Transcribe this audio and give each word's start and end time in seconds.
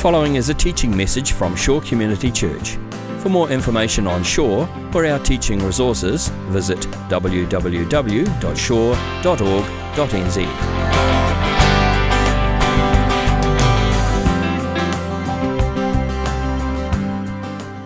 following 0.00 0.36
is 0.36 0.48
a 0.48 0.54
teaching 0.54 0.96
message 0.96 1.32
from 1.32 1.54
Shore 1.54 1.82
Community 1.82 2.30
Church. 2.30 2.78
For 3.18 3.28
more 3.28 3.50
information 3.50 4.06
on 4.06 4.24
Shore 4.24 4.66
or 4.94 5.04
our 5.04 5.18
teaching 5.18 5.62
resources, 5.62 6.28
visit 6.48 6.78
www.shore.org.nz. 7.10 7.50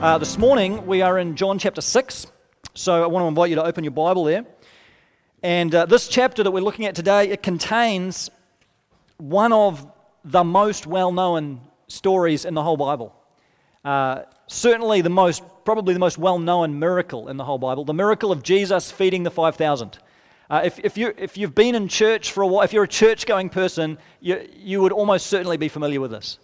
Uh, 0.00 0.18
this 0.18 0.38
morning 0.38 0.86
we 0.86 1.02
are 1.02 1.18
in 1.18 1.34
John 1.34 1.58
chapter 1.58 1.80
6, 1.80 2.26
so 2.74 3.02
I 3.02 3.08
want 3.08 3.24
to 3.24 3.26
invite 3.26 3.50
you 3.50 3.56
to 3.56 3.64
open 3.64 3.82
your 3.82 3.90
Bible 3.90 4.22
there. 4.22 4.46
And 5.42 5.74
uh, 5.74 5.86
this 5.86 6.06
chapter 6.06 6.44
that 6.44 6.52
we're 6.52 6.60
looking 6.60 6.86
at 6.86 6.94
today, 6.94 7.30
it 7.30 7.42
contains 7.42 8.30
one 9.16 9.52
of 9.52 9.84
the 10.24 10.44
most 10.44 10.86
well 10.86 11.10
known 11.10 11.60
stories 11.88 12.44
in 12.44 12.54
the 12.54 12.62
whole 12.62 12.76
Bible. 12.76 13.14
Uh, 13.84 14.22
certainly 14.46 15.00
the 15.00 15.10
most, 15.10 15.42
probably 15.64 15.94
the 15.94 16.00
most 16.00 16.16
well 16.18 16.38
known 16.38 16.78
miracle 16.78 17.28
in 17.28 17.36
the 17.36 17.44
whole 17.44 17.58
Bible 17.58 17.84
the 17.84 17.94
miracle 17.94 18.32
of 18.32 18.42
Jesus 18.42 18.90
feeding 18.90 19.22
the 19.22 19.30
5,000. 19.30 19.98
Uh, 20.50 20.60
if, 20.64 20.78
if, 20.78 20.98
you, 20.98 21.14
if 21.16 21.36
you've 21.38 21.54
been 21.54 21.74
in 21.74 21.88
church 21.88 22.32
for 22.32 22.42
a 22.42 22.46
while, 22.46 22.62
if 22.62 22.72
you're 22.72 22.84
a 22.84 22.88
church 22.88 23.26
going 23.26 23.48
person, 23.48 23.98
you, 24.20 24.46
you 24.54 24.80
would 24.82 24.92
almost 24.92 25.26
certainly 25.26 25.56
be 25.56 25.68
familiar 25.68 26.00
with 26.00 26.10
this. 26.10 26.38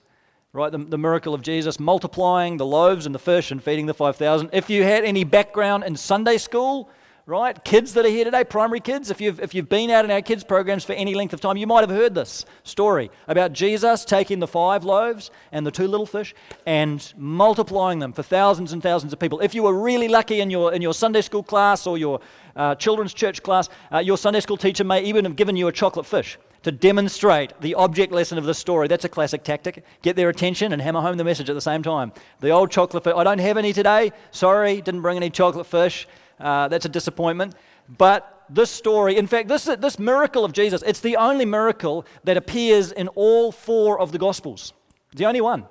Right? 0.53 0.73
The, 0.73 0.79
the 0.79 0.99
miracle 0.99 1.33
of 1.33 1.43
Jesus 1.43 1.79
multiplying 1.79 2.57
the 2.57 2.67
loaves 2.67 3.07
and 3.07 3.15
the 3.15 3.19
fish 3.19 3.51
and 3.51 3.63
feeding 3.63 3.87
the 3.87 3.95
5,000. 3.95 4.51
If 4.53 4.69
you 4.69 4.83
had 4.83 5.05
any 5.05 5.25
background 5.25 5.85
in 5.85 5.97
Sunday 5.97 6.39
school, 6.39 6.91
right? 7.31 7.63
Kids 7.65 7.95
that 7.95 8.05
are 8.05 8.11
here 8.11 8.25
today, 8.25 8.43
primary 8.43 8.81
kids, 8.81 9.09
if 9.09 9.21
you've, 9.21 9.39
if 9.39 9.55
you've 9.55 9.69
been 9.69 9.89
out 9.89 10.05
in 10.05 10.11
our 10.11 10.21
kids' 10.21 10.43
programs 10.43 10.85
for 10.85 10.95
any 10.95 11.15
length 11.15 11.33
of 11.33 11.41
time, 11.41 11.57
you 11.57 11.67
might 11.67 11.83
have 11.83 11.91
heard 11.91 12.13
this 12.13 12.45
story 12.65 13.09
about 13.29 13.53
Jesus 13.53 14.05
taking 14.05 14.41
the 14.41 14.49
five 14.49 14.85
loaves 14.85 15.31
and 15.53 15.65
the 15.65 15.71
two 15.71 15.87
little 15.87 16.07
fish 16.07 16.35
and 16.67 17.15
multiplying 17.17 18.01
them 18.01 18.13
for 18.13 18.25
thousands 18.25 18.73
and 18.73 18.83
thousands 18.83 19.13
of 19.13 19.21
people. 19.21 19.39
If 19.39 19.55
you 19.55 19.63
were 19.63 19.81
really 19.81 20.09
lucky 20.09 20.41
in 20.41 20.51
your, 20.51 20.73
in 20.73 20.83
your 20.83 20.93
Sunday 20.93 21.21
school 21.21 21.45
class 21.45 21.87
or 21.87 21.97
your 21.97 22.21
uh, 22.57 22.75
children's 22.75 23.15
church 23.15 23.45
class, 23.45 23.69
uh, 23.93 23.99
your 23.99 24.19
Sunday 24.19 24.41
school 24.41 24.57
teacher 24.57 24.83
may 24.83 25.05
even 25.05 25.25
have 25.25 25.37
given 25.37 25.55
you 25.55 25.69
a 25.69 25.73
chocolate 25.73 26.07
fish 26.07 26.37
to 26.65 26.73
demonstrate 26.73 27.53
the 27.61 27.77
object 27.77 28.13
lesson 28.13 28.39
of 28.39 28.45
the 28.45 28.55
story. 28.55 28.89
That's 28.89 29.05
a 29.05 29.09
classic 29.09 29.45
tactic. 29.45 29.85
Get 30.03 30.17
their 30.17 30.31
attention 30.31 30.73
and 30.73 30.83
hammer 30.83 31.01
home 31.01 31.17
the 31.17 31.25
message 31.25 31.49
at 31.49 31.55
the 31.55 31.61
same 31.61 31.85
time. 31.85 32.13
The 32.41 32.51
old 32.51 32.73
chocolate 32.73 33.05
fish. 33.05 33.15
I 33.17 33.23
don't 33.23 33.39
have 33.39 33.57
any 33.57 33.73
today. 33.73 34.13
Sorry, 34.33 34.81
didn't 34.81 35.01
bring 35.01 35.17
any 35.17 35.31
chocolate 35.31 35.67
fish. 35.67 36.09
Uh, 36.41 36.69
that's 36.69 36.87
a 36.87 36.89
disappointment. 36.89 37.55
But 37.99 38.45
this 38.49 38.71
story, 38.71 39.17
in 39.17 39.27
fact, 39.27 39.49
this, 39.49 39.65
this 39.65 39.99
miracle 39.99 40.45
of 40.45 40.53
Jesus, 40.53 40.83
it's 40.87 41.01
the 41.01 41.17
only 41.17 41.45
miracle 41.45 42.07
that 42.25 42.37
appears 42.37 42.93
in 42.93 43.09
all 43.09 43.53
four 43.53 44.01
of 44.01 44.13
the 44.13 44.19
Gospels. 44.19 44.73
The 45.15 45.27
only 45.27 45.41
one. 45.41 45.67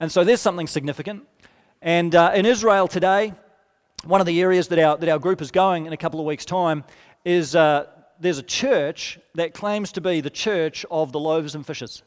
And 0.00 0.10
so 0.10 0.24
there's 0.24 0.40
something 0.40 0.66
significant. 0.66 1.26
And 1.80 2.14
uh, 2.14 2.32
in 2.34 2.46
Israel 2.46 2.88
today, 2.88 3.32
one 4.04 4.20
of 4.20 4.26
the 4.26 4.40
areas 4.40 4.68
that 4.68 4.78
our, 4.78 4.96
that 4.96 5.08
our 5.08 5.18
group 5.18 5.40
is 5.40 5.50
going 5.50 5.86
in 5.86 5.92
a 5.92 5.96
couple 5.96 6.20
of 6.20 6.26
weeks' 6.26 6.44
time 6.44 6.84
is 7.24 7.56
uh, 7.56 7.86
there's 8.20 8.38
a 8.38 8.42
church 8.42 9.18
that 9.34 9.54
claims 9.54 9.92
to 9.92 10.00
be 10.00 10.20
the 10.20 10.30
church 10.30 10.84
of 10.90 11.12
the 11.12 11.20
loaves 11.20 11.54
and 11.54 11.66
fishes. 11.66 12.02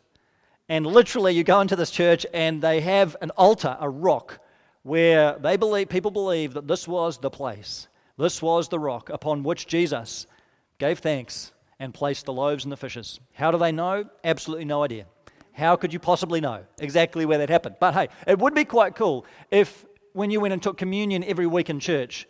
And 0.69 0.85
literally, 0.85 1.33
you 1.33 1.43
go 1.43 1.61
into 1.61 1.75
this 1.75 1.91
church 1.91 2.25
and 2.33 2.61
they 2.61 2.81
have 2.81 3.17
an 3.21 3.31
altar, 3.31 3.75
a 3.79 3.89
rock, 3.89 4.39
where 4.83 5.38
they 5.39 5.58
believe, 5.58 5.89
people 5.89 6.11
believe 6.11 6.53
that 6.53 6.67
this 6.67 6.88
was 6.88 7.17
the 7.17 7.30
place, 7.30 7.88
this 8.17 8.41
was 8.41 8.67
the 8.69 8.80
rock 8.80 9.09
upon 9.09 9.44
which 9.44 9.67
Jesus 9.67 10.27
gave 10.77 10.99
thanks 10.99 11.52
and 11.80 11.94
placed 11.94 12.25
the 12.25 12.33
loaves 12.33 12.66
and 12.66 12.72
the 12.72 12.77
fishes. 12.77 13.19
How 13.33 13.52
do 13.52 13.57
they 13.57 13.72
know? 13.72 14.05
Absolutely 14.23 14.66
no 14.66 14.83
idea. 14.83 15.05
How 15.53 15.75
could 15.75 15.91
you 15.91 16.00
possibly 16.00 16.41
know 16.41 16.66
exactly 16.80 17.25
where 17.25 17.38
that 17.38 17.50
happened? 17.50 17.75
But 17.80 17.94
hey, 17.94 18.09
it 18.27 18.39
would 18.39 18.53
be 18.53 18.66
quite 18.66 18.95
cool 18.95 19.25
if 19.52 19.85
when 20.13 20.31
you 20.31 20.39
went 20.39 20.53
and 20.53 20.61
took 20.63 20.77
communion 20.77 21.23
every 21.23 21.47
week 21.47 21.69
in 21.69 21.79
church, 21.79 22.28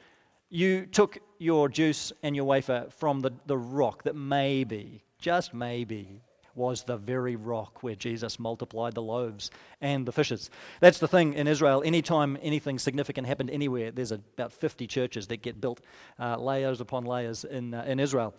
you 0.50 0.86
took 0.88 1.20
your 1.38 1.70
juice 1.70 2.12
and 2.24 2.36
your 2.36 2.46
wafer 2.46 2.88
from 2.98 3.20
the, 3.20 3.32
the 3.46 3.58
rock 3.58 4.04
that 4.04 4.16
maybe, 4.16 5.04
just 5.20 5.54
maybe, 5.54 6.22
was 6.60 6.84
the 6.84 6.98
very 6.98 7.38
rock 7.38 7.82
where 7.82 7.96
Jesus 7.96 8.38
multiplied 8.38 8.94
the 8.94 9.02
loaves 9.02 9.50
and 9.82 10.06
the 10.06 10.12
fishes. 10.12 10.52
That's 10.82 11.00
the 11.00 11.08
thing 11.08 11.34
in 11.34 11.48
Israel. 11.48 11.82
Anytime 11.84 12.38
anything 12.44 12.78
significant 12.78 13.26
happened 13.26 13.50
anywhere, 13.50 13.90
there's 13.90 14.12
about 14.12 14.52
50 14.52 14.86
churches 14.86 15.28
that 15.28 15.42
get 15.42 15.60
built, 15.60 15.80
uh, 16.20 16.36
layers 16.36 16.82
upon 16.82 17.06
layers 17.06 17.46
in, 17.46 17.74
uh, 17.74 17.86
in 17.88 18.00
Israel. 18.00 18.36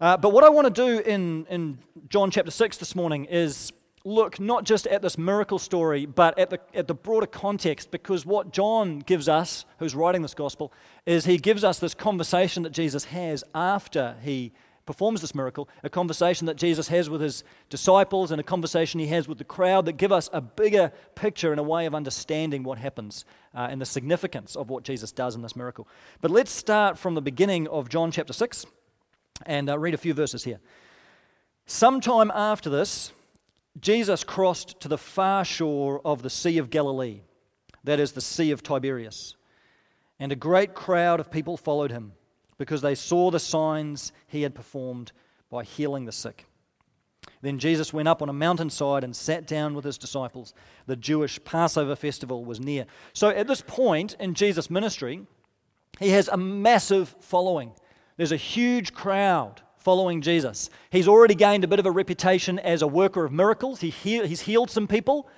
Uh, 0.00 0.16
but 0.16 0.32
what 0.32 0.44
I 0.44 0.48
want 0.48 0.72
to 0.72 0.86
do 0.86 1.00
in, 1.00 1.44
in 1.46 1.78
John 2.08 2.30
chapter 2.30 2.52
6 2.52 2.76
this 2.76 2.94
morning 2.94 3.24
is 3.24 3.72
look 4.04 4.38
not 4.38 4.62
just 4.62 4.86
at 4.86 5.02
this 5.02 5.18
miracle 5.18 5.58
story, 5.58 6.06
but 6.06 6.38
at 6.38 6.50
the, 6.50 6.60
at 6.72 6.86
the 6.86 6.94
broader 6.94 7.26
context, 7.26 7.90
because 7.90 8.24
what 8.24 8.52
John 8.52 9.00
gives 9.00 9.28
us, 9.28 9.64
who's 9.80 9.96
writing 9.96 10.22
this 10.22 10.34
gospel, 10.34 10.72
is 11.04 11.24
he 11.24 11.36
gives 11.36 11.64
us 11.64 11.80
this 11.80 11.94
conversation 11.94 12.62
that 12.62 12.70
Jesus 12.70 13.04
has 13.06 13.42
after 13.54 14.16
he 14.22 14.52
performs 14.88 15.20
this 15.20 15.34
miracle, 15.34 15.68
a 15.84 15.90
conversation 15.90 16.46
that 16.46 16.56
Jesus 16.56 16.88
has 16.88 17.10
with 17.10 17.20
his 17.20 17.44
disciples 17.68 18.30
and 18.30 18.40
a 18.40 18.42
conversation 18.42 18.98
he 18.98 19.08
has 19.08 19.28
with 19.28 19.36
the 19.36 19.44
crowd 19.44 19.84
that 19.84 19.98
give 19.98 20.10
us 20.10 20.30
a 20.32 20.40
bigger 20.40 20.90
picture 21.14 21.50
and 21.50 21.60
a 21.60 21.62
way 21.62 21.84
of 21.84 21.94
understanding 21.94 22.62
what 22.62 22.78
happens 22.78 23.26
uh, 23.54 23.68
and 23.70 23.82
the 23.82 23.84
significance 23.84 24.56
of 24.56 24.70
what 24.70 24.84
Jesus 24.84 25.12
does 25.12 25.34
in 25.34 25.42
this 25.42 25.54
miracle. 25.54 25.86
But 26.22 26.30
let's 26.30 26.50
start 26.50 26.96
from 26.96 27.14
the 27.14 27.20
beginning 27.20 27.68
of 27.68 27.90
John 27.90 28.10
chapter 28.10 28.32
6 28.32 28.64
and 29.44 29.68
uh, 29.68 29.78
read 29.78 29.92
a 29.92 29.98
few 29.98 30.14
verses 30.14 30.44
here. 30.44 30.58
Sometime 31.66 32.30
after 32.30 32.70
this, 32.70 33.12
Jesus 33.78 34.24
crossed 34.24 34.80
to 34.80 34.88
the 34.88 34.96
far 34.96 35.44
shore 35.44 36.00
of 36.02 36.22
the 36.22 36.30
Sea 36.30 36.56
of 36.56 36.70
Galilee, 36.70 37.20
that 37.84 38.00
is, 38.00 38.12
the 38.12 38.22
Sea 38.22 38.52
of 38.52 38.62
Tiberias, 38.62 39.36
and 40.18 40.32
a 40.32 40.34
great 40.34 40.72
crowd 40.72 41.20
of 41.20 41.30
people 41.30 41.58
followed 41.58 41.90
him 41.90 42.12
because 42.58 42.82
they 42.82 42.94
saw 42.94 43.30
the 43.30 43.38
signs 43.38 44.12
he 44.26 44.42
had 44.42 44.54
performed 44.54 45.12
by 45.50 45.64
healing 45.64 46.04
the 46.04 46.12
sick. 46.12 46.44
Then 47.40 47.58
Jesus 47.58 47.92
went 47.92 48.08
up 48.08 48.20
on 48.20 48.28
a 48.28 48.32
mountainside 48.32 49.04
and 49.04 49.14
sat 49.14 49.46
down 49.46 49.74
with 49.74 49.84
his 49.84 49.98
disciples. 49.98 50.54
The 50.86 50.96
Jewish 50.96 51.42
Passover 51.44 51.94
festival 51.94 52.44
was 52.44 52.60
near. 52.60 52.86
So 53.12 53.28
at 53.28 53.46
this 53.46 53.62
point 53.62 54.16
in 54.18 54.34
Jesus' 54.34 54.70
ministry, 54.70 55.20
he 56.00 56.10
has 56.10 56.28
a 56.28 56.36
massive 56.36 57.14
following. 57.20 57.72
There's 58.16 58.32
a 58.32 58.36
huge 58.36 58.92
crowd 58.92 59.62
following 59.78 60.20
Jesus. 60.20 60.68
He's 60.90 61.08
already 61.08 61.34
gained 61.34 61.64
a 61.64 61.68
bit 61.68 61.78
of 61.78 61.86
a 61.86 61.90
reputation 61.90 62.58
as 62.58 62.82
a 62.82 62.86
worker 62.86 63.24
of 63.24 63.32
miracles. 63.32 63.80
He 63.80 63.90
he's 63.90 64.42
healed 64.42 64.70
some 64.70 64.88
people. 64.88 65.28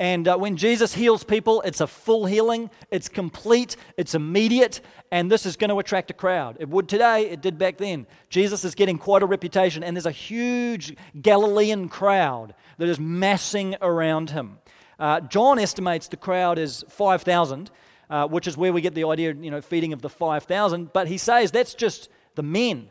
And 0.00 0.28
uh, 0.28 0.36
when 0.36 0.56
Jesus 0.56 0.94
heals 0.94 1.24
people, 1.24 1.60
it's 1.62 1.80
a 1.80 1.86
full 1.86 2.26
healing, 2.26 2.70
it's 2.90 3.08
complete, 3.08 3.76
it's 3.96 4.14
immediate, 4.14 4.80
and 5.10 5.30
this 5.30 5.44
is 5.44 5.56
going 5.56 5.70
to 5.70 5.78
attract 5.80 6.10
a 6.10 6.14
crowd. 6.14 6.56
It 6.60 6.68
would 6.68 6.88
today, 6.88 7.28
it 7.28 7.40
did 7.40 7.58
back 7.58 7.78
then. 7.78 8.06
Jesus 8.30 8.64
is 8.64 8.76
getting 8.76 8.96
quite 8.96 9.22
a 9.22 9.26
reputation, 9.26 9.82
and 9.82 9.96
there's 9.96 10.06
a 10.06 10.12
huge 10.12 10.96
Galilean 11.20 11.88
crowd 11.88 12.54
that 12.78 12.88
is 12.88 13.00
massing 13.00 13.74
around 13.82 14.30
him. 14.30 14.58
Uh, 15.00 15.20
John 15.20 15.58
estimates 15.58 16.06
the 16.06 16.16
crowd 16.16 16.58
is 16.60 16.84
5,000, 16.88 17.70
uh, 18.08 18.28
which 18.28 18.46
is 18.46 18.56
where 18.56 18.72
we 18.72 18.80
get 18.80 18.94
the 18.94 19.04
idea, 19.04 19.34
you 19.34 19.50
know, 19.50 19.60
feeding 19.60 19.92
of 19.92 20.00
the 20.00 20.08
5,000, 20.08 20.92
but 20.92 21.08
he 21.08 21.18
says 21.18 21.50
that's 21.50 21.74
just 21.74 22.08
the 22.36 22.42
men. 22.44 22.88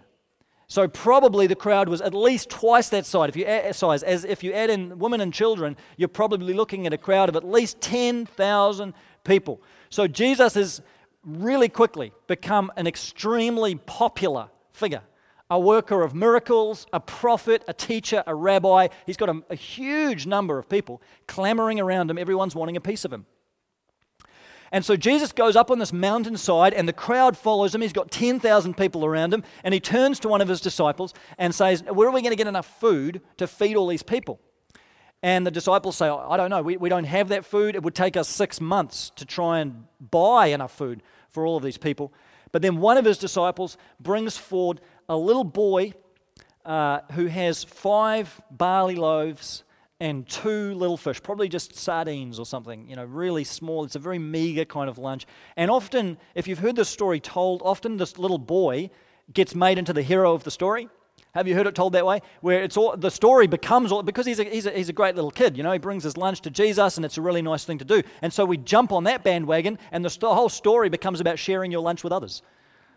So 0.69 0.87
probably 0.87 1.47
the 1.47 1.55
crowd 1.55 1.87
was 1.87 2.01
at 2.01 2.13
least 2.13 2.49
twice 2.49 2.89
that 2.89 3.05
size. 3.05 3.29
If 3.29 3.37
you 3.37 3.45
add, 3.45 3.73
size, 3.73 4.03
as 4.03 4.25
if 4.25 4.43
you 4.43 4.51
add 4.51 4.69
in 4.69 4.99
women 4.99 5.21
and 5.21 5.33
children, 5.33 5.77
you're 5.95 6.09
probably 6.09 6.53
looking 6.53 6.85
at 6.85 6.93
a 6.93 6.97
crowd 6.97 7.29
of 7.29 7.37
at 7.37 7.45
least 7.45 7.79
10,000 7.79 8.93
people. 9.23 9.61
So 9.89 10.07
Jesus 10.07 10.55
has 10.55 10.81
really 11.23 11.69
quickly 11.69 12.11
become 12.27 12.69
an 12.75 12.85
extremely 12.85 13.75
popular 13.75 14.49
figure. 14.73 15.03
A 15.49 15.57
worker 15.57 16.01
of 16.01 16.13
miracles, 16.13 16.85
a 16.91 16.99
prophet, 16.99 17.63
a 17.69 17.73
teacher, 17.73 18.21
a 18.27 18.35
rabbi. 18.35 18.89
He's 19.05 19.15
got 19.15 19.29
a, 19.29 19.41
a 19.49 19.55
huge 19.55 20.25
number 20.25 20.59
of 20.59 20.67
people 20.67 21.01
clamoring 21.27 21.79
around 21.79 22.11
him. 22.11 22.17
Everyone's 22.17 22.55
wanting 22.55 22.75
a 22.75 22.81
piece 22.81 23.05
of 23.05 23.13
him. 23.13 23.25
And 24.71 24.83
so 24.83 24.95
Jesus 24.95 25.31
goes 25.31 25.55
up 25.55 25.71
on 25.71 25.79
this 25.79 25.93
mountainside, 25.93 26.73
and 26.73 26.87
the 26.87 26.93
crowd 26.93 27.37
follows 27.37 27.73
him. 27.73 27.81
He's 27.81 27.93
got 27.93 28.11
10,000 28.11 28.75
people 28.75 29.05
around 29.05 29.33
him, 29.33 29.43
and 29.63 29.73
he 29.73 29.79
turns 29.79 30.19
to 30.21 30.27
one 30.27 30.41
of 30.41 30.47
his 30.47 30.61
disciples 30.61 31.13
and 31.37 31.53
says, 31.55 31.83
Where 31.83 32.07
are 32.07 32.11
we 32.11 32.21
going 32.21 32.31
to 32.31 32.37
get 32.37 32.47
enough 32.47 32.79
food 32.79 33.21
to 33.37 33.47
feed 33.47 33.75
all 33.75 33.87
these 33.87 34.03
people? 34.03 34.39
And 35.23 35.47
the 35.47 35.51
disciples 35.51 35.97
say, 35.97 36.07
I 36.07 36.37
don't 36.37 36.49
know, 36.49 36.61
we, 36.61 36.77
we 36.77 36.89
don't 36.89 37.05
have 37.05 37.29
that 37.29 37.45
food. 37.45 37.75
It 37.75 37.83
would 37.83 37.95
take 37.95 38.15
us 38.15 38.29
six 38.29 38.61
months 38.61 39.11
to 39.15 39.25
try 39.25 39.59
and 39.59 39.85
buy 39.99 40.47
enough 40.47 40.75
food 40.75 41.01
for 41.31 41.45
all 41.45 41.57
of 41.57 41.63
these 41.63 41.77
people. 41.77 42.13
But 42.51 42.61
then 42.61 42.77
one 42.77 42.97
of 42.97 43.05
his 43.05 43.17
disciples 43.17 43.77
brings 43.99 44.37
forward 44.37 44.79
a 45.09 45.17
little 45.17 45.43
boy 45.43 45.93
uh, 46.65 46.99
who 47.13 47.27
has 47.27 47.63
five 47.63 48.41
barley 48.51 48.95
loaves 48.95 49.63
and 49.99 50.27
two 50.27 50.73
little 50.75 50.97
fish, 50.97 51.21
probably 51.21 51.49
just 51.49 51.75
sardines 51.75 52.39
or 52.39 52.45
something, 52.45 52.87
you 52.87 52.95
know, 52.95 53.05
really 53.05 53.43
small. 53.43 53.83
It's 53.83 53.95
a 53.95 53.99
very 53.99 54.19
meager 54.19 54.65
kind 54.65 54.89
of 54.89 54.97
lunch. 54.97 55.25
And 55.55 55.71
often, 55.71 56.17
if 56.35 56.47
you've 56.47 56.59
heard 56.59 56.75
this 56.75 56.89
story 56.89 57.19
told, 57.19 57.61
often 57.63 57.97
this 57.97 58.19
little 58.19 58.37
boy 58.37 58.91
gets 59.33 59.55
made 59.55 59.77
into 59.77 59.93
the 59.93 60.03
hero 60.03 60.33
of 60.33 60.43
the 60.43 60.51
story. 60.51 60.87
Have 61.33 61.47
you 61.47 61.55
heard 61.55 61.67
it 61.67 61.75
told 61.75 61.93
that 61.93 62.05
way? 62.05 62.21
Where 62.41 62.63
it's 62.63 62.77
all 62.77 62.95
the 62.95 63.11
story 63.11 63.47
becomes 63.47 63.91
all 63.91 64.01
because 64.01 64.25
he's 64.25 64.39
a, 64.39 64.43
he's 64.43 64.65
a, 64.65 64.71
he's 64.71 64.89
a 64.89 64.93
great 64.93 65.15
little 65.15 65.31
kid. 65.31 65.57
You 65.57 65.63
know, 65.63 65.71
he 65.71 65.77
brings 65.77 66.03
his 66.03 66.17
lunch 66.17 66.41
to 66.41 66.49
Jesus, 66.49 66.97
and 66.97 67.05
it's 67.05 67.17
a 67.17 67.21
really 67.21 67.41
nice 67.41 67.65
thing 67.65 67.77
to 67.79 67.85
do. 67.85 68.01
And 68.21 68.31
so 68.31 68.45
we 68.45 68.57
jump 68.57 68.91
on 68.91 69.03
that 69.03 69.23
bandwagon, 69.23 69.77
and 69.91 70.05
the, 70.05 70.17
the 70.19 70.33
whole 70.33 70.49
story 70.49 70.89
becomes 70.89 71.19
about 71.19 71.37
sharing 71.37 71.71
your 71.71 71.81
lunch 71.81 72.03
with 72.03 72.13
others. 72.13 72.41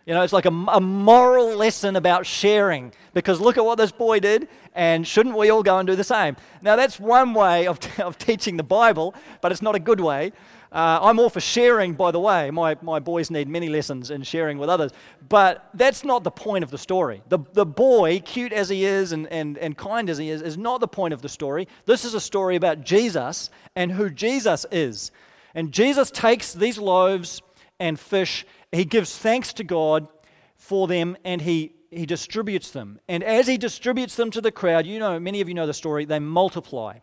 You 0.06 0.14
know, 0.14 0.22
it's 0.22 0.32
like 0.32 0.46
a, 0.46 0.64
a, 0.68 0.80
moral 0.80 1.54
lesson 1.56 1.94
about 1.94 2.24
sharing 2.24 2.92
because 3.12 3.40
look 3.40 3.58
at 3.58 3.64
what 3.64 3.76
this 3.76 3.92
boy 3.92 4.18
did, 4.18 4.48
and 4.74 5.06
shouldn't 5.06 5.36
we 5.36 5.50
all 5.50 5.62
go 5.62 5.78
and 5.78 5.86
do 5.86 5.94
the 5.94 6.04
same? 6.04 6.36
Now, 6.62 6.74
that's 6.76 6.98
one 6.98 7.34
way 7.34 7.66
of, 7.66 7.78
of 8.00 8.18
teaching 8.18 8.56
the 8.56 8.62
Bible, 8.62 9.14
but 9.40 9.52
it's 9.52 9.62
not 9.62 9.74
a 9.74 9.78
good 9.78 10.00
way. 10.00 10.32
Uh, 10.72 11.00
I'm 11.02 11.18
all 11.18 11.30
for 11.30 11.40
sharing, 11.40 11.94
by 11.94 12.12
the 12.12 12.20
way. 12.20 12.50
My, 12.50 12.76
my 12.80 13.00
boys 13.00 13.30
need 13.30 13.48
many 13.48 13.68
lessons 13.68 14.10
in 14.10 14.22
sharing 14.22 14.56
with 14.56 14.70
others. 14.70 14.92
But 15.28 15.68
that's 15.74 16.04
not 16.04 16.22
the 16.22 16.30
point 16.30 16.62
of 16.62 16.70
the 16.70 16.78
story. 16.78 17.22
The, 17.28 17.40
the 17.54 17.66
boy, 17.66 18.20
cute 18.20 18.52
as 18.52 18.68
he 18.68 18.84
is 18.84 19.10
and, 19.10 19.26
and, 19.28 19.58
and 19.58 19.76
kind 19.76 20.08
as 20.08 20.18
he 20.18 20.30
is, 20.30 20.42
is 20.42 20.56
not 20.56 20.80
the 20.80 20.88
point 20.88 21.12
of 21.12 21.22
the 21.22 21.28
story. 21.28 21.66
This 21.86 22.04
is 22.04 22.14
a 22.14 22.20
story 22.20 22.54
about 22.54 22.84
Jesus 22.84 23.50
and 23.74 23.90
who 23.90 24.10
Jesus 24.10 24.64
is. 24.70 25.10
And 25.56 25.72
Jesus 25.72 26.12
takes 26.12 26.52
these 26.52 26.78
loaves 26.78 27.42
and 27.80 27.98
fish, 27.98 28.46
he 28.72 28.84
gives 28.84 29.16
thanks 29.16 29.52
to 29.54 29.64
God 29.64 30.08
for 30.56 30.86
them, 30.86 31.16
and 31.24 31.40
he, 31.42 31.74
he 31.90 32.06
distributes 32.06 32.70
them. 32.70 33.00
And 33.08 33.24
as 33.24 33.46
he 33.46 33.56
distributes 33.58 34.16
them 34.16 34.30
to 34.32 34.40
the 34.40 34.52
crowd, 34.52 34.86
you 34.86 34.98
know, 34.98 35.18
many 35.18 35.40
of 35.40 35.48
you 35.48 35.54
know 35.54 35.66
the 35.66 35.74
story, 35.74 36.04
they 36.04 36.18
multiply. 36.18 36.98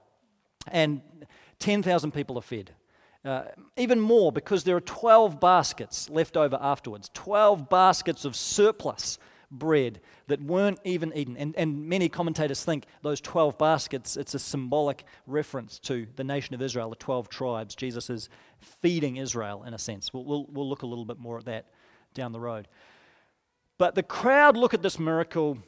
And 0.67 1.01
10,000 1.59 2.11
people 2.11 2.37
are 2.37 2.41
fed. 2.41 2.71
Uh, 3.25 3.43
even 3.75 3.99
more 3.99 4.31
because 4.31 4.63
there 4.63 4.75
are 4.75 4.81
12 4.81 5.39
baskets 5.39 6.09
left 6.09 6.37
over 6.37 6.57
afterwards. 6.61 7.09
12 7.13 7.67
baskets 7.69 8.23
of 8.23 8.35
surplus 8.35 9.19
bread 9.49 9.99
that 10.27 10.41
weren't 10.41 10.79
even 10.83 11.11
eaten. 11.15 11.37
And, 11.37 11.55
and 11.55 11.87
many 11.87 12.09
commentators 12.09 12.63
think 12.63 12.85
those 13.01 13.21
12 13.21 13.57
baskets, 13.57 14.17
it's 14.17 14.33
a 14.33 14.39
symbolic 14.39 15.05
reference 15.25 15.79
to 15.79 16.07
the 16.15 16.23
nation 16.23 16.55
of 16.55 16.61
Israel, 16.61 16.89
the 16.89 16.95
12 16.95 17.29
tribes. 17.29 17.75
Jesus 17.75 18.09
is 18.09 18.29
feeding 18.59 19.17
Israel 19.17 19.63
in 19.63 19.73
a 19.73 19.77
sense. 19.77 20.13
We'll, 20.13 20.25
we'll, 20.25 20.45
we'll 20.49 20.69
look 20.69 20.81
a 20.81 20.87
little 20.87 21.05
bit 21.05 21.19
more 21.19 21.37
at 21.37 21.45
that 21.45 21.65
down 22.13 22.31
the 22.31 22.39
road. 22.39 22.67
But 23.77 23.95
the 23.95 24.03
crowd 24.03 24.57
look 24.57 24.73
at 24.73 24.81
this 24.81 24.99
miracle 24.99 25.59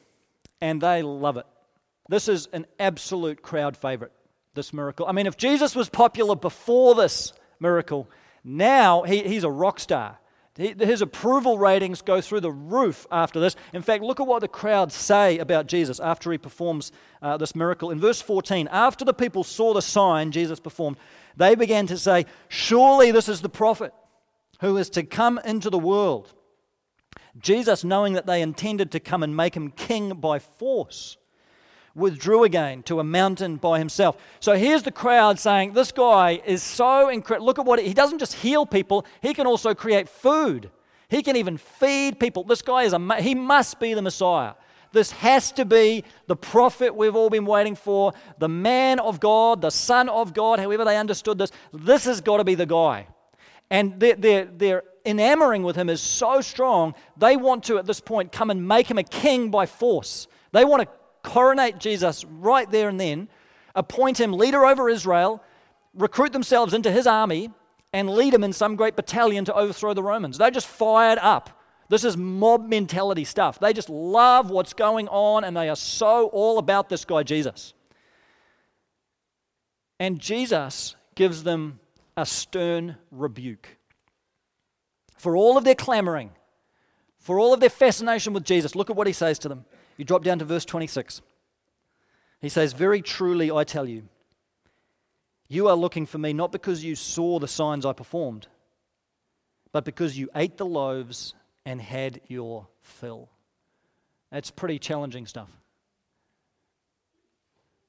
and 0.60 0.80
they 0.80 1.02
love 1.02 1.36
it. 1.36 1.46
This 2.08 2.28
is 2.28 2.48
an 2.52 2.66
absolute 2.78 3.40
crowd 3.40 3.76
favorite, 3.76 4.12
this 4.54 4.72
miracle. 4.72 5.06
I 5.06 5.12
mean, 5.12 5.26
if 5.26 5.36
Jesus 5.36 5.76
was 5.76 5.88
popular 5.88 6.34
before 6.34 6.94
this, 6.94 7.32
miracle. 7.60 8.08
Now 8.42 9.02
he, 9.02 9.22
he's 9.22 9.44
a 9.44 9.50
rock 9.50 9.78
star. 9.78 10.18
His 10.60 11.00
approval 11.00 11.56
ratings 11.56 12.02
go 12.02 12.20
through 12.20 12.40
the 12.40 12.52
roof 12.52 13.06
after 13.10 13.40
this. 13.40 13.56
In 13.72 13.80
fact, 13.80 14.04
look 14.04 14.20
at 14.20 14.26
what 14.26 14.42
the 14.42 14.48
crowd 14.48 14.92
say 14.92 15.38
about 15.38 15.66
Jesus 15.66 15.98
after 15.98 16.30
he 16.30 16.36
performs 16.36 16.92
uh, 17.22 17.38
this 17.38 17.56
miracle. 17.56 17.90
In 17.90 17.98
verse 17.98 18.20
14, 18.20 18.68
after 18.70 19.02
the 19.06 19.14
people 19.14 19.42
saw 19.42 19.72
the 19.72 19.80
sign 19.80 20.32
Jesus 20.32 20.60
performed, 20.60 20.98
they 21.34 21.54
began 21.54 21.86
to 21.86 21.96
say, 21.96 22.26
Surely 22.48 23.10
this 23.10 23.26
is 23.26 23.40
the 23.40 23.48
prophet 23.48 23.94
who 24.60 24.76
is 24.76 24.90
to 24.90 25.02
come 25.02 25.40
into 25.46 25.70
the 25.70 25.78
world. 25.78 26.34
Jesus, 27.38 27.82
knowing 27.82 28.12
that 28.12 28.26
they 28.26 28.42
intended 28.42 28.90
to 28.92 29.00
come 29.00 29.22
and 29.22 29.34
make 29.34 29.54
him 29.54 29.70
king 29.70 30.10
by 30.10 30.38
force, 30.38 31.16
withdrew 31.94 32.44
again 32.44 32.82
to 32.84 33.00
a 33.00 33.04
mountain 33.04 33.56
by 33.56 33.78
himself. 33.78 34.16
So 34.40 34.54
here's 34.54 34.82
the 34.82 34.92
crowd 34.92 35.38
saying, 35.38 35.72
This 35.72 35.92
guy 35.92 36.40
is 36.44 36.62
so 36.62 37.08
incredible. 37.08 37.46
Look 37.46 37.58
at 37.58 37.64
what 37.64 37.80
he, 37.80 37.88
he 37.88 37.94
doesn't 37.94 38.18
just 38.18 38.34
heal 38.34 38.66
people, 38.66 39.06
he 39.22 39.34
can 39.34 39.46
also 39.46 39.74
create 39.74 40.08
food. 40.08 40.70
He 41.08 41.24
can 41.24 41.34
even 41.34 41.56
feed 41.56 42.20
people. 42.20 42.44
This 42.44 42.62
guy 42.62 42.84
is 42.84 42.92
a, 42.92 43.20
he 43.20 43.34
must 43.34 43.80
be 43.80 43.94
the 43.94 44.02
Messiah. 44.02 44.54
This 44.92 45.10
has 45.12 45.52
to 45.52 45.64
be 45.64 46.04
the 46.26 46.36
prophet 46.36 46.94
we've 46.94 47.14
all 47.14 47.30
been 47.30 47.46
waiting 47.46 47.74
for, 47.76 48.12
the 48.38 48.48
man 48.48 48.98
of 48.98 49.20
God, 49.20 49.60
the 49.60 49.70
son 49.70 50.08
of 50.08 50.34
God, 50.34 50.58
however 50.58 50.84
they 50.84 50.96
understood 50.96 51.38
this. 51.38 51.52
This 51.72 52.04
has 52.04 52.20
got 52.20 52.38
to 52.38 52.44
be 52.44 52.54
the 52.54 52.66
guy. 52.66 53.06
And 53.70 54.00
their, 54.00 54.16
their, 54.16 54.44
their 54.46 54.82
enamoring 55.04 55.62
with 55.62 55.76
him 55.76 55.88
is 55.88 56.00
so 56.00 56.40
strong, 56.40 56.94
they 57.16 57.36
want 57.36 57.64
to, 57.64 57.78
at 57.78 57.86
this 57.86 58.00
point, 58.00 58.32
come 58.32 58.50
and 58.50 58.66
make 58.66 58.90
him 58.90 58.98
a 58.98 59.04
king 59.04 59.50
by 59.50 59.66
force. 59.66 60.26
They 60.52 60.64
want 60.64 60.82
to 60.82 60.88
coronate 61.22 61.78
Jesus 61.78 62.24
right 62.24 62.70
there 62.70 62.88
and 62.88 63.00
then, 63.00 63.28
appoint 63.74 64.20
him 64.20 64.32
leader 64.32 64.64
over 64.64 64.88
Israel, 64.88 65.42
recruit 65.94 66.32
themselves 66.32 66.74
into 66.74 66.90
his 66.90 67.06
army, 67.06 67.50
and 67.92 68.08
lead 68.08 68.34
him 68.34 68.44
in 68.44 68.52
some 68.52 68.76
great 68.76 68.96
battalion 68.96 69.44
to 69.44 69.54
overthrow 69.54 69.94
the 69.94 70.02
Romans. 70.02 70.38
They're 70.38 70.50
just 70.50 70.66
fired 70.66 71.18
up. 71.18 71.50
This 71.88 72.04
is 72.04 72.16
mob 72.16 72.68
mentality 72.68 73.24
stuff. 73.24 73.58
They 73.58 73.72
just 73.72 73.90
love 73.90 74.48
what's 74.48 74.72
going 74.72 75.08
on 75.08 75.42
and 75.42 75.56
they 75.56 75.68
are 75.68 75.76
so 75.76 76.28
all 76.28 76.58
about 76.58 76.88
this 76.88 77.04
guy, 77.04 77.24
Jesus. 77.24 77.74
And 79.98 80.20
Jesus 80.20 80.94
gives 81.16 81.42
them 81.42 81.80
a 82.16 82.24
stern 82.24 82.96
rebuke. 83.10 83.76
For 85.16 85.36
all 85.36 85.58
of 85.58 85.64
their 85.64 85.74
clamoring, 85.74 86.30
for 87.18 87.40
all 87.40 87.52
of 87.52 87.60
their 87.60 87.68
fascination 87.68 88.32
with 88.32 88.44
Jesus, 88.44 88.76
look 88.76 88.88
at 88.88 88.96
what 88.96 89.08
he 89.08 89.12
says 89.12 89.38
to 89.40 89.48
them. 89.48 89.64
You 90.00 90.06
drop 90.06 90.24
down 90.24 90.38
to 90.38 90.46
verse 90.46 90.64
26. 90.64 91.20
He 92.40 92.48
says, 92.48 92.72
Very 92.72 93.02
truly 93.02 93.50
I 93.50 93.64
tell 93.64 93.86
you, 93.86 94.04
you 95.46 95.68
are 95.68 95.76
looking 95.76 96.06
for 96.06 96.16
me 96.16 96.32
not 96.32 96.52
because 96.52 96.82
you 96.82 96.96
saw 96.96 97.38
the 97.38 97.46
signs 97.46 97.84
I 97.84 97.92
performed, 97.92 98.46
but 99.72 99.84
because 99.84 100.16
you 100.16 100.30
ate 100.34 100.56
the 100.56 100.64
loaves 100.64 101.34
and 101.66 101.82
had 101.82 102.22
your 102.28 102.66
fill. 102.80 103.28
That's 104.32 104.50
pretty 104.50 104.78
challenging 104.78 105.26
stuff. 105.26 105.50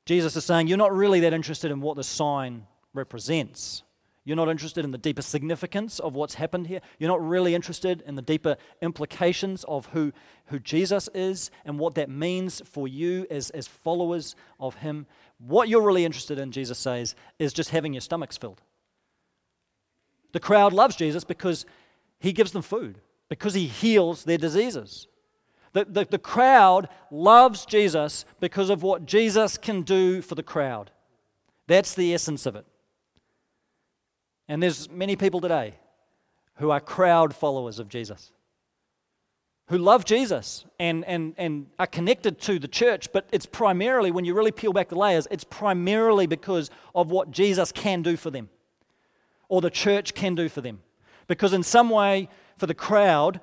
Jesus 0.05 0.35
is 0.35 0.43
saying, 0.43 0.67
You're 0.67 0.77
not 0.77 0.93
really 0.93 1.21
that 1.21 1.33
interested 1.33 1.71
in 1.71 1.79
what 1.79 1.95
the 1.95 2.03
sign 2.03 2.67
represents. 2.93 3.83
You're 4.23 4.35
not 4.35 4.49
interested 4.49 4.85
in 4.85 4.91
the 4.91 4.99
deeper 4.99 5.23
significance 5.23 5.99
of 5.99 6.13
what's 6.13 6.35
happened 6.35 6.67
here. 6.67 6.81
You're 6.99 7.09
not 7.09 7.27
really 7.27 7.55
interested 7.55 8.03
in 8.05 8.13
the 8.13 8.21
deeper 8.21 8.55
implications 8.81 9.63
of 9.63 9.87
who, 9.87 10.13
who 10.45 10.59
Jesus 10.59 11.09
is 11.15 11.49
and 11.65 11.79
what 11.79 11.95
that 11.95 12.09
means 12.09 12.61
for 12.65 12.87
you 12.87 13.25
as, 13.31 13.49
as 13.49 13.67
followers 13.67 14.35
of 14.59 14.75
Him. 14.75 15.07
What 15.39 15.69
you're 15.69 15.81
really 15.81 16.05
interested 16.05 16.37
in, 16.37 16.51
Jesus 16.51 16.77
says, 16.77 17.15
is 17.39 17.51
just 17.51 17.71
having 17.71 17.93
your 17.93 18.01
stomachs 18.01 18.37
filled. 18.37 18.61
The 20.33 20.39
crowd 20.39 20.71
loves 20.71 20.95
Jesus 20.95 21.23
because 21.23 21.65
He 22.19 22.31
gives 22.31 22.51
them 22.51 22.61
food, 22.61 22.99
because 23.27 23.55
He 23.55 23.65
heals 23.65 24.23
their 24.23 24.37
diseases. 24.37 25.07
The, 25.73 25.85
the, 25.85 26.05
the 26.05 26.19
crowd 26.19 26.89
loves 27.09 27.65
Jesus 27.65 28.25
because 28.39 28.69
of 28.69 28.83
what 28.83 29.07
Jesus 29.07 29.57
can 29.57 29.81
do 29.81 30.21
for 30.21 30.35
the 30.35 30.43
crowd. 30.43 30.91
That's 31.65 31.95
the 31.95 32.13
essence 32.13 32.45
of 32.45 32.55
it. 32.55 32.67
And 34.51 34.61
there's 34.61 34.89
many 34.89 35.15
people 35.15 35.39
today 35.39 35.75
who 36.55 36.71
are 36.71 36.81
crowd 36.81 37.33
followers 37.33 37.79
of 37.79 37.87
Jesus, 37.87 38.33
who 39.69 39.77
love 39.77 40.03
Jesus 40.03 40.65
and, 40.77 41.05
and, 41.05 41.33
and 41.37 41.67
are 41.79 41.87
connected 41.87 42.37
to 42.41 42.59
the 42.59 42.67
church, 42.67 43.13
but 43.13 43.29
it's 43.31 43.45
primarily, 43.45 44.11
when 44.11 44.25
you 44.25 44.33
really 44.33 44.51
peel 44.51 44.73
back 44.73 44.89
the 44.89 44.95
layers, 44.95 45.25
it's 45.31 45.45
primarily 45.45 46.27
because 46.27 46.69
of 46.93 47.09
what 47.09 47.31
Jesus 47.31 47.71
can 47.71 48.01
do 48.01 48.17
for 48.17 48.29
them 48.29 48.49
or 49.47 49.61
the 49.61 49.69
church 49.69 50.13
can 50.13 50.35
do 50.35 50.49
for 50.49 50.59
them. 50.59 50.81
Because 51.27 51.53
in 51.53 51.63
some 51.63 51.89
way, 51.89 52.27
for 52.57 52.67
the 52.67 52.73
crowd, 52.73 53.39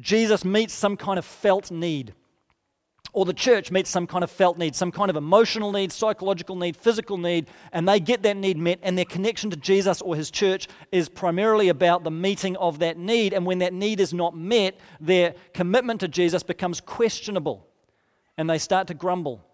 Jesus 0.00 0.44
meets 0.44 0.74
some 0.74 0.96
kind 0.96 1.16
of 1.16 1.24
felt 1.24 1.70
need 1.70 2.12
or 3.14 3.24
the 3.24 3.32
church 3.32 3.70
meets 3.70 3.88
some 3.88 4.06
kind 4.06 4.24
of 4.24 4.30
felt 4.30 4.58
need, 4.58 4.74
some 4.74 4.90
kind 4.90 5.08
of 5.08 5.16
emotional 5.16 5.70
need, 5.70 5.92
psychological 5.92 6.56
need, 6.56 6.76
physical 6.76 7.16
need, 7.16 7.46
and 7.72 7.88
they 7.88 8.00
get 8.00 8.22
that 8.24 8.36
need 8.36 8.58
met, 8.58 8.80
and 8.82 8.98
their 8.98 9.04
connection 9.04 9.48
to 9.50 9.56
Jesus 9.56 10.02
or 10.02 10.16
his 10.16 10.32
church 10.32 10.66
is 10.90 11.08
primarily 11.08 11.68
about 11.68 12.02
the 12.02 12.10
meeting 12.10 12.56
of 12.56 12.80
that 12.80 12.98
need. 12.98 13.32
And 13.32 13.46
when 13.46 13.60
that 13.60 13.72
need 13.72 14.00
is 14.00 14.12
not 14.12 14.36
met, 14.36 14.78
their 15.00 15.34
commitment 15.54 16.00
to 16.00 16.08
Jesus 16.08 16.42
becomes 16.42 16.80
questionable, 16.80 17.68
and 18.36 18.50
they 18.50 18.58
start 18.58 18.88
to 18.88 18.94
grumble. 18.94 19.44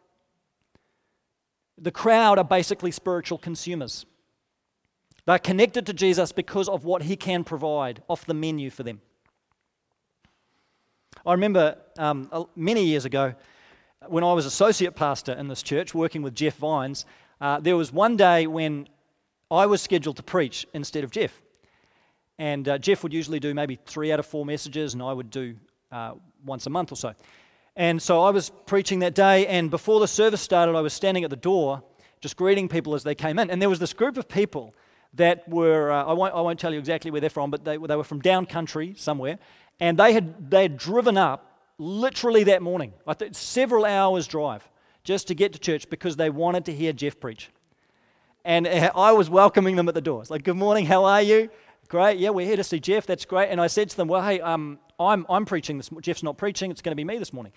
The 1.77 1.93
crowd 1.93 2.39
are 2.39 2.45
basically 2.45 2.91
spiritual 2.91 3.39
consumers. 3.39 4.07
They're 5.27 5.39
connected 5.39 5.85
to 5.87 5.93
Jesus 5.93 6.33
because 6.33 6.67
of 6.69 6.85
what 6.85 7.03
he 7.03 7.15
can 7.15 7.45
provide 7.45 8.03
off 8.09 8.25
the 8.25 8.35
menu 8.35 8.71
for 8.71 8.83
them. 8.83 9.03
I 11.27 11.33
remember 11.33 11.77
um, 11.99 12.31
many 12.57 12.85
years 12.85 13.05
ago 13.05 13.35
when 14.07 14.25
I 14.25 14.33
was 14.33 14.47
associate 14.47 14.95
pastor 14.95 15.33
in 15.33 15.49
this 15.49 15.63
church 15.63 15.95
working 15.95 16.23
with 16.23 16.35
Jeff 16.35 16.57
Vines, 16.57 17.05
uh, 17.41 17.61
there 17.61 17.77
was 17.77 17.93
one 17.93 18.17
day 18.17 18.47
when 18.47 18.89
I 19.51 19.67
was 19.67 19.83
scheduled 19.83 20.17
to 20.17 20.23
preach 20.23 20.67
instead 20.73 21.05
of 21.05 21.11
Jeff. 21.11 21.43
And 22.39 22.67
uh, 22.69 22.79
Jeff 22.79 23.03
would 23.03 23.13
usually 23.13 23.39
do 23.39 23.53
maybe 23.53 23.79
three 23.85 24.13
out 24.13 24.19
of 24.19 24.25
four 24.25 24.47
messages, 24.47 24.95
and 24.95 25.03
I 25.03 25.13
would 25.13 25.31
do 25.31 25.57
uh, 25.93 26.15
once 26.45 26.67
a 26.67 26.71
month 26.71 26.93
or 26.93 26.97
so. 26.97 27.13
And 27.77 28.01
so 28.01 28.23
I 28.23 28.31
was 28.31 28.51
preaching 28.65 29.01
that 29.01 29.15
day, 29.15 29.47
and 29.47 29.71
before 29.71 30.01
the 30.01 30.09
service 30.09 30.41
started, 30.41 30.75
I 30.75 30.81
was 30.81 30.95
standing 30.95 31.25
at 31.25 31.31
the 31.31 31.37
door 31.37 31.83
just 32.21 32.37
greeting 32.37 32.69
people 32.69 32.95
as 32.95 33.03
they 33.03 33.15
came 33.15 33.39
in. 33.39 33.51
And 33.51 33.61
there 33.61 33.69
was 33.69 33.79
this 33.79 33.93
group 33.93 34.17
of 34.17 34.29
people 34.29 34.75
that 35.15 35.47
were, 35.49 35.91
uh, 35.91 36.05
I, 36.05 36.13
won't, 36.13 36.35
I 36.35 36.41
won't 36.41 36.59
tell 36.59 36.73
you 36.73 36.79
exactly 36.79 37.11
where 37.11 37.21
they're 37.21 37.31
from, 37.31 37.51
but 37.51 37.65
they, 37.65 37.77
they 37.77 37.97
were 37.97 38.05
from 38.05 38.21
down 38.21 38.47
country 38.47 38.95
somewhere, 38.97 39.39
and 39.81 39.99
they 39.99 40.13
had, 40.13 40.51
they 40.51 40.63
had 40.63 40.77
driven 40.77 41.17
up 41.17 41.59
literally 41.79 42.45
that 42.45 42.63
morning, 42.63 42.93
think 43.15 43.35
several 43.35 43.85
hours 43.85 44.27
drive 44.27 44.69
just 45.03 45.29
to 45.29 45.35
get 45.35 45.53
to 45.55 45.59
church 45.59 45.89
because 45.89 46.17
they 46.17 46.31
wanted 46.31 46.67
to 46.67 46.73
hear 46.73 46.93
Jeff 46.93 47.19
preach. 47.19 47.51
And 48.45 48.67
uh, 48.67 48.93
I 48.95 49.13
was 49.13 49.29
welcoming 49.31 49.77
them 49.77 49.89
at 49.89 49.95
the 49.95 50.01
doors. 50.01 50.31
Like, 50.31 50.45
good 50.45 50.57
morning, 50.57 50.87
how 50.87 51.05
are 51.05 51.23
you? 51.23 51.51
Great, 51.89 52.19
yeah, 52.19 52.31
we're 52.31 52.47
here 52.47 52.57
to 52.57 52.65
see 52.65 52.79
Jeff, 52.79 53.07
that's 53.07 53.25
great. 53.25 53.49
And 53.49 53.61
I 53.61 53.67
said 53.67 53.91
to 53.91 53.97
them, 53.97 54.09
well, 54.09 54.23
hey, 54.23 54.41
um, 54.41 54.79
I'm, 55.01 55.27
I'm 55.29 55.45
preaching 55.45 55.79
this, 55.79 55.91
Jeff's 56.01 56.23
not 56.23 56.37
preaching, 56.37 56.71
it's 56.71 56.83
going 56.83 56.93
to 56.93 56.97
be 56.97 57.05
me 57.05 57.19
this 57.19 57.33
morning. 57.33 57.53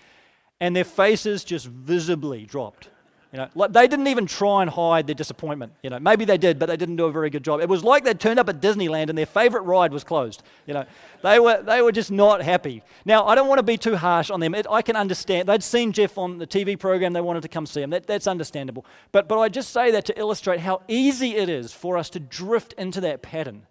And 0.60 0.76
their 0.76 0.86
faces 0.86 1.44
just 1.44 1.68
visibly 1.68 2.46
dropped. 2.46 2.90
You 3.34 3.40
know, 3.40 3.50
like 3.56 3.74
they 3.74 3.88
didn't 3.88 4.06
even 4.06 4.28
try 4.28 4.62
and 4.62 4.70
hide 4.70 5.08
their 5.08 5.16
disappointment. 5.16 5.74
You 5.82 5.90
know, 5.90 6.00
maybe 6.00 6.24
they 6.24 6.38
did, 6.38 6.60
but 6.60 6.68
they 6.68 6.78
didn't 6.78 6.98
do 6.98 7.06
a 7.06 7.12
very 7.12 7.32
good 7.32 7.44
job. 7.44 7.62
It 7.62 7.68
was 7.68 7.84
like 7.84 8.04
they'd 8.04 8.20
turned 8.20 8.40
up 8.40 8.48
at 8.48 8.62
Disneyland 8.62 9.10
and 9.10 9.18
their 9.18 9.26
favorite 9.26 9.62
ride 9.62 9.92
was 9.92 10.04
closed. 10.04 10.44
You 10.68 10.76
know, 10.76 10.86
they 11.24 11.40
were 11.40 11.64
they 11.64 11.82
were 11.82 11.92
just 11.92 12.12
not 12.12 12.44
happy. 12.44 12.84
Now, 13.06 13.26
I 13.26 13.34
don't 13.34 13.48
want 13.48 13.58
to 13.58 13.64
be 13.64 13.76
too 13.76 13.96
harsh 13.96 14.30
on 14.30 14.40
them. 14.40 14.54
It, 14.54 14.68
I 14.70 14.84
can 14.84 14.96
understand. 14.96 15.50
They'd 15.50 15.64
seen 15.64 15.94
Jeff 15.94 16.20
on 16.20 16.38
the 16.38 16.46
TV 16.46 16.78
program. 16.78 17.12
They 17.14 17.22
wanted 17.22 17.42
to 17.42 17.48
come 17.50 17.66
see 17.66 17.82
him. 17.82 17.90
That, 17.90 18.06
that's 18.06 18.28
understandable. 18.28 18.86
But 19.12 19.28
but 19.28 19.40
I 19.40 19.50
just 19.50 19.72
say 19.72 19.90
that 19.90 20.06
to 20.06 20.20
illustrate 20.20 20.60
how 20.60 20.84
easy 20.88 21.36
it 21.36 21.50
is 21.50 21.74
for 21.74 21.98
us 21.98 22.12
to 22.12 22.20
drift 22.20 22.74
into 22.74 23.02
that 23.02 23.24
pattern 23.24 23.66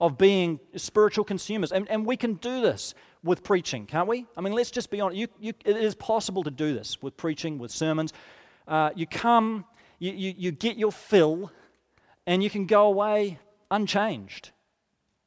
of 0.00 0.18
being 0.18 0.58
spiritual 0.74 1.24
consumers, 1.24 1.70
and, 1.70 1.88
and 1.88 2.04
we 2.04 2.16
can 2.16 2.34
do 2.34 2.60
this 2.60 2.92
with 3.22 3.42
preaching, 3.42 3.86
can't 3.86 4.08
we? 4.08 4.26
I 4.36 4.40
mean, 4.40 4.52
let's 4.52 4.70
just 4.70 4.90
be 4.90 5.00
honest. 5.00 5.18
You, 5.18 5.28
you, 5.40 5.52
it 5.64 5.76
is 5.76 5.94
possible 5.94 6.42
to 6.44 6.50
do 6.50 6.74
this 6.74 7.02
with 7.02 7.16
preaching, 7.16 7.58
with 7.58 7.70
sermons. 7.70 8.12
Uh, 8.66 8.90
you 8.94 9.06
come, 9.06 9.64
you, 9.98 10.12
you, 10.12 10.34
you 10.36 10.50
get 10.50 10.76
your 10.76 10.92
fill, 10.92 11.50
and 12.26 12.42
you 12.42 12.50
can 12.50 12.66
go 12.66 12.86
away 12.86 13.38
unchanged. 13.70 14.50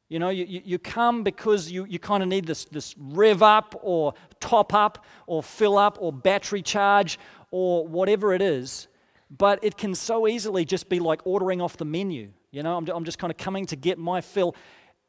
You 0.10 0.18
know, 0.18 0.30
you, 0.30 0.62
you 0.66 0.80
come 0.80 1.24
because 1.24 1.72
you, 1.72 1.86
you 1.86 2.00
kind 2.00 2.24
of 2.24 2.30
need 2.30 2.48
this, 2.48 2.66
this 2.66 2.96
rev 2.98 3.44
up 3.44 3.80
or 3.84 4.16
top 4.40 4.74
up 4.74 5.06
or 5.28 5.44
fill 5.44 5.78
up 5.78 6.00
or 6.02 6.12
battery 6.12 6.64
charge 6.64 7.20
or 7.52 7.88
whatever 7.88 8.34
it 8.34 8.42
is. 8.42 8.88
But 9.30 9.64
it 9.64 9.78
can 9.78 9.94
so 9.94 10.28
easily 10.28 10.66
just 10.66 10.90
be 10.90 11.00
like 11.00 11.22
ordering 11.26 11.62
off 11.62 11.78
the 11.78 11.86
menu. 11.86 12.32
You 12.50 12.64
know, 12.64 12.76
I'm, 12.76 12.88
I'm 12.90 13.06
just 13.06 13.20
kind 13.20 13.30
of 13.30 13.38
coming 13.38 13.68
to 13.68 13.76
get 13.76 14.00
my 14.00 14.22
fill. 14.22 14.56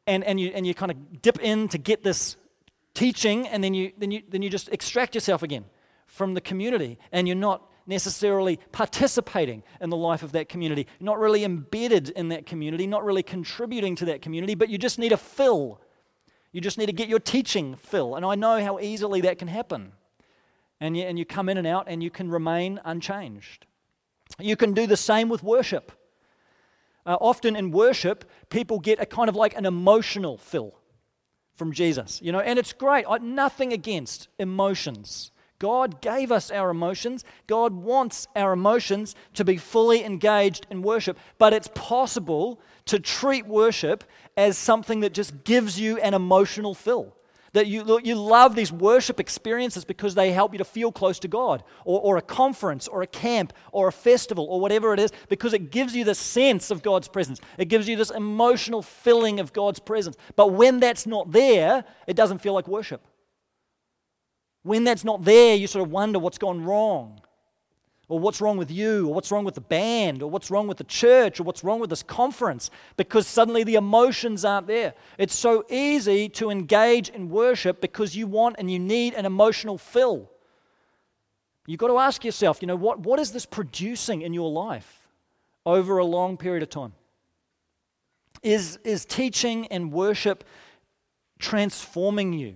And, 0.05 0.23
and, 0.23 0.39
you, 0.39 0.51
and 0.53 0.67
you 0.67 0.75
kind 0.75 0.91
of 0.91 1.21
dip 1.23 1.39
in 1.39 1.67
to 1.69 1.79
get 1.79 2.03
this 2.03 2.35
teaching, 2.93 3.47
and 3.47 3.63
then 3.63 3.73
you, 3.73 3.93
then, 3.97 4.11
you, 4.11 4.21
then 4.29 4.43
you 4.43 4.51
just 4.51 4.69
extract 4.69 5.15
yourself 5.15 5.41
again 5.41 5.65
from 6.05 6.35
the 6.35 6.41
community. 6.41 6.99
And 7.11 7.27
you're 7.27 7.35
not 7.37 7.67
necessarily 7.87 8.59
participating 8.71 9.63
in 9.79 9.89
the 9.89 9.97
life 9.97 10.23
of 10.23 10.31
that 10.33 10.49
community, 10.49 10.87
not 10.99 11.19
really 11.19 11.43
embedded 11.43 12.09
in 12.09 12.29
that 12.29 12.45
community, 12.45 12.87
not 12.87 13.03
really 13.03 13.23
contributing 13.23 13.95
to 13.97 14.05
that 14.05 14.21
community, 14.21 14.55
but 14.55 14.69
you 14.69 14.77
just 14.77 14.99
need 14.99 15.11
a 15.11 15.17
fill. 15.17 15.81
You 16.51 16.61
just 16.61 16.77
need 16.77 16.87
to 16.87 16.93
get 16.93 17.09
your 17.09 17.19
teaching 17.19 17.75
fill. 17.75 18.15
And 18.15 18.25
I 18.25 18.35
know 18.35 18.63
how 18.63 18.79
easily 18.79 19.21
that 19.21 19.39
can 19.39 19.47
happen. 19.47 19.93
And 20.79 20.97
you, 20.97 21.03
and 21.03 21.17
you 21.17 21.25
come 21.25 21.49
in 21.49 21.57
and 21.57 21.67
out 21.67 21.85
and 21.87 22.01
you 22.01 22.09
can 22.09 22.29
remain 22.29 22.79
unchanged. 22.83 23.65
You 24.39 24.55
can 24.55 24.73
do 24.73 24.87
the 24.87 24.97
same 24.97 25.29
with 25.29 25.43
worship. 25.43 25.91
Uh, 27.05 27.17
often 27.19 27.55
in 27.55 27.71
worship, 27.71 28.29
people 28.49 28.79
get 28.79 28.99
a 28.99 29.05
kind 29.05 29.29
of 29.29 29.35
like 29.35 29.55
an 29.55 29.65
emotional 29.65 30.37
fill 30.37 30.75
from 31.55 31.71
Jesus, 31.71 32.21
you 32.21 32.31
know, 32.31 32.39
and 32.39 32.57
it's 32.57 32.73
great. 32.73 33.05
I, 33.07 33.17
nothing 33.19 33.73
against 33.73 34.27
emotions. 34.39 35.30
God 35.61 36.01
gave 36.01 36.31
us 36.31 36.49
our 36.49 36.71
emotions. 36.71 37.23
God 37.45 37.71
wants 37.71 38.27
our 38.35 38.51
emotions 38.51 39.13
to 39.35 39.45
be 39.45 39.57
fully 39.57 40.03
engaged 40.03 40.65
in 40.71 40.81
worship. 40.81 41.19
But 41.37 41.53
it's 41.53 41.69
possible 41.75 42.59
to 42.85 42.99
treat 42.99 43.45
worship 43.45 44.03
as 44.35 44.57
something 44.57 45.01
that 45.01 45.13
just 45.13 45.43
gives 45.43 45.79
you 45.79 45.99
an 45.99 46.15
emotional 46.15 46.73
fill. 46.73 47.15
That 47.53 47.67
you, 47.67 47.99
you 48.03 48.15
love 48.15 48.55
these 48.55 48.71
worship 48.71 49.19
experiences 49.19 49.85
because 49.85 50.15
they 50.15 50.31
help 50.31 50.51
you 50.51 50.57
to 50.57 50.65
feel 50.65 50.91
close 50.91 51.19
to 51.19 51.27
God, 51.27 51.63
or, 51.85 52.01
or 52.01 52.17
a 52.17 52.23
conference, 52.23 52.87
or 52.87 53.03
a 53.03 53.07
camp, 53.07 53.53
or 53.71 53.87
a 53.87 53.91
festival, 53.91 54.47
or 54.49 54.59
whatever 54.59 54.95
it 54.95 54.99
is, 54.99 55.11
because 55.29 55.53
it 55.53 55.69
gives 55.69 55.95
you 55.95 56.03
the 56.03 56.15
sense 56.15 56.71
of 56.71 56.81
God's 56.81 57.07
presence. 57.07 57.39
It 57.59 57.65
gives 57.65 57.87
you 57.87 57.95
this 57.95 58.09
emotional 58.09 58.81
filling 58.81 59.39
of 59.39 59.53
God's 59.53 59.79
presence. 59.79 60.17
But 60.35 60.53
when 60.53 60.79
that's 60.79 61.05
not 61.05 61.31
there, 61.31 61.85
it 62.07 62.15
doesn't 62.15 62.39
feel 62.39 62.53
like 62.53 62.67
worship. 62.67 63.05
When 64.63 64.83
that's 64.83 65.03
not 65.03 65.23
there, 65.23 65.55
you 65.55 65.67
sort 65.67 65.85
of 65.85 65.91
wonder 65.91 66.19
what's 66.19 66.37
gone 66.37 66.63
wrong, 66.63 67.21
or 68.07 68.19
what's 68.19 68.41
wrong 68.41 68.57
with 68.57 68.69
you, 68.69 69.07
or 69.07 69.13
what's 69.13 69.31
wrong 69.31 69.45
with 69.45 69.55
the 69.55 69.61
band, 69.61 70.21
or 70.21 70.29
what's 70.29 70.51
wrong 70.51 70.67
with 70.67 70.77
the 70.77 70.83
church, 70.83 71.39
or 71.39 71.43
what's 71.43 71.63
wrong 71.63 71.79
with 71.79 71.89
this 71.89 72.03
conference, 72.03 72.69
because 72.97 73.25
suddenly 73.25 73.63
the 73.63 73.75
emotions 73.75 74.43
aren't 74.45 74.67
there. 74.67 74.93
It's 75.17 75.33
so 75.33 75.65
easy 75.69 76.29
to 76.29 76.49
engage 76.49 77.09
in 77.09 77.29
worship 77.29 77.81
because 77.81 78.15
you 78.15 78.27
want 78.27 78.57
and 78.59 78.69
you 78.69 78.79
need 78.79 79.13
an 79.13 79.25
emotional 79.25 79.77
fill. 79.77 80.29
You've 81.65 81.79
got 81.79 81.87
to 81.87 81.97
ask 81.99 82.25
yourself, 82.25 82.61
you 82.61 82.67
know, 82.67 82.75
what, 82.75 82.99
what 82.99 83.19
is 83.19 83.31
this 83.31 83.45
producing 83.45 84.23
in 84.23 84.33
your 84.33 84.51
life 84.51 85.07
over 85.65 85.97
a 85.97 86.05
long 86.05 86.37
period 86.37 86.63
of 86.63 86.69
time? 86.69 86.93
Is, 88.43 88.77
is 88.83 89.05
teaching 89.05 89.67
and 89.67 89.91
worship 89.91 90.43
transforming 91.39 92.33
you? 92.33 92.55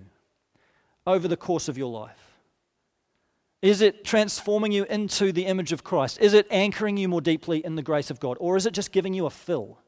Over 1.06 1.28
the 1.28 1.36
course 1.36 1.68
of 1.68 1.78
your 1.78 1.90
life? 1.90 2.18
Is 3.62 3.80
it 3.80 4.04
transforming 4.04 4.72
you 4.72 4.84
into 4.84 5.32
the 5.32 5.46
image 5.46 5.72
of 5.72 5.82
Christ? 5.82 6.18
Is 6.20 6.34
it 6.34 6.46
anchoring 6.50 6.96
you 6.96 7.08
more 7.08 7.20
deeply 7.20 7.64
in 7.64 7.74
the 7.74 7.82
grace 7.82 8.10
of 8.10 8.20
God? 8.20 8.36
Or 8.38 8.56
is 8.56 8.66
it 8.66 8.74
just 8.74 8.92
giving 8.92 9.14
you 9.14 9.26
a 9.26 9.30
fill? 9.30 9.78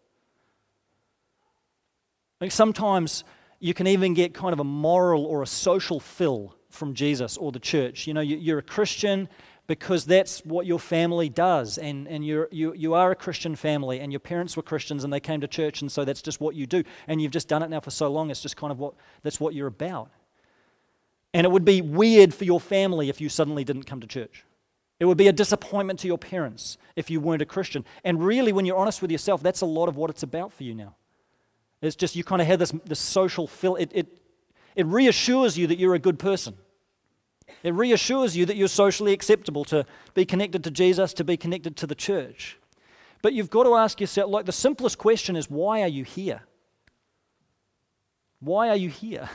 Like 2.41 2.53
sometimes 2.53 3.25
you 3.61 3.75
can 3.75 3.87
even 3.87 4.15
get 4.15 4.33
kind 4.35 4.53
of 4.53 4.61
a 4.61 4.65
moral 4.65 5.27
or 5.27 5.43
a 5.43 5.47
social 5.47 6.01
fill 6.01 6.55
from 6.71 6.95
Jesus 6.95 7.37
or 7.37 7.53
the 7.53 7.59
church. 7.59 8.07
You 8.07 8.15
know, 8.15 8.21
you're 8.21 8.59
a 8.59 8.63
Christian 8.63 9.29
because 9.67 10.07
that's 10.07 10.41
what 10.47 10.65
your 10.65 10.79
family 10.79 11.29
does, 11.29 11.77
and, 11.77 12.09
and 12.09 12.25
you're, 12.25 12.49
you, 12.51 12.73
you 12.73 12.95
are 12.95 13.11
a 13.11 13.15
Christian 13.15 13.55
family, 13.55 14.01
and 14.01 14.11
your 14.11 14.19
parents 14.19 14.57
were 14.57 14.63
Christians 14.63 15.05
and 15.05 15.13
they 15.13 15.21
came 15.21 15.43
to 15.43 15.47
church, 15.47 15.83
and 15.83 15.93
so 15.93 16.07
that's 16.07 16.23
just 16.23 16.41
what 16.41 16.55
you 16.55 16.67
do. 16.67 16.83
And 17.07 17.21
you've 17.21 17.33
just 17.33 17.49
done 17.49 17.63
it 17.63 17.69
now 17.69 17.81
for 17.81 17.91
so 17.91 18.11
long, 18.11 18.31
it's 18.31 18.41
just 18.41 18.57
kind 18.57 18.73
of 18.73 18.79
what 18.79 18.95
that's 19.23 19.39
what 19.39 19.55
you're 19.55 19.67
about. 19.67 20.11
And 21.35 21.45
it 21.45 21.51
would 21.51 21.65
be 21.65 21.81
weird 21.83 22.33
for 22.33 22.45
your 22.45 22.61
family 22.61 23.09
if 23.09 23.21
you 23.21 23.29
suddenly 23.29 23.65
didn't 23.65 23.85
come 23.85 24.01
to 24.01 24.07
church. 24.07 24.45
It 24.99 25.05
would 25.05 25.19
be 25.19 25.29
a 25.29 25.33
disappointment 25.33 26.01
to 26.01 26.09
your 26.09 26.19
parents 26.19 26.79
if 26.97 27.11
you 27.11 27.21
weren't 27.21 27.43
a 27.43 27.47
Christian. 27.47 27.85
And 28.03 28.25
really, 28.25 28.53
when 28.53 28.67
you're 28.67 28.77
honest 28.77 29.01
with 29.01 29.13
yourself, 29.13 29.43
that's 29.43 29.61
a 29.61 29.67
lot 29.67 29.89
of 29.89 29.97
what 29.97 30.11
it's 30.11 30.23
about 30.23 30.53
for 30.53 30.65
you 30.65 30.75
now. 30.75 30.97
It's 31.81 31.95
just 31.95 32.17
you 32.17 32.25
kind 32.25 32.43
of 32.43 32.49
have 32.49 32.59
this, 32.59 32.73
this 32.85 32.99
social 32.99 33.47
feel. 33.47 33.77
It, 33.77 33.93
it, 33.95 34.21
it 34.75 34.87
reassures 34.87 35.57
you 35.57 35.69
that 35.69 35.79
you're 35.79 35.95
a 35.95 36.01
good 36.01 36.19
person. 36.19 36.57
It 37.63 37.75
reassures 37.75 38.37
you 38.37 38.47
that 38.47 38.57
you're 38.57 38.69
socially 38.69 39.13
acceptable 39.13 39.65
to 39.67 39.87
be 40.15 40.25
connected 40.25 40.65
to 40.65 40.71
Jesus, 40.71 41.13
to 41.15 41.25
be 41.25 41.37
connected 41.37 41.77
to 41.77 41.87
the 41.87 41.95
church. 41.95 42.59
But 43.23 43.33
you've 43.33 43.51
got 43.51 43.65
to 43.65 43.75
ask 43.75 44.01
yourself 44.01 44.31
like, 44.31 44.47
the 44.47 44.53
simplest 44.53 44.99
question 44.99 45.37
is 45.37 45.49
why 45.49 45.83
are 45.83 45.89
you 45.89 46.05
here? 46.05 46.43
Why 48.41 48.69
are 48.69 48.77
you 48.77 48.89
here? 48.89 49.29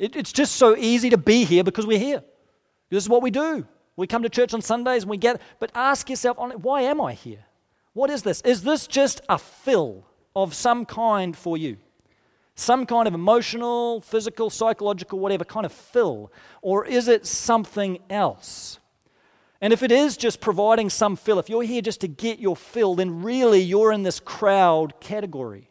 It, 0.00 0.16
it's 0.16 0.32
just 0.32 0.56
so 0.56 0.74
easy 0.78 1.10
to 1.10 1.18
be 1.18 1.44
here 1.44 1.62
because 1.62 1.86
we're 1.86 1.98
here. 1.98 2.24
This 2.88 3.04
is 3.04 3.08
what 3.08 3.22
we 3.22 3.30
do. 3.30 3.66
We 3.96 4.06
come 4.06 4.22
to 4.22 4.30
church 4.30 4.54
on 4.54 4.62
Sundays 4.62 5.02
and 5.02 5.10
we 5.10 5.18
get, 5.18 5.42
but 5.58 5.70
ask 5.74 6.08
yourself, 6.08 6.38
why 6.38 6.80
am 6.82 7.02
I 7.02 7.12
here? 7.12 7.44
What 7.92 8.08
is 8.08 8.22
this? 8.22 8.40
Is 8.40 8.62
this 8.62 8.86
just 8.86 9.20
a 9.28 9.36
fill 9.36 10.06
of 10.34 10.54
some 10.54 10.86
kind 10.86 11.36
for 11.36 11.58
you? 11.58 11.76
Some 12.54 12.86
kind 12.86 13.06
of 13.08 13.12
emotional, 13.12 14.00
physical, 14.00 14.48
psychological, 14.48 15.18
whatever 15.18 15.44
kind 15.44 15.66
of 15.66 15.72
fill? 15.72 16.32
Or 16.62 16.86
is 16.86 17.06
it 17.06 17.26
something 17.26 17.98
else? 18.08 18.78
And 19.60 19.70
if 19.70 19.82
it 19.82 19.92
is 19.92 20.16
just 20.16 20.40
providing 20.40 20.88
some 20.88 21.14
fill, 21.14 21.38
if 21.38 21.50
you're 21.50 21.62
here 21.62 21.82
just 21.82 22.00
to 22.00 22.08
get 22.08 22.38
your 22.38 22.56
fill, 22.56 22.94
then 22.94 23.22
really 23.22 23.60
you're 23.60 23.92
in 23.92 24.02
this 24.02 24.18
crowd 24.18 24.98
category 24.98 25.68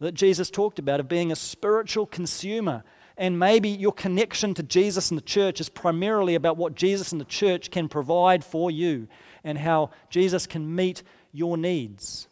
that 0.00 0.12
Jesus 0.12 0.48
talked 0.48 0.78
about 0.78 0.98
of 0.98 1.08
being 1.08 1.30
a 1.30 1.36
spiritual 1.36 2.06
consumer 2.06 2.82
and 3.16 3.38
maybe 3.38 3.68
your 3.68 3.92
connection 3.92 4.54
to 4.54 4.62
Jesus 4.62 5.10
and 5.10 5.18
the 5.18 5.24
church 5.24 5.60
is 5.60 5.68
primarily 5.68 6.34
about 6.34 6.56
what 6.56 6.74
Jesus 6.74 7.12
and 7.12 7.20
the 7.20 7.24
church 7.24 7.70
can 7.70 7.88
provide 7.88 8.44
for 8.44 8.70
you 8.70 9.08
and 9.42 9.56
how 9.56 9.90
Jesus 10.10 10.46
can 10.46 10.74
meet 10.74 11.02
your 11.32 11.56
needs. 11.56 12.28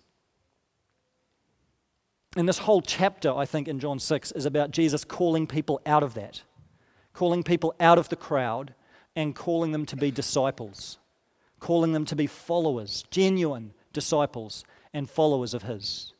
And 2.36 2.48
this 2.48 2.58
whole 2.58 2.82
chapter, 2.82 3.32
I 3.32 3.46
think, 3.46 3.68
in 3.68 3.78
John 3.78 3.98
6 3.98 4.32
is 4.32 4.44
about 4.44 4.72
Jesus 4.72 5.04
calling 5.04 5.46
people 5.46 5.80
out 5.86 6.02
of 6.02 6.14
that, 6.14 6.42
calling 7.12 7.42
people 7.42 7.74
out 7.78 7.98
of 7.98 8.08
the 8.08 8.16
crowd 8.16 8.74
and 9.14 9.34
calling 9.34 9.72
them 9.72 9.86
to 9.86 9.96
be 9.96 10.10
disciples, 10.10 10.98
calling 11.60 11.92
them 11.92 12.04
to 12.06 12.16
be 12.16 12.26
followers, 12.26 13.04
genuine 13.10 13.72
disciples 13.92 14.64
and 14.92 15.08
followers 15.08 15.54
of 15.54 15.62
His. 15.62 16.13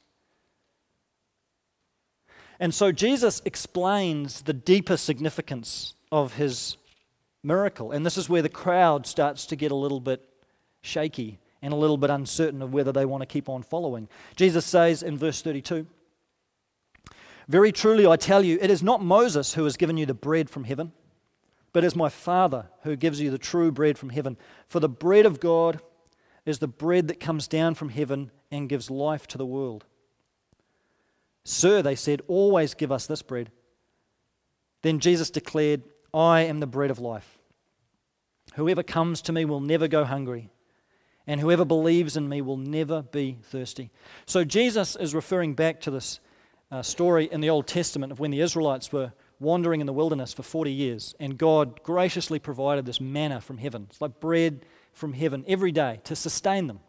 And 2.60 2.74
so 2.74 2.92
Jesus 2.92 3.42
explains 3.44 4.42
the 4.42 4.52
deeper 4.52 4.96
significance 4.96 5.94
of 6.12 6.34
his 6.34 6.76
miracle. 7.42 7.92
And 7.92 8.04
this 8.04 8.16
is 8.16 8.28
where 8.28 8.42
the 8.42 8.48
crowd 8.48 9.06
starts 9.06 9.46
to 9.46 9.56
get 9.56 9.72
a 9.72 9.76
little 9.76 10.00
bit 10.00 10.28
shaky 10.82 11.38
and 11.62 11.72
a 11.72 11.76
little 11.76 11.96
bit 11.96 12.10
uncertain 12.10 12.62
of 12.62 12.72
whether 12.72 12.92
they 12.92 13.06
want 13.06 13.22
to 13.22 13.26
keep 13.26 13.48
on 13.48 13.62
following. 13.62 14.08
Jesus 14.36 14.64
says 14.64 15.02
in 15.02 15.16
verse 15.16 15.42
32 15.42 15.86
Very 17.48 17.72
truly 17.72 18.06
I 18.06 18.16
tell 18.16 18.44
you, 18.44 18.58
it 18.60 18.70
is 18.70 18.82
not 18.82 19.02
Moses 19.02 19.54
who 19.54 19.64
has 19.64 19.76
given 19.76 19.96
you 19.96 20.06
the 20.06 20.14
bread 20.14 20.50
from 20.50 20.64
heaven, 20.64 20.92
but 21.72 21.84
as 21.84 21.96
my 21.96 22.08
Father 22.08 22.66
who 22.82 22.96
gives 22.96 23.20
you 23.20 23.30
the 23.30 23.38
true 23.38 23.72
bread 23.72 23.98
from 23.98 24.10
heaven. 24.10 24.36
For 24.68 24.80
the 24.80 24.88
bread 24.88 25.26
of 25.26 25.40
God 25.40 25.80
is 26.44 26.58
the 26.58 26.68
bread 26.68 27.08
that 27.08 27.20
comes 27.20 27.48
down 27.48 27.74
from 27.74 27.88
heaven 27.88 28.30
and 28.50 28.68
gives 28.68 28.90
life 28.90 29.26
to 29.28 29.38
the 29.38 29.46
world. 29.46 29.84
Sir, 31.44 31.82
they 31.82 31.94
said, 31.94 32.22
always 32.26 32.74
give 32.74 32.90
us 32.90 33.06
this 33.06 33.22
bread. 33.22 33.50
Then 34.82 34.98
Jesus 34.98 35.30
declared, 35.30 35.82
I 36.12 36.42
am 36.42 36.60
the 36.60 36.66
bread 36.66 36.90
of 36.90 36.98
life. 36.98 37.38
Whoever 38.54 38.82
comes 38.82 39.22
to 39.22 39.32
me 39.32 39.44
will 39.44 39.60
never 39.60 39.88
go 39.88 40.04
hungry, 40.04 40.50
and 41.26 41.40
whoever 41.40 41.64
believes 41.64 42.16
in 42.16 42.28
me 42.28 42.40
will 42.40 42.56
never 42.56 43.02
be 43.02 43.38
thirsty. 43.42 43.90
So 44.26 44.44
Jesus 44.44 44.96
is 44.96 45.14
referring 45.14 45.54
back 45.54 45.80
to 45.82 45.90
this 45.90 46.20
uh, 46.70 46.82
story 46.82 47.26
in 47.30 47.40
the 47.40 47.50
Old 47.50 47.66
Testament 47.66 48.12
of 48.12 48.20
when 48.20 48.30
the 48.30 48.40
Israelites 48.40 48.92
were 48.92 49.12
wandering 49.40 49.80
in 49.80 49.86
the 49.86 49.92
wilderness 49.92 50.32
for 50.32 50.42
40 50.42 50.70
years, 50.70 51.14
and 51.18 51.36
God 51.36 51.82
graciously 51.82 52.38
provided 52.38 52.86
this 52.86 53.00
manna 53.00 53.40
from 53.40 53.58
heaven. 53.58 53.86
It's 53.90 54.00
like 54.00 54.20
bread 54.20 54.64
from 54.92 55.12
heaven 55.12 55.44
every 55.48 55.72
day 55.72 56.00
to 56.04 56.14
sustain 56.14 56.68
them. 56.68 56.80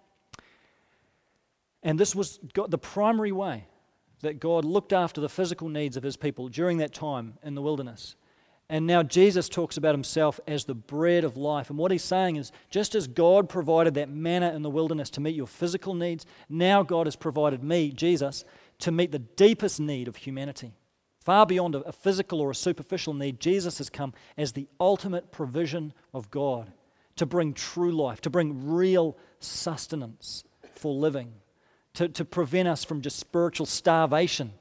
And 1.82 2.00
this 2.00 2.16
was 2.16 2.40
the 2.54 2.78
primary 2.78 3.32
way 3.32 3.66
that 4.26 4.40
God 4.40 4.66
looked 4.66 4.94
after 4.94 5.22
the 5.22 5.30
physical 5.30 5.70
needs 5.70 5.98
of 5.98 6.04
his 6.04 6.18
people 6.18 6.50
during 6.50 6.78
that 6.80 6.94
time 6.94 7.38
in 7.44 7.56
the 7.56 7.62
wilderness. 7.62 8.16
And 8.68 8.88
now 8.88 9.04
Jesus 9.04 9.48
talks 9.48 9.78
about 9.78 9.94
himself 9.94 10.40
as 10.48 10.66
the 10.66 10.74
bread 10.74 11.24
of 11.24 11.38
life. 11.38 11.70
And 11.70 11.78
what 11.78 11.92
he's 11.92 12.04
saying 12.04 12.36
is 12.36 12.52
just 12.72 12.96
as 12.96 13.08
God 13.08 13.48
provided 13.48 13.94
that 13.94 14.10
manna 14.10 14.54
in 14.54 14.64
the 14.64 14.70
wilderness 14.70 15.12
to 15.12 15.22
meet 15.22 15.36
your 15.36 15.48
physical 15.48 15.94
needs, 15.94 16.26
now 16.50 16.82
God 16.82 17.06
has 17.06 17.16
provided 17.16 17.64
me, 17.64 17.92
Jesus, 17.92 18.44
to 18.80 18.92
meet 18.92 19.12
the 19.12 19.20
deepest 19.20 19.80
need 19.80 20.08
of 20.08 20.16
humanity. 20.16 20.74
Far 21.20 21.46
beyond 21.46 21.76
a 21.76 21.92
physical 21.92 22.42
or 22.42 22.52
a 22.52 22.56
superficial 22.56 23.14
need, 23.14 23.40
Jesus 23.40 23.78
has 23.78 23.90
come 23.90 24.14
as 24.38 24.52
the 24.52 24.68
ultimate 24.80 25.32
provision 25.32 25.94
of 26.14 26.30
God 26.32 26.72
to 27.16 27.26
bring 27.26 27.54
true 27.54 27.92
life, 27.92 28.22
to 28.22 28.30
bring 28.30 28.68
real 28.74 29.18
sustenance 29.40 30.44
for 30.76 30.94
living, 30.94 31.34
to, 31.96 32.10
to 32.10 32.26
prevent 32.26 32.68
us 32.68 32.84
from 32.84 33.02
just 33.02 33.18
spiritual 33.18 33.66
starvation, 33.66 34.54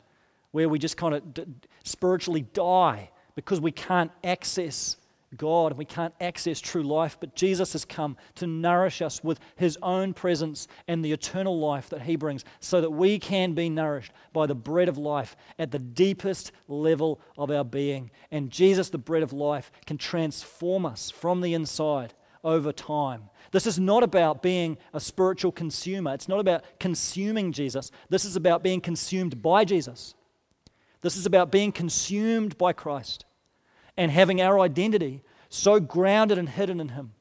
where 0.50 0.68
we 0.68 0.78
just 0.78 0.96
kind 0.96 1.14
of 1.14 1.34
d- 1.34 1.44
spiritually 1.82 2.42
die 2.52 3.10
because 3.34 3.60
we 3.60 3.72
can't 3.72 4.10
access 4.22 4.96
God 5.36 5.72
and 5.72 5.78
we 5.78 5.84
can't 5.84 6.14
access 6.20 6.60
true 6.60 6.82
life. 6.82 7.16
But 7.18 7.34
Jesus 7.34 7.72
has 7.72 7.84
come 7.84 8.16
to 8.36 8.46
nourish 8.46 9.02
us 9.02 9.22
with 9.22 9.40
his 9.56 9.78
own 9.82 10.14
presence 10.14 10.68
and 10.86 11.04
the 11.04 11.12
eternal 11.12 11.58
life 11.58 11.90
that 11.90 12.02
he 12.02 12.16
brings 12.16 12.44
so 12.60 12.80
that 12.80 12.90
we 12.90 13.18
can 13.18 13.52
be 13.54 13.68
nourished 13.68 14.12
by 14.32 14.46
the 14.46 14.54
bread 14.54 14.88
of 14.88 14.98
life 14.98 15.36
at 15.58 15.70
the 15.70 15.78
deepest 15.78 16.52
level 16.68 17.20
of 17.36 17.50
our 17.50 17.64
being. 17.64 18.10
And 18.30 18.50
Jesus, 18.50 18.90
the 18.90 18.98
bread 18.98 19.22
of 19.22 19.32
life, 19.32 19.70
can 19.86 19.98
transform 19.98 20.86
us 20.86 21.10
from 21.10 21.40
the 21.40 21.54
inside 21.54 22.14
over 22.42 22.72
time. 22.72 23.30
This 23.54 23.68
is 23.68 23.78
not 23.78 24.02
about 24.02 24.42
being 24.42 24.78
a 24.92 24.98
spiritual 24.98 25.52
consumer. 25.52 26.12
It's 26.12 26.26
not 26.26 26.40
about 26.40 26.64
consuming 26.80 27.52
Jesus. 27.52 27.92
This 28.08 28.24
is 28.24 28.34
about 28.34 28.64
being 28.64 28.80
consumed 28.80 29.40
by 29.42 29.64
Jesus. 29.64 30.16
This 31.02 31.16
is 31.16 31.24
about 31.24 31.52
being 31.52 31.70
consumed 31.70 32.58
by 32.58 32.72
Christ 32.72 33.24
and 33.96 34.10
having 34.10 34.40
our 34.40 34.58
identity 34.58 35.22
so 35.50 35.78
grounded 35.78 36.36
and 36.36 36.48
hidden 36.48 36.80
in 36.80 36.88
Him 36.88 37.12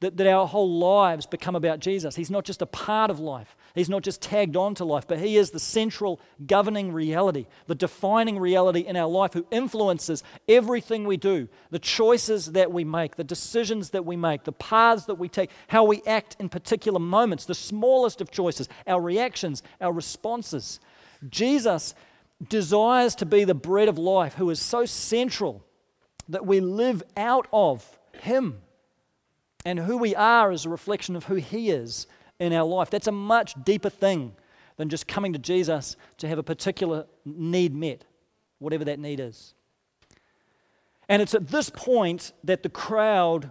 that, 0.00 0.18
that 0.18 0.26
our 0.26 0.46
whole 0.46 0.78
lives 0.78 1.24
become 1.24 1.56
about 1.56 1.80
Jesus. 1.80 2.16
He's 2.16 2.30
not 2.30 2.44
just 2.44 2.60
a 2.60 2.66
part 2.66 3.10
of 3.10 3.18
life, 3.18 3.56
He's 3.78 3.88
not 3.88 4.02
just 4.02 4.20
tagged 4.20 4.56
on 4.56 4.74
to 4.76 4.84
life, 4.84 5.06
but 5.06 5.20
He 5.20 5.36
is 5.36 5.50
the 5.50 5.60
central 5.60 6.20
governing 6.44 6.92
reality, 6.92 7.46
the 7.68 7.76
defining 7.76 8.36
reality 8.36 8.80
in 8.80 8.96
our 8.96 9.08
life 9.08 9.34
who 9.34 9.46
influences 9.52 10.24
everything 10.48 11.04
we 11.04 11.16
do, 11.16 11.48
the 11.70 11.78
choices 11.78 12.46
that 12.52 12.72
we 12.72 12.82
make, 12.82 13.14
the 13.14 13.22
decisions 13.22 13.90
that 13.90 14.04
we 14.04 14.16
make, 14.16 14.42
the 14.42 14.50
paths 14.50 15.04
that 15.04 15.14
we 15.14 15.28
take, 15.28 15.50
how 15.68 15.84
we 15.84 16.02
act 16.08 16.34
in 16.40 16.48
particular 16.48 16.98
moments, 16.98 17.44
the 17.44 17.54
smallest 17.54 18.20
of 18.20 18.32
choices, 18.32 18.68
our 18.88 19.00
reactions, 19.00 19.62
our 19.80 19.92
responses. 19.92 20.80
Jesus 21.28 21.94
desires 22.48 23.14
to 23.14 23.26
be 23.26 23.44
the 23.44 23.54
bread 23.54 23.88
of 23.88 23.96
life 23.96 24.34
who 24.34 24.50
is 24.50 24.60
so 24.60 24.86
central 24.86 25.64
that 26.28 26.44
we 26.44 26.58
live 26.58 27.04
out 27.16 27.46
of 27.52 27.98
Him 28.22 28.60
and 29.64 29.78
who 29.78 29.98
we 29.98 30.16
are 30.16 30.50
is 30.50 30.64
a 30.64 30.68
reflection 30.68 31.14
of 31.14 31.24
who 31.24 31.36
He 31.36 31.70
is 31.70 32.08
in 32.38 32.52
our 32.52 32.64
life. 32.64 32.90
That's 32.90 33.06
a 33.06 33.12
much 33.12 33.54
deeper 33.64 33.90
thing 33.90 34.34
than 34.76 34.88
just 34.88 35.08
coming 35.08 35.32
to 35.32 35.38
Jesus 35.38 35.96
to 36.18 36.28
have 36.28 36.38
a 36.38 36.42
particular 36.42 37.06
need 37.24 37.74
met, 37.74 38.04
whatever 38.58 38.84
that 38.84 38.98
need 38.98 39.20
is. 39.20 39.54
And 41.08 41.22
it's 41.22 41.34
at 41.34 41.48
this 41.48 41.70
point 41.70 42.32
that 42.44 42.62
the 42.62 42.68
crowd 42.68 43.50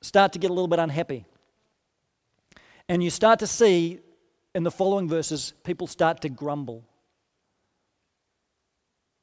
start 0.00 0.32
to 0.32 0.38
get 0.38 0.50
a 0.50 0.54
little 0.54 0.68
bit 0.68 0.78
unhappy. 0.78 1.26
And 2.88 3.02
you 3.02 3.10
start 3.10 3.40
to 3.40 3.46
see 3.46 4.00
in 4.54 4.62
the 4.62 4.70
following 4.70 5.08
verses, 5.08 5.52
people 5.62 5.86
start 5.86 6.22
to 6.22 6.28
grumble. 6.28 6.84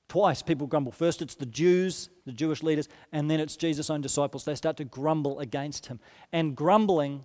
Twice 0.07 0.43
people 0.43 0.67
grumble. 0.67 0.91
First, 0.91 1.21
it's 1.21 1.35
the 1.35 1.47
Jews, 1.47 2.09
the 2.25 2.31
Jewish 2.31 2.61
leaders, 2.61 2.87
and 3.11 3.29
then 3.29 3.39
it's 3.39 3.55
Jesus' 3.55 3.89
own 3.89 4.01
disciples. 4.01 4.45
They 4.45 4.53
start 4.53 4.77
to 4.77 4.83
grumble 4.83 5.39
against 5.39 5.87
him. 5.87 5.99
And 6.31 6.55
grumbling 6.55 7.23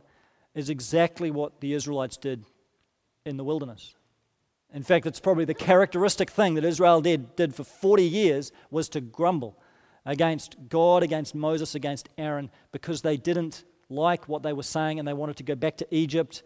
is 0.55 0.71
exactly 0.71 1.31
what 1.31 1.61
the 1.61 1.73
Israelites 1.73 2.17
did 2.17 2.45
in 3.25 3.37
the 3.37 3.45
wilderness. 3.45 3.95
In 4.73 4.83
fact, 4.83 5.07
it's 5.07 5.21
probably 5.21 5.45
the 5.45 5.55
characteristic 5.55 6.31
thing 6.31 6.55
that 6.55 6.65
Israel 6.65 7.01
did, 7.01 7.35
did 7.37 7.55
for 7.55 7.65
40 7.65 8.05
years 8.05 8.53
was 8.71 8.89
to 8.91 9.01
grumble 9.01 9.59
against 10.07 10.57
God, 10.69 11.03
against 11.03 11.35
Moses, 11.35 11.75
against 11.75 12.09
Aaron, 12.17 12.51
because 12.73 13.03
they 13.03 13.17
didn't 13.17 13.65
like 13.89 14.29
what 14.29 14.43
they 14.43 14.53
were 14.53 14.63
saying 14.63 14.99
and 14.99 15.07
they 15.07 15.13
wanted 15.13 15.37
to 15.39 15.43
go 15.43 15.55
back 15.55 15.77
to 15.79 15.95
Egypt, 15.95 16.43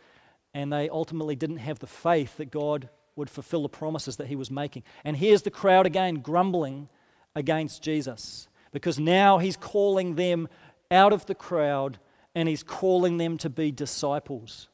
and 0.54 0.72
they 0.72 0.88
ultimately 0.88 1.36
didn't 1.36 1.58
have 1.58 1.78
the 1.78 1.86
faith 1.86 2.36
that 2.38 2.50
God 2.50 2.88
would 3.16 3.30
fulfill 3.30 3.62
the 3.62 3.68
promises 3.68 4.16
that 4.16 4.26
he 4.26 4.36
was 4.36 4.50
making. 4.50 4.82
And 5.04 5.16
here's 5.16 5.42
the 5.42 5.50
crowd 5.50 5.86
again 5.86 6.16
grumbling 6.16 6.88
against 7.34 7.82
Jesus 7.82 8.48
because 8.72 8.98
now 8.98 9.38
he's 9.38 9.56
calling 9.56 10.14
them 10.14 10.48
out 10.90 11.12
of 11.12 11.26
the 11.26 11.34
crowd 11.34 11.98
and 12.34 12.48
he's 12.48 12.62
calling 12.62 13.16
them 13.16 13.38
to 13.38 13.50
be 13.50 13.70
disciples. 13.70 14.68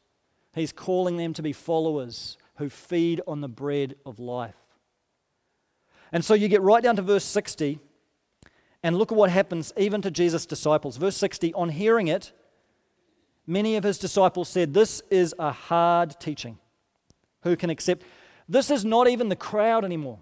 He's 0.54 0.72
calling 0.72 1.16
them 1.16 1.32
to 1.34 1.42
be 1.42 1.52
followers 1.52 2.36
who 2.56 2.68
feed 2.68 3.20
on 3.26 3.40
the 3.40 3.48
bread 3.48 3.94
of 4.04 4.18
life. 4.18 4.54
And 6.12 6.24
so 6.24 6.34
you 6.34 6.48
get 6.48 6.62
right 6.62 6.82
down 6.82 6.96
to 6.96 7.02
verse 7.02 7.24
60, 7.24 7.78
and 8.82 8.96
look 8.96 9.12
at 9.12 9.18
what 9.18 9.30
happens 9.30 9.72
even 9.76 10.02
to 10.02 10.10
Jesus' 10.10 10.46
disciples. 10.46 10.96
Verse 10.96 11.16
60 11.16 11.54
On 11.54 11.68
hearing 11.68 12.08
it, 12.08 12.32
many 13.46 13.76
of 13.76 13.84
his 13.84 13.98
disciples 13.98 14.48
said, 14.48 14.74
This 14.74 15.02
is 15.10 15.34
a 15.38 15.52
hard 15.52 16.18
teaching. 16.18 16.58
Who 17.42 17.56
can 17.56 17.70
accept? 17.70 18.02
This 18.48 18.70
is 18.70 18.84
not 18.84 19.08
even 19.08 19.28
the 19.28 19.36
crowd 19.36 19.84
anymore. 19.84 20.18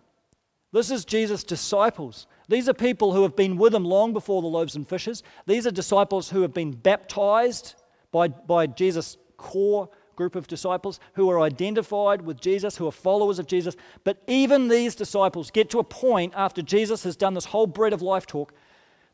This 0.72 0.90
is 0.90 1.05
Jesus' 1.05 1.44
disciples. 1.44 2.27
These 2.48 2.68
are 2.68 2.74
people 2.74 3.12
who 3.12 3.22
have 3.22 3.37
been 3.37 3.58
with 3.58 3.74
him 3.74 3.84
long 3.84 4.12
before 4.12 4.40
the 4.40 4.48
loaves 4.48 4.74
and 4.74 4.88
fishes. 4.88 5.22
These 5.46 5.66
are 5.66 5.70
disciples 5.70 6.30
who 6.30 6.42
have 6.42 6.54
been 6.54 6.72
baptized 6.72 7.74
by, 8.11 8.28
by 8.28 8.66
Jesus' 8.66 9.18
core 9.37 9.90
group 10.16 10.34
of 10.34 10.46
disciples, 10.46 10.98
who 11.12 11.30
are 11.30 11.40
identified 11.40 12.22
with 12.22 12.40
Jesus, 12.40 12.76
who 12.76 12.88
are 12.88 12.92
followers 12.92 13.38
of 13.38 13.46
Jesus. 13.46 13.76
But 14.02 14.22
even 14.26 14.68
these 14.68 14.94
disciples 14.94 15.50
get 15.50 15.70
to 15.70 15.78
a 15.78 15.84
point 15.84 16.32
after 16.34 16.62
Jesus 16.62 17.04
has 17.04 17.16
done 17.16 17.34
this 17.34 17.44
whole 17.44 17.66
bread 17.66 17.92
of 17.92 18.02
life 18.02 18.26
talk, 18.26 18.52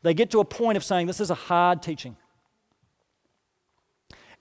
they 0.01 0.13
get 0.13 0.31
to 0.31 0.39
a 0.39 0.45
point 0.45 0.77
of 0.77 0.83
saying, 0.83 1.07
This 1.07 1.19
is 1.19 1.29
a 1.29 1.35
hard 1.35 1.83
teaching. 1.83 2.15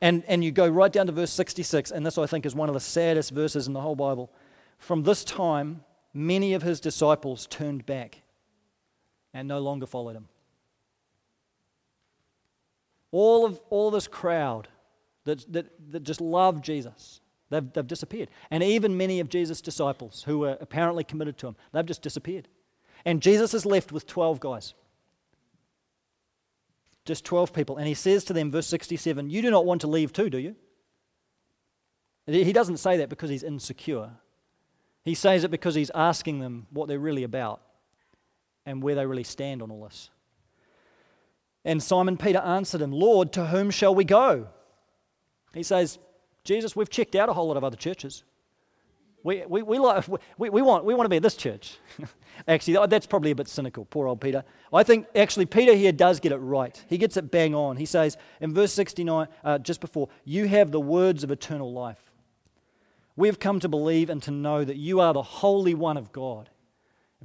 And, 0.01 0.23
and 0.27 0.45
you 0.45 0.53
go 0.53 0.69
right 0.69 0.93
down 0.93 1.07
to 1.07 1.13
verse 1.13 1.33
66, 1.33 1.91
and 1.91 2.05
this 2.05 2.19
I 2.19 2.27
think 2.27 2.47
is 2.47 2.55
one 2.55 2.69
of 2.69 2.75
the 2.75 2.81
saddest 2.81 3.31
verses 3.33 3.67
in 3.67 3.73
the 3.73 3.81
whole 3.81 3.97
Bible. 3.97 4.31
From 4.79 5.03
this 5.03 5.25
time, 5.25 5.83
many 6.13 6.55
of 6.55 6.63
his 6.63 6.81
disciples 6.81 7.47
turned 7.47 7.87
back 7.87 8.24
and 9.35 9.49
no 9.49 9.59
longer 9.59 9.85
followed 9.85 10.17
him. 10.17 10.29
All 13.11 13.45
of, 13.45 13.61
all 13.69 13.89
of 13.89 13.95
this 13.95 14.07
crowd 14.07 14.69
that, 15.25 15.53
that, 15.53 15.67
that 15.91 16.05
just 16.05 16.21
loved 16.21 16.65
Jesus, 16.65 17.21
they've, 17.51 17.71
they've 17.73 17.87
disappeared. 17.87 18.31
And 18.51 18.63
even 18.63 18.97
many 18.97 19.21
of 19.21 19.29
Jesus' 19.29 19.61
disciples 19.61 20.23
who 20.23 20.39
were 20.39 20.57
apparently 20.61 21.05
committed 21.05 21.37
to 21.39 21.49
him, 21.49 21.57
they've 21.73 21.85
just 21.85 22.03
disappeared. 22.03 22.49
And 23.05 23.21
Jesus 23.21 23.53
is 23.53 23.67
left 23.67 23.93
with 23.93 24.07
12 24.07 24.41
guys. 24.41 24.75
Just 27.05 27.25
12 27.25 27.53
people. 27.53 27.77
And 27.77 27.87
he 27.87 27.95
says 27.95 28.25
to 28.25 28.33
them, 28.33 28.51
verse 28.51 28.67
67, 28.67 29.29
You 29.29 29.43
do 29.43 29.51
not 29.51 29.67
want 29.67 29.83
to 29.83 29.87
leave 29.87 30.13
too, 30.13 30.31
do 30.31 30.39
you? 30.39 30.57
He 32.27 32.55
doesn't 32.55 32.79
say 32.79 32.97
that 32.99 33.11
because 33.11 33.29
he's 33.29 33.43
insecure. 33.43 34.11
He 35.05 35.15
says 35.15 35.45
it 35.45 35.51
because 35.51 35.75
he's 35.75 35.91
asking 35.95 36.39
them 36.39 36.67
what 36.71 36.89
they're 36.89 36.99
really 36.99 37.25
about 37.25 37.61
and 38.67 38.83
where 38.83 38.95
they 38.95 39.07
really 39.07 39.25
stand 39.25 39.63
on 39.63 39.71
all 39.71 39.85
this. 39.85 40.11
And 41.65 41.83
Simon 41.83 42.17
Peter 42.17 42.39
answered 42.39 42.81
him, 42.81 42.93
Lord, 42.93 43.33
to 43.35 43.47
whom 43.47 43.71
shall 43.71 43.95
we 43.95 44.05
go? 44.05 44.49
He 45.55 45.63
says, 45.63 45.99
Jesus, 46.45 46.77
we've 46.77 46.91
checked 46.91 47.15
out 47.15 47.29
a 47.29 47.33
whole 47.33 47.49
lot 47.49 47.57
of 47.57 47.65
other 47.65 47.77
churches. 47.77 48.25
We, 49.23 49.43
we, 49.47 49.63
we, 49.63 49.79
like, 49.79 50.05
we, 50.37 50.51
we, 50.51 50.61
want, 50.61 50.85
we 50.85 50.93
want 50.93 51.07
to 51.07 51.09
be 51.09 51.17
at 51.17 51.23
this 51.23 51.37
church. 51.37 51.79
actually, 52.49 52.87
that's 52.89 53.07
probably 53.07 53.31
a 53.31 53.35
bit 53.35 53.49
cynical, 53.49 53.87
poor 53.87 54.07
old 54.07 54.21
Peter. 54.21 54.45
I 54.71 54.83
think 54.83 55.07
actually 55.15 55.47
Peter 55.47 55.75
here 55.75 55.93
does 55.93 56.21
get 56.21 56.33
it 56.33 56.37
right. 56.37 56.85
He 56.89 56.99
gets 56.99 57.17
it 57.17 57.31
bang 57.31 57.55
on. 57.55 57.79
He 57.79 57.87
says 57.87 58.19
in 58.43 58.53
verse 58.53 58.75
69, 58.75 59.29
uh, 59.43 59.59
just 59.59 59.81
before, 59.81 60.11
You 60.27 60.47
have 60.49 60.71
the 60.71 60.81
words 60.81 61.25
of 61.25 61.31
eternal 61.31 61.73
life. 61.73 62.13
We 63.17 63.29
have 63.29 63.39
come 63.39 63.61
to 63.61 63.69
believe 63.69 64.11
and 64.11 64.23
to 64.25 64.31
know 64.31 64.63
that 64.63 64.77
you 64.77 65.01
are 65.01 65.15
the 65.15 65.23
Holy 65.23 65.73
One 65.73 65.97
of 65.97 66.13
God. 66.13 66.51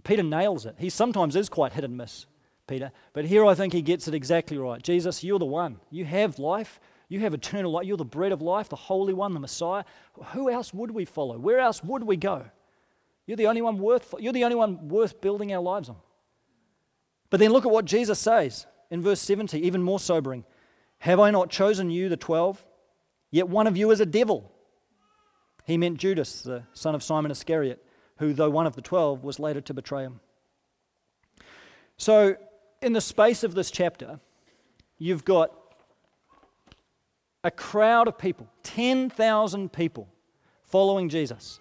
Peter 0.04 0.24
nails 0.24 0.66
it. 0.66 0.76
He 0.78 0.90
sometimes 0.90 1.36
is 1.36 1.50
quite 1.50 1.74
hit 1.74 1.84
and 1.84 1.98
miss, 1.98 2.26
Peter. 2.68 2.92
But 3.14 3.26
here 3.26 3.46
I 3.46 3.56
think 3.56 3.74
he 3.74 3.82
gets 3.82 4.08
it 4.08 4.14
exactly 4.14 4.58
right. 4.58 4.82
Jesus, 4.82 5.24
you're 5.24 5.40
the 5.40 5.46
one. 5.46 5.80
You 5.90 6.06
have 6.06 6.40
life. 6.40 6.80
You 7.10 7.20
have 7.22 7.34
eternal 7.34 7.72
life. 7.72 7.86
You're 7.86 7.98
the 7.98 8.06
bread 8.06 8.32
of 8.32 8.42
life, 8.42 8.70
the 8.70 8.76
Holy 8.76 9.14
One, 9.14 9.34
the 9.34 9.40
Messiah. 9.40 9.84
Who 10.34 10.50
else 10.50 10.74
would 10.74 10.92
we 10.92 11.06
follow? 11.06 11.38
Where 11.38 11.60
else 11.60 11.84
would 11.84 12.04
we 12.04 12.18
go? 12.18 12.46
You're 13.26 13.38
the 13.38 13.48
only 13.48 13.62
one 13.62 13.78
worth, 13.78 14.16
you're 14.20 14.34
the 14.34 14.44
only 14.44 14.56
one 14.56 14.88
worth 14.88 15.22
building 15.22 15.54
our 15.54 15.62
lives 15.62 15.90
on. 15.90 15.98
But 17.30 17.40
then 17.40 17.52
look 17.52 17.66
at 17.66 17.72
what 17.72 17.86
Jesus 17.86 18.20
says 18.20 18.66
in 18.90 19.02
verse 19.02 19.22
70, 19.22 19.60
even 19.60 19.84
more 19.84 20.00
sobering. 20.00 20.46
Have 21.00 21.20
I 21.20 21.32
not 21.32 21.50
chosen 21.50 21.90
you, 21.90 22.10
the 22.10 22.18
twelve? 22.18 22.64
Yet 23.32 23.48
one 23.48 23.68
of 23.68 23.78
you 23.78 23.92
is 23.92 24.00
a 24.00 24.06
devil. 24.06 24.52
He 25.66 25.78
meant 25.78 25.98
Judas, 25.98 26.42
the 26.42 26.64
son 26.74 26.96
of 26.96 27.04
Simon 27.04 27.30
Iscariot, 27.30 27.86
who, 28.20 28.34
though 28.34 28.50
one 28.50 28.68
of 28.68 28.76
the 28.76 28.82
twelve, 28.82 29.24
was 29.24 29.40
later 29.40 29.62
to 29.62 29.74
betray 29.74 30.04
him. 30.04 30.20
So, 31.98 32.36
in 32.82 32.94
the 32.94 33.02
space 33.02 33.44
of 33.44 33.56
this 33.56 33.72
chapter, 33.72 34.20
you've 34.98 35.26
got 35.26 35.52
a 37.44 37.52
crowd 37.52 38.08
of 38.08 38.18
people, 38.18 38.48
10,000 38.64 39.72
people 39.72 40.08
following 40.64 41.10
Jesus. 41.10 41.60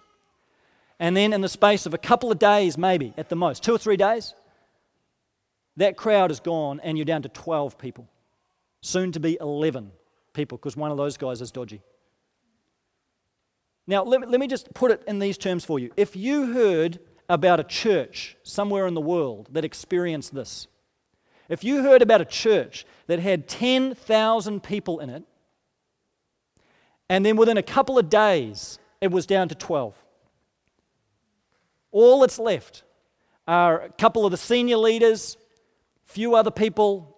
And 1.01 1.17
then, 1.17 1.33
in 1.33 1.41
the 1.41 1.49
space 1.49 1.87
of 1.87 1.95
a 1.95 1.99
couple 1.99 2.31
of 2.31 2.39
days, 2.39 2.77
maybe 2.77 3.15
at 3.17 3.29
the 3.29 3.37
most, 3.37 3.63
two 3.63 3.75
or 3.75 3.79
three 3.79 3.97
days, 3.97 4.35
that 5.77 5.97
crowd 5.97 6.31
is 6.31 6.41
gone 6.41 6.81
and 6.83 6.99
you're 6.99 7.05
down 7.05 7.23
to 7.23 7.29
12 7.29 7.79
people. 7.79 8.09
Soon 8.81 9.13
to 9.13 9.21
be 9.21 9.39
11 9.41 9.93
people 10.33 10.59
because 10.59 10.77
one 10.77 10.91
of 10.91 10.97
those 10.97 11.17
guys 11.17 11.41
is 11.41 11.51
dodgy. 11.51 11.83
Now, 13.89 14.05
let 14.05 14.21
me, 14.21 14.27
let 14.27 14.39
me 14.39 14.47
just 14.47 14.73
put 14.75 14.91
it 14.91 15.03
in 15.09 15.19
these 15.19 15.39
terms 15.39 15.65
for 15.65 15.79
you. 15.79 15.91
If 15.97 16.15
you 16.15 16.53
heard 16.53 17.01
about 17.27 17.59
a 17.59 17.65
church 17.65 18.37
somewhere 18.43 18.87
in 18.87 18.93
the 18.93 19.01
world 19.01 19.49
that 19.53 19.65
experienced 19.65 20.35
this, 20.35 20.69
if 21.49 21.65
you 21.65 21.83
heard 21.83 22.03
about 22.03 22.21
a 22.21 22.27
church 22.27 22.85
that 23.07 23.19
had 23.19 23.49
10,000 23.49 24.63
people 24.63 25.01
in 25.01 25.09
it, 25.09 25.25
and 27.09 27.25
then 27.25 27.37
within 27.37 27.57
a 27.57 27.63
couple 27.63 27.99
of 27.99 28.11
days, 28.11 28.79
it 29.01 29.11
was 29.11 29.25
down 29.25 29.49
to 29.49 29.55
12. 29.55 29.97
All 31.91 32.21
that's 32.21 32.39
left 32.39 32.83
are 33.47 33.81
a 33.85 33.89
couple 33.89 34.27
of 34.27 34.31
the 34.31 34.37
senior 34.37 34.77
leaders, 34.77 35.39
few 36.05 36.35
other 36.35 36.51
people, 36.51 37.17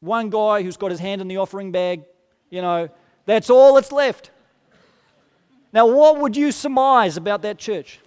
one 0.00 0.28
guy 0.28 0.62
who's 0.62 0.76
got 0.76 0.90
his 0.90 1.00
hand 1.00 1.22
in 1.22 1.28
the 1.28 1.38
offering 1.38 1.72
bag. 1.72 2.04
You 2.50 2.60
know, 2.60 2.90
that's 3.24 3.48
all 3.48 3.74
that's 3.74 3.90
left. 3.90 4.30
Now, 5.72 5.86
what 5.86 6.18
would 6.18 6.36
you 6.36 6.52
surmise 6.52 7.16
about 7.16 7.42
that 7.42 7.58
church? 7.58 8.00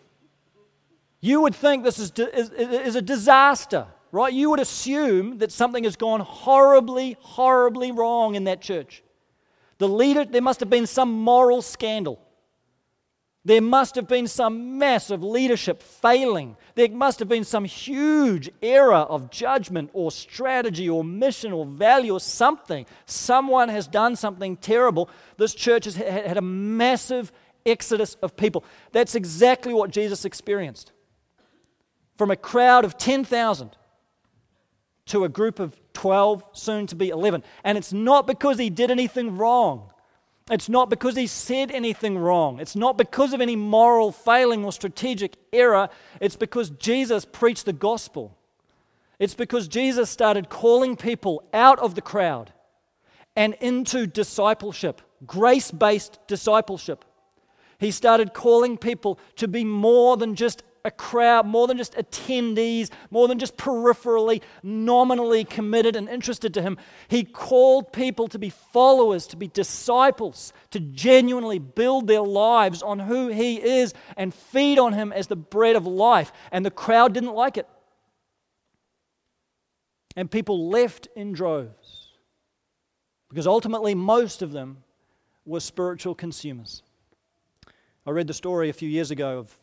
You 1.22 1.42
would 1.42 1.56
think 1.56 1.84
this 1.84 2.00
is, 2.00 2.12
is, 2.18 2.50
is 2.50 2.96
a 2.96 3.02
disaster, 3.02 3.88
right? 4.12 4.34
You 4.34 4.50
would 4.50 4.60
assume 4.60 5.38
that 5.38 5.52
something 5.52 5.86
has 5.86 5.96
gone 5.96 6.20
horribly, 6.20 7.18
horribly 7.22 7.92
wrong 7.92 8.36
in 8.36 8.44
that 8.44 8.62
church. 8.62 9.02
The 9.78 9.88
leader, 9.88 10.26
there 10.26 10.42
must 10.42 10.60
have 10.60 10.70
been 10.70 10.88
some 10.88 11.12
moral 11.12 11.62
scandal. 11.62 12.20
There 13.46 13.62
must 13.62 13.96
have 13.96 14.08
been 14.08 14.28
some 14.28 14.78
massive 14.78 15.22
leadership 15.22 15.84
failing. 15.84 16.56
There 16.76 16.90
must 16.90 17.20
have 17.20 17.28
been 17.28 17.44
some 17.44 17.66
huge 17.66 18.50
error 18.62 18.96
of 18.96 19.30
judgment 19.30 19.90
or 19.92 20.12
strategy 20.12 20.90
or 20.90 21.04
mission 21.04 21.52
or 21.52 21.66
value 21.66 22.14
or 22.14 22.22
something. 22.22 22.86
Someone 23.06 23.68
has 23.68 23.86
done 23.86 24.16
something 24.16 24.56
terrible. 24.56 25.10
This 25.36 25.54
church 25.54 25.84
has 25.86 25.96
had 25.96 26.38
a 26.38 26.42
massive 26.42 27.34
exodus 27.66 28.16
of 28.16 28.36
people. 28.36 28.64
That's 28.92 29.16
exactly 29.16 29.74
what 29.74 29.92
Jesus 29.92 30.26
experienced. 30.26 30.92
From 32.18 32.32
a 32.32 32.36
crowd 32.36 32.86
of 32.86 32.98
10,000 32.98 33.76
to 35.08 35.24
a 35.24 35.30
group 35.30 35.60
of 35.60 35.80
12, 35.94 36.44
soon 36.54 36.88
to 36.88 36.96
be 36.96 37.10
11. 37.10 37.44
And 37.64 37.78
it's 37.78 37.94
not 37.94 38.28
because 38.28 38.58
he 38.58 38.70
did 38.70 38.92
anything 38.92 39.38
wrong. 39.38 39.92
It's 40.52 40.68
not 40.68 40.90
because 40.90 41.16
he 41.16 41.28
said 41.28 41.72
anything 41.72 42.18
wrong. 42.18 42.60
It's 42.60 42.76
not 42.76 42.98
because 42.98 43.34
of 43.34 43.42
any 43.42 43.56
moral 43.56 44.12
failing 44.12 44.66
or 44.66 44.72
strategic 44.72 45.36
error. 45.54 45.90
It's 46.20 46.36
because 46.36 46.70
Jesus 46.70 47.26
preached 47.26 47.66
the 47.66 47.74
gospel. 47.74 48.38
It's 49.20 49.36
because 49.36 49.68
Jesus 49.68 50.10
started 50.10 50.50
calling 50.50 50.98
people 50.98 51.44
out 51.54 51.80
of 51.80 51.96
the 51.96 52.02
crowd 52.02 52.52
and 53.36 53.54
into 53.62 54.06
discipleship, 54.06 55.02
grace 55.26 55.72
based 55.72 56.20
discipleship. 56.28 57.06
He 57.84 57.92
started 57.92 58.34
calling 58.34 58.78
people 58.78 59.20
to 59.36 59.48
be 59.48 59.66
more 59.66 60.16
than 60.16 60.36
just 60.36 60.64
a 60.86 60.92
crowd, 60.92 61.46
more 61.46 61.68
than 61.68 61.78
just 61.78 61.96
attendees, 61.96 62.90
more 63.10 63.28
than 63.28 63.40
just 63.40 63.58
peripherally, 63.58 64.42
nominally 64.64 65.44
committed 65.44 65.96
and 65.96 66.08
interested 66.08 66.54
to 66.54 66.62
him. 66.62 66.78
He 67.08 67.24
called 67.24 67.92
people 67.92 68.28
to 68.30 68.40
be 68.40 68.50
followers, 68.50 69.28
to 69.28 69.38
be 69.38 69.48
disciples, 69.48 70.54
to 70.72 70.80
genuinely 70.80 71.60
build 71.60 72.08
their 72.08 72.22
lives 72.22 72.82
on 72.82 73.00
who 73.00 73.28
he 73.30 73.62
is 73.62 73.94
and 74.18 74.34
feed 74.34 74.80
on 74.80 74.94
him 74.94 75.12
as 75.12 75.28
the 75.28 75.36
bread 75.36 75.76
of 75.76 75.86
life. 75.86 76.32
And 76.52 76.66
the 76.66 76.72
crowd 76.72 77.14
didn't 77.14 77.34
like 77.34 77.58
it. 77.58 77.68
And 80.16 80.30
people 80.30 80.70
left 80.70 81.08
in 81.16 81.34
droves 81.34 82.12
because 83.30 83.48
ultimately 83.48 83.96
most 83.96 84.42
of 84.42 84.52
them 84.52 84.84
were 85.46 85.60
spiritual 85.60 86.16
consumers. 86.16 86.84
I 88.06 88.12
read 88.12 88.28
the 88.28 88.34
story 88.34 88.68
a 88.68 88.74
few 88.74 88.90
years 88.90 89.12
ago 89.12 89.40
of 89.40 89.58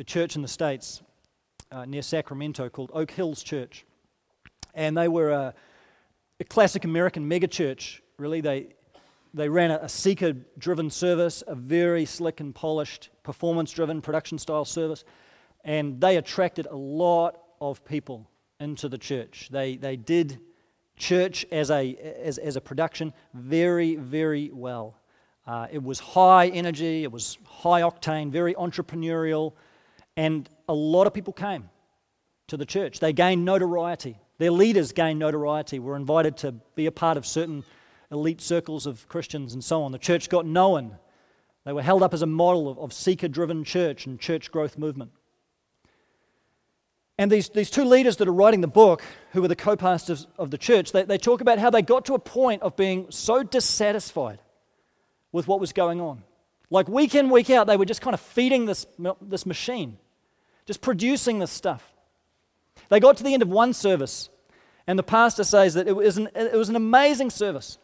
a 0.00 0.02
church 0.02 0.34
in 0.34 0.42
the 0.42 0.48
States 0.48 1.02
uh, 1.70 1.84
near 1.84 2.02
Sacramento 2.02 2.68
called 2.68 2.90
Oak 2.92 3.12
Hills 3.12 3.44
Church. 3.44 3.86
And 4.74 4.96
they 4.96 5.06
were 5.06 5.30
a, 5.30 5.54
a 6.40 6.44
classic 6.44 6.84
American 6.84 7.30
megachurch, 7.30 8.00
really. 8.18 8.40
They, 8.40 8.74
they 9.34 9.48
ran 9.48 9.70
a, 9.70 9.78
a 9.82 9.88
seeker 9.88 10.32
driven 10.58 10.90
service, 10.90 11.44
a 11.46 11.54
very 11.54 12.04
slick 12.06 12.40
and 12.40 12.52
polished, 12.52 13.10
performance 13.22 13.70
driven 13.70 14.02
production 14.02 14.36
style 14.36 14.64
service. 14.64 15.04
And 15.64 16.00
they 16.00 16.16
attracted 16.16 16.66
a 16.66 16.76
lot 16.76 17.40
of 17.60 17.84
people 17.84 18.28
into 18.58 18.88
the 18.88 18.98
church. 18.98 19.48
They, 19.52 19.76
they 19.76 19.94
did 19.94 20.40
church 20.96 21.46
as 21.52 21.70
a, 21.70 21.94
as, 22.20 22.38
as 22.38 22.56
a 22.56 22.60
production 22.60 23.12
very, 23.32 23.94
very 23.94 24.50
well. 24.52 24.98
Uh, 25.46 25.68
it 25.70 25.82
was 25.82 26.00
high 26.00 26.48
energy, 26.48 27.04
it 27.04 27.12
was 27.12 27.38
high 27.44 27.82
octane, 27.82 28.30
very 28.30 28.54
entrepreneurial, 28.54 29.52
and 30.16 30.48
a 30.68 30.74
lot 30.74 31.06
of 31.06 31.14
people 31.14 31.32
came 31.32 31.68
to 32.48 32.56
the 32.56 32.66
church. 32.66 32.98
They 32.98 33.12
gained 33.12 33.44
notoriety. 33.44 34.18
Their 34.38 34.50
leaders 34.50 34.92
gained 34.92 35.18
notoriety, 35.18 35.78
were 35.78 35.96
invited 35.96 36.36
to 36.38 36.52
be 36.74 36.86
a 36.86 36.92
part 36.92 37.16
of 37.16 37.26
certain 37.26 37.64
elite 38.10 38.40
circles 38.40 38.86
of 38.86 39.06
Christians 39.08 39.54
and 39.54 39.62
so 39.62 39.82
on. 39.82 39.92
The 39.92 39.98
church 39.98 40.28
got 40.28 40.46
known. 40.46 40.96
They 41.64 41.72
were 41.72 41.82
held 41.82 42.02
up 42.02 42.12
as 42.12 42.22
a 42.22 42.26
model 42.26 42.68
of, 42.68 42.78
of 42.78 42.92
seeker 42.92 43.28
driven 43.28 43.64
church 43.64 44.06
and 44.06 44.18
church 44.18 44.50
growth 44.50 44.76
movement. 44.76 45.12
And 47.18 47.30
these, 47.30 47.48
these 47.48 47.70
two 47.70 47.84
leaders 47.84 48.18
that 48.18 48.28
are 48.28 48.32
writing 48.32 48.60
the 48.60 48.68
book, 48.68 49.02
who 49.32 49.42
were 49.42 49.48
the 49.48 49.56
co 49.56 49.76
pastors 49.76 50.26
of 50.38 50.50
the 50.50 50.58
church, 50.58 50.92
they, 50.92 51.04
they 51.04 51.18
talk 51.18 51.40
about 51.40 51.58
how 51.58 51.70
they 51.70 51.82
got 51.82 52.04
to 52.06 52.14
a 52.14 52.18
point 52.18 52.62
of 52.62 52.76
being 52.76 53.06
so 53.10 53.42
dissatisfied 53.42 54.38
with 55.32 55.48
what 55.48 55.60
was 55.60 55.72
going 55.72 56.00
on. 56.00 56.22
Like 56.70 56.88
week 56.88 57.14
in, 57.14 57.30
week 57.30 57.50
out, 57.50 57.66
they 57.66 57.76
were 57.76 57.84
just 57.84 58.00
kind 58.00 58.14
of 58.14 58.20
feeding 58.20 58.66
this, 58.66 58.86
this 59.20 59.46
machine 59.46 59.98
just 60.66 60.80
producing 60.80 61.38
this 61.38 61.50
stuff. 61.50 61.94
They 62.88 63.00
got 63.00 63.16
to 63.16 63.24
the 63.24 63.32
end 63.32 63.42
of 63.42 63.48
one 63.48 63.72
service, 63.72 64.28
and 64.86 64.98
the 64.98 65.04
pastor 65.04 65.44
says 65.44 65.74
that 65.74 65.88
it 65.88 65.96
was 65.96 66.18
an, 66.18 66.28
it 66.34 66.54
was 66.54 66.68
an 66.68 66.76
amazing 66.76 67.30
service, 67.30 67.78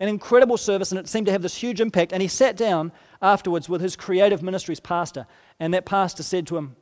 an 0.00 0.08
incredible 0.08 0.56
service, 0.56 0.90
and 0.90 0.98
it 0.98 1.08
seemed 1.08 1.26
to 1.26 1.32
have 1.32 1.42
this 1.42 1.56
huge 1.56 1.80
impact. 1.80 2.12
And 2.12 2.22
he 2.22 2.28
sat 2.28 2.56
down 2.56 2.92
afterwards 3.20 3.68
with 3.68 3.80
his 3.80 3.96
creative 3.96 4.42
ministries 4.42 4.80
pastor, 4.80 5.26
and 5.60 5.74
that 5.74 5.84
pastor 5.84 6.22
said 6.22 6.46
to 6.48 6.56
him, 6.56 6.76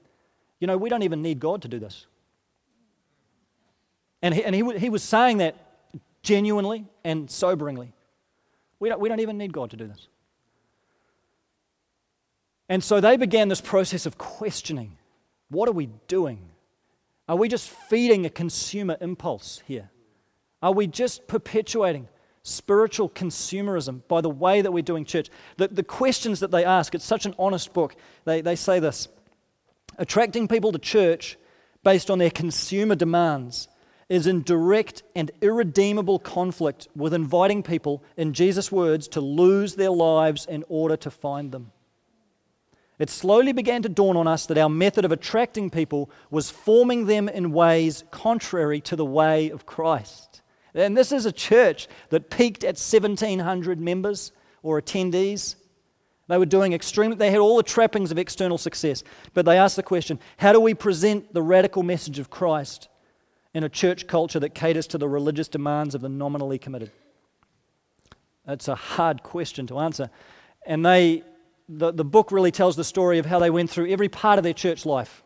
You 0.60 0.66
know, 0.66 0.76
we 0.76 0.88
don't 0.88 1.02
even 1.02 1.22
need 1.22 1.40
God 1.40 1.62
to 1.62 1.68
do 1.68 1.78
this. 1.78 2.06
And 4.20 4.34
he, 4.34 4.44
and 4.44 4.54
he, 4.54 4.78
he 4.78 4.88
was 4.88 5.02
saying 5.02 5.38
that 5.38 5.56
genuinely 6.22 6.86
and 7.02 7.28
soberingly. 7.28 7.92
We 8.82 8.88
don't, 8.88 9.00
we 9.00 9.08
don't 9.08 9.20
even 9.20 9.38
need 9.38 9.52
God 9.52 9.70
to 9.70 9.76
do 9.76 9.86
this. 9.86 10.08
And 12.68 12.82
so 12.82 13.00
they 13.00 13.16
began 13.16 13.46
this 13.46 13.60
process 13.60 14.06
of 14.06 14.18
questioning 14.18 14.98
what 15.50 15.68
are 15.68 15.72
we 15.72 15.88
doing? 16.08 16.40
Are 17.28 17.36
we 17.36 17.48
just 17.48 17.70
feeding 17.70 18.26
a 18.26 18.28
consumer 18.28 18.96
impulse 19.00 19.62
here? 19.68 19.88
Are 20.60 20.72
we 20.72 20.88
just 20.88 21.28
perpetuating 21.28 22.08
spiritual 22.42 23.08
consumerism 23.08 24.00
by 24.08 24.20
the 24.20 24.28
way 24.28 24.62
that 24.62 24.72
we're 24.72 24.82
doing 24.82 25.04
church. 25.04 25.30
The, 25.58 25.68
the 25.68 25.84
questions 25.84 26.40
that 26.40 26.50
they 26.50 26.64
ask, 26.64 26.92
it's 26.92 27.04
such 27.04 27.24
an 27.24 27.36
honest 27.38 27.72
book. 27.72 27.94
They, 28.24 28.40
they 28.40 28.56
say 28.56 28.80
this 28.80 29.06
attracting 29.96 30.48
people 30.48 30.72
to 30.72 30.78
church 30.80 31.38
based 31.84 32.10
on 32.10 32.18
their 32.18 32.32
consumer 32.32 32.96
demands 32.96 33.68
is 34.12 34.26
in 34.26 34.42
direct 34.42 35.02
and 35.16 35.30
irredeemable 35.40 36.18
conflict 36.18 36.86
with 36.94 37.14
inviting 37.14 37.62
people, 37.62 38.04
in 38.14 38.34
Jesus' 38.34 38.70
words, 38.70 39.08
to 39.08 39.22
lose 39.22 39.74
their 39.74 39.90
lives 39.90 40.44
in 40.44 40.62
order 40.68 40.98
to 40.98 41.10
find 41.10 41.50
them. 41.50 41.72
It 42.98 43.08
slowly 43.08 43.52
began 43.52 43.80
to 43.84 43.88
dawn 43.88 44.18
on 44.18 44.28
us 44.28 44.44
that 44.46 44.58
our 44.58 44.68
method 44.68 45.06
of 45.06 45.12
attracting 45.12 45.70
people 45.70 46.10
was 46.30 46.50
forming 46.50 47.06
them 47.06 47.26
in 47.26 47.52
ways 47.52 48.04
contrary 48.10 48.82
to 48.82 48.96
the 48.96 49.04
way 49.04 49.48
of 49.48 49.64
Christ. 49.64 50.42
And 50.74 50.94
this 50.94 51.10
is 51.10 51.24
a 51.24 51.32
church 51.32 51.88
that 52.10 52.28
peaked 52.28 52.64
at 52.64 52.76
1,700 52.76 53.80
members 53.80 54.32
or 54.62 54.78
attendees. 54.78 55.54
They 56.28 56.36
were 56.36 56.44
doing 56.44 56.74
extremely, 56.74 57.16
they 57.16 57.30
had 57.30 57.40
all 57.40 57.56
the 57.56 57.62
trappings 57.62 58.12
of 58.12 58.18
external 58.18 58.58
success. 58.58 59.04
But 59.32 59.46
they 59.46 59.56
asked 59.56 59.76
the 59.76 59.82
question 59.82 60.20
how 60.36 60.52
do 60.52 60.60
we 60.60 60.74
present 60.74 61.32
the 61.32 61.42
radical 61.42 61.82
message 61.82 62.18
of 62.18 62.28
Christ 62.28 62.90
in 63.54 63.64
a 63.64 63.68
church 63.68 64.06
culture 64.06 64.40
that 64.40 64.54
caters 64.54 64.86
to 64.88 64.98
the 64.98 65.08
religious 65.08 65.48
demands 65.48 65.94
of 65.94 66.00
the 66.00 66.08
nominally 66.08 66.58
committed? 66.58 66.90
That's 68.46 68.68
a 68.68 68.74
hard 68.74 69.22
question 69.22 69.66
to 69.68 69.78
answer. 69.78 70.10
And 70.66 70.84
they, 70.84 71.22
the, 71.68 71.92
the 71.92 72.04
book 72.04 72.32
really 72.32 72.50
tells 72.50 72.76
the 72.76 72.84
story 72.84 73.18
of 73.18 73.26
how 73.26 73.38
they 73.38 73.50
went 73.50 73.70
through 73.70 73.90
every 73.90 74.08
part 74.08 74.38
of 74.38 74.44
their 74.44 74.54
church 74.54 74.86
life 74.86 75.22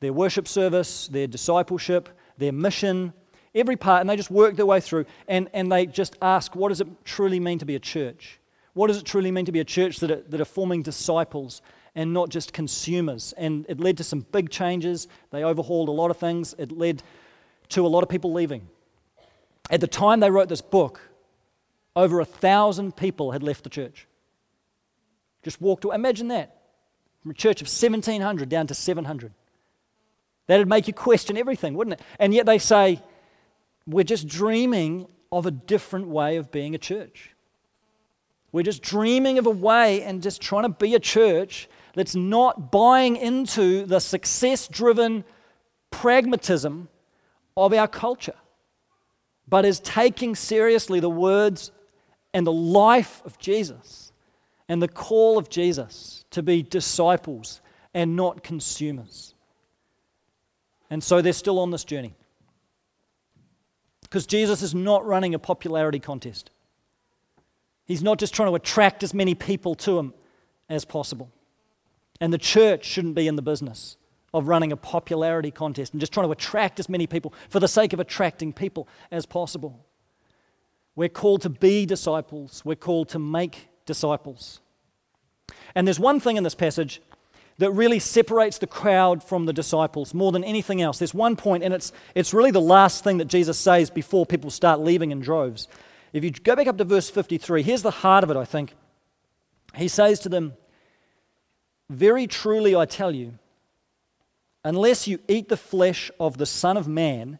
their 0.00 0.12
worship 0.12 0.46
service, 0.46 1.08
their 1.08 1.26
discipleship, 1.26 2.10
their 2.36 2.52
mission, 2.52 3.10
every 3.54 3.76
part, 3.76 4.02
and 4.02 4.10
they 4.10 4.16
just 4.16 4.30
worked 4.30 4.56
their 4.56 4.66
way 4.66 4.78
through 4.78 5.06
and, 5.28 5.48
and 5.54 5.72
they 5.72 5.86
just 5.86 6.16
ask, 6.20 6.54
what 6.54 6.68
does 6.68 6.82
it 6.82 6.88
truly 7.06 7.40
mean 7.40 7.58
to 7.58 7.64
be 7.64 7.74
a 7.74 7.78
church? 7.78 8.38
What 8.74 8.88
does 8.88 8.98
it 8.98 9.04
truly 9.04 9.30
mean 9.30 9.46
to 9.46 9.52
be 9.52 9.60
a 9.60 9.64
church 9.64 10.00
that 10.00 10.10
are, 10.10 10.20
that 10.28 10.40
are 10.40 10.44
forming 10.44 10.82
disciples 10.82 11.62
and 11.94 12.12
not 12.12 12.28
just 12.28 12.52
consumers? 12.52 13.32
And 13.38 13.64
it 13.68 13.80
led 13.80 13.96
to 13.98 14.04
some 14.04 14.26
big 14.32 14.50
changes. 14.50 15.08
They 15.30 15.44
overhauled 15.44 15.88
a 15.88 15.92
lot 15.92 16.10
of 16.10 16.18
things. 16.18 16.54
It 16.58 16.72
led 16.72 17.02
to 17.70 17.86
a 17.86 17.88
lot 17.88 18.02
of 18.02 18.08
people 18.08 18.32
leaving. 18.32 18.68
At 19.70 19.80
the 19.80 19.86
time 19.86 20.20
they 20.20 20.30
wrote 20.30 20.48
this 20.48 20.60
book, 20.60 21.00
over 21.96 22.20
a 22.20 22.24
thousand 22.24 22.96
people 22.96 23.32
had 23.32 23.42
left 23.42 23.64
the 23.64 23.70
church. 23.70 24.06
Just 25.42 25.60
walked 25.60 25.84
away. 25.84 25.94
Imagine 25.94 26.28
that. 26.28 26.56
From 27.22 27.30
a 27.30 27.34
church 27.34 27.60
of 27.60 27.66
1,700 27.66 28.48
down 28.48 28.66
to 28.66 28.74
700. 28.74 29.32
That'd 30.46 30.68
make 30.68 30.88
you 30.88 30.94
question 30.94 31.36
everything, 31.38 31.74
wouldn't 31.74 32.00
it? 32.00 32.06
And 32.18 32.34
yet 32.34 32.46
they 32.46 32.58
say, 32.58 33.00
we're 33.86 34.04
just 34.04 34.26
dreaming 34.26 35.06
of 35.32 35.46
a 35.46 35.50
different 35.50 36.08
way 36.08 36.36
of 36.36 36.50
being 36.50 36.74
a 36.74 36.78
church. 36.78 37.30
We're 38.52 38.62
just 38.62 38.82
dreaming 38.82 39.38
of 39.38 39.46
a 39.46 39.50
way 39.50 40.02
and 40.02 40.22
just 40.22 40.40
trying 40.40 40.62
to 40.64 40.68
be 40.68 40.94
a 40.94 41.00
church 41.00 41.68
that's 41.94 42.14
not 42.14 42.70
buying 42.70 43.16
into 43.16 43.84
the 43.86 44.00
success 44.00 44.68
driven 44.68 45.24
pragmatism 45.90 46.88
of 47.56 47.72
our 47.72 47.88
culture, 47.88 48.34
but 49.48 49.64
is 49.64 49.80
taking 49.80 50.34
seriously 50.34 51.00
the 51.00 51.10
words 51.10 51.70
and 52.32 52.46
the 52.46 52.52
life 52.52 53.22
of 53.24 53.38
Jesus 53.38 54.12
and 54.68 54.82
the 54.82 54.88
call 54.88 55.38
of 55.38 55.48
Jesus 55.48 56.24
to 56.30 56.42
be 56.42 56.62
disciples 56.62 57.60
and 57.92 58.16
not 58.16 58.42
consumers. 58.42 59.34
And 60.90 61.02
so 61.02 61.22
they're 61.22 61.32
still 61.32 61.58
on 61.58 61.70
this 61.70 61.84
journey. 61.84 62.14
Because 64.02 64.26
Jesus 64.26 64.62
is 64.62 64.74
not 64.74 65.04
running 65.06 65.34
a 65.34 65.38
popularity 65.38 65.98
contest. 65.98 66.50
He's 67.86 68.02
not 68.02 68.18
just 68.18 68.34
trying 68.34 68.48
to 68.48 68.54
attract 68.54 69.02
as 69.02 69.12
many 69.12 69.34
people 69.34 69.74
to 69.76 69.98
him 69.98 70.14
as 70.68 70.84
possible. 70.84 71.30
And 72.20 72.32
the 72.32 72.38
church 72.38 72.84
shouldn't 72.84 73.14
be 73.14 73.28
in 73.28 73.36
the 73.36 73.42
business 73.42 73.96
of 74.34 74.48
running 74.48 74.72
a 74.72 74.76
popularity 74.76 75.50
contest 75.50 75.94
and 75.94 76.00
just 76.00 76.12
trying 76.12 76.26
to 76.26 76.32
attract 76.32 76.80
as 76.80 76.88
many 76.88 77.06
people 77.06 77.32
for 77.48 77.60
the 77.60 77.68
sake 77.68 77.92
of 77.92 78.00
attracting 78.00 78.52
people 78.52 78.88
as 79.10 79.24
possible. 79.24 79.86
We're 80.96 81.08
called 81.08 81.42
to 81.42 81.48
be 81.48 81.86
disciples, 81.86 82.62
we're 82.64 82.74
called 82.74 83.08
to 83.10 83.18
make 83.18 83.68
disciples. 83.86 84.60
And 85.74 85.86
there's 85.86 86.00
one 86.00 86.20
thing 86.20 86.36
in 86.36 86.44
this 86.44 86.54
passage 86.54 87.00
that 87.58 87.70
really 87.70 88.00
separates 88.00 88.58
the 88.58 88.66
crowd 88.66 89.22
from 89.22 89.46
the 89.46 89.52
disciples 89.52 90.12
more 90.12 90.32
than 90.32 90.42
anything 90.42 90.82
else. 90.82 90.98
There's 90.98 91.14
one 91.14 91.36
point, 91.36 91.62
and 91.62 91.72
it's, 91.72 91.92
it's 92.14 92.34
really 92.34 92.50
the 92.50 92.60
last 92.60 93.04
thing 93.04 93.18
that 93.18 93.26
Jesus 93.26 93.56
says 93.56 93.90
before 93.90 94.26
people 94.26 94.50
start 94.50 94.80
leaving 94.80 95.12
in 95.12 95.20
droves. 95.20 95.68
If 96.12 96.24
you 96.24 96.32
go 96.32 96.56
back 96.56 96.66
up 96.66 96.78
to 96.78 96.84
verse 96.84 97.08
53, 97.08 97.62
here's 97.62 97.82
the 97.82 97.90
heart 97.92 98.24
of 98.24 98.30
it, 98.30 98.36
I 98.36 98.44
think. 98.44 98.74
He 99.76 99.86
says 99.86 100.18
to 100.20 100.28
them, 100.28 100.54
Very 101.88 102.26
truly 102.26 102.74
I 102.74 102.86
tell 102.86 103.14
you, 103.14 103.38
unless 104.64 105.06
you 105.06 105.18
eat 105.28 105.48
the 105.48 105.56
flesh 105.56 106.10
of 106.18 106.38
the 106.38 106.46
Son 106.46 106.76
of 106.76 106.88
Man 106.88 107.38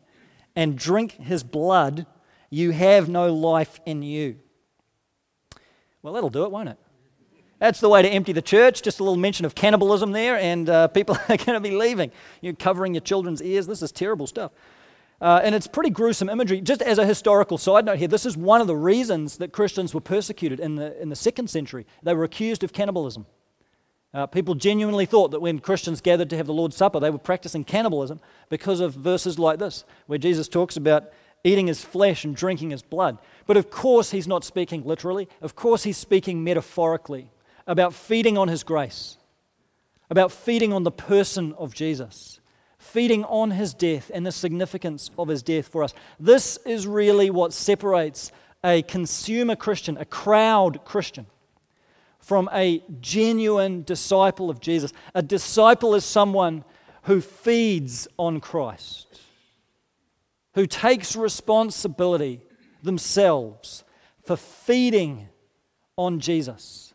and 0.55 0.77
drink 0.79 1.13
his 1.13 1.43
blood, 1.43 2.07
you 2.51 2.71
have 2.71 3.09
no 3.09 3.33
life 3.33 3.81
in 3.87 4.03
you. 4.03 4.37
Well, 6.03 6.13
that'll 6.13 6.31
do 6.31 6.45
it, 6.45 6.51
won't 6.51 6.69
it? 6.69 6.79
That's 7.59 7.81
the 7.81 7.89
way 7.89 8.03
to 8.03 8.09
empty 8.09 8.33
the 8.33 8.43
church. 8.43 8.83
Just 8.83 9.01
a 9.01 9.05
little 9.05 9.17
mention 9.17 9.47
of 9.47 9.55
cannibalism 9.55 10.13
there, 10.13 10.37
and 10.37 10.69
uh, 10.69 10.89
people 10.99 11.17
are 11.29 11.37
going 11.37 11.55
to 11.55 11.61
be 11.61 11.71
leaving. 11.71 12.13
You're 12.41 12.55
covering 12.55 12.95
your 12.95 13.01
children's 13.01 13.43
ears. 13.43 13.67
This 13.67 13.83
is 13.83 13.91
terrible 13.91 14.27
stuff. 14.27 14.53
Uh, 15.21 15.41
and 15.43 15.55
it's 15.55 15.67
pretty 15.67 15.91
gruesome 15.91 16.29
imagery. 16.29 16.61
Just 16.61 16.83
as 16.83 16.99
a 16.99 17.07
historical 17.07 17.57
side 17.57 17.87
note 17.87 17.99
here, 17.99 18.09
this 18.09 18.27
is 18.27 18.37
one 18.37 18.61
of 18.61 18.67
the 18.67 18.77
reasons 18.77 19.39
that 19.39 19.53
Christians 19.53 19.95
were 19.95 20.01
persecuted 20.01 20.61
in 20.61 20.75
the, 20.75 21.01
in 21.01 21.09
the 21.09 21.17
second 21.17 21.49
century. 21.49 21.87
They 22.03 22.13
were 22.13 22.25
accused 22.25 22.63
of 22.65 22.73
cannibalism. 22.73 23.25
Uh, 24.14 24.27
people 24.27 24.55
genuinely 24.55 25.05
thought 25.05 25.33
that 25.33 25.40
when 25.40 25.59
Christians 25.59 26.00
gathered 26.00 26.31
to 26.31 26.37
have 26.37 26.46
the 26.46 26.55
Lord's 26.55 26.77
Supper, 26.77 27.00
they 27.00 27.11
were 27.11 27.18
practicing 27.18 27.64
cannibalism 27.64 28.20
because 28.48 28.81
of 28.81 28.94
verses 28.94 29.38
like 29.38 29.59
this, 29.59 29.85
where 30.07 30.18
Jesus 30.18 30.48
talks 30.48 30.77
about 30.77 31.11
eating 31.42 31.66
his 31.66 31.85
flesh 31.85 32.24
and 32.24 32.35
drinking 32.35 32.70
his 32.70 32.83
blood. 32.83 33.18
But 33.46 33.57
of 33.57 33.70
course, 33.70 34.12
he's 34.12 34.29
not 34.29 34.44
speaking 34.44 34.85
literally. 34.85 35.29
Of 35.42 35.57
course, 35.57 35.83
he's 35.83 35.98
speaking 35.98 36.44
metaphorically 36.44 37.29
about 37.66 37.94
feeding 37.94 38.37
on 38.38 38.48
His 38.48 38.62
grace, 38.62 39.16
about 40.11 40.33
feeding 40.33 40.72
on 40.72 40.83
the 40.83 40.90
person 40.90 41.55
of 41.55 41.74
Jesus, 41.74 42.40
feeding 42.79 43.24
on 43.24 43.50
His 43.50 43.74
death 43.74 44.11
and 44.12 44.27
the 44.27 44.33
significance 44.33 45.11
of 45.18 45.29
His 45.29 45.42
death 45.42 45.68
for 45.68 45.83
us. 45.83 45.94
This 46.20 46.59
is 46.66 46.87
really 46.87 47.31
what 47.31 47.53
separates 47.53 48.33
a 48.62 48.83
consumer 48.83 49.57
Christian, 49.57 49.96
a 49.96 50.05
crowd 50.05 50.85
Christian, 50.85 51.27
from 52.25 52.49
a 52.55 52.83
genuine 53.03 53.83
disciple 53.83 54.49
of 54.49 54.59
Jesus. 54.59 54.95
A 55.15 55.23
disciple 55.23 55.95
is 55.95 56.07
someone 56.07 56.65
who 57.03 57.21
feeds 57.21 58.09
on 58.19 58.41
Christ, 58.41 59.21
who 60.55 60.67
takes 60.67 61.15
responsibility 61.15 62.41
themselves 62.83 63.85
for 64.25 64.37
feeding 64.37 65.29
on 65.99 66.19
Jesus. 66.19 66.95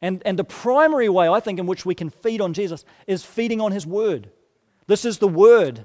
And, 0.00 0.20
and 0.26 0.36
the 0.36 0.44
primary 0.44 1.08
way, 1.08 1.28
I 1.28 1.38
think, 1.38 1.60
in 1.60 1.66
which 1.66 1.86
we 1.86 1.94
can 1.94 2.10
feed 2.10 2.40
on 2.40 2.52
Jesus 2.52 2.84
is 3.06 3.24
feeding 3.24 3.60
on 3.60 3.70
His 3.70 3.86
Word. 3.86 4.28
This 4.88 5.04
is 5.04 5.18
the 5.18 5.28
Word 5.28 5.84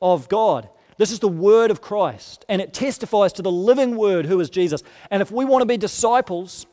of 0.00 0.28
God. 0.28 0.68
This 0.96 1.10
is 1.10 1.18
the 1.18 1.26
Word 1.26 1.72
of 1.72 1.80
Christ. 1.80 2.44
And 2.48 2.62
it 2.62 2.72
testifies 2.72 3.32
to 3.32 3.42
the 3.42 3.50
living 3.50 3.96
Word 3.96 4.26
who 4.26 4.38
is 4.38 4.48
Jesus. 4.48 4.84
And 5.10 5.20
if 5.20 5.32
we 5.32 5.44
want 5.44 5.62
to 5.62 5.66
be 5.66 5.76
disciples, 5.76 6.66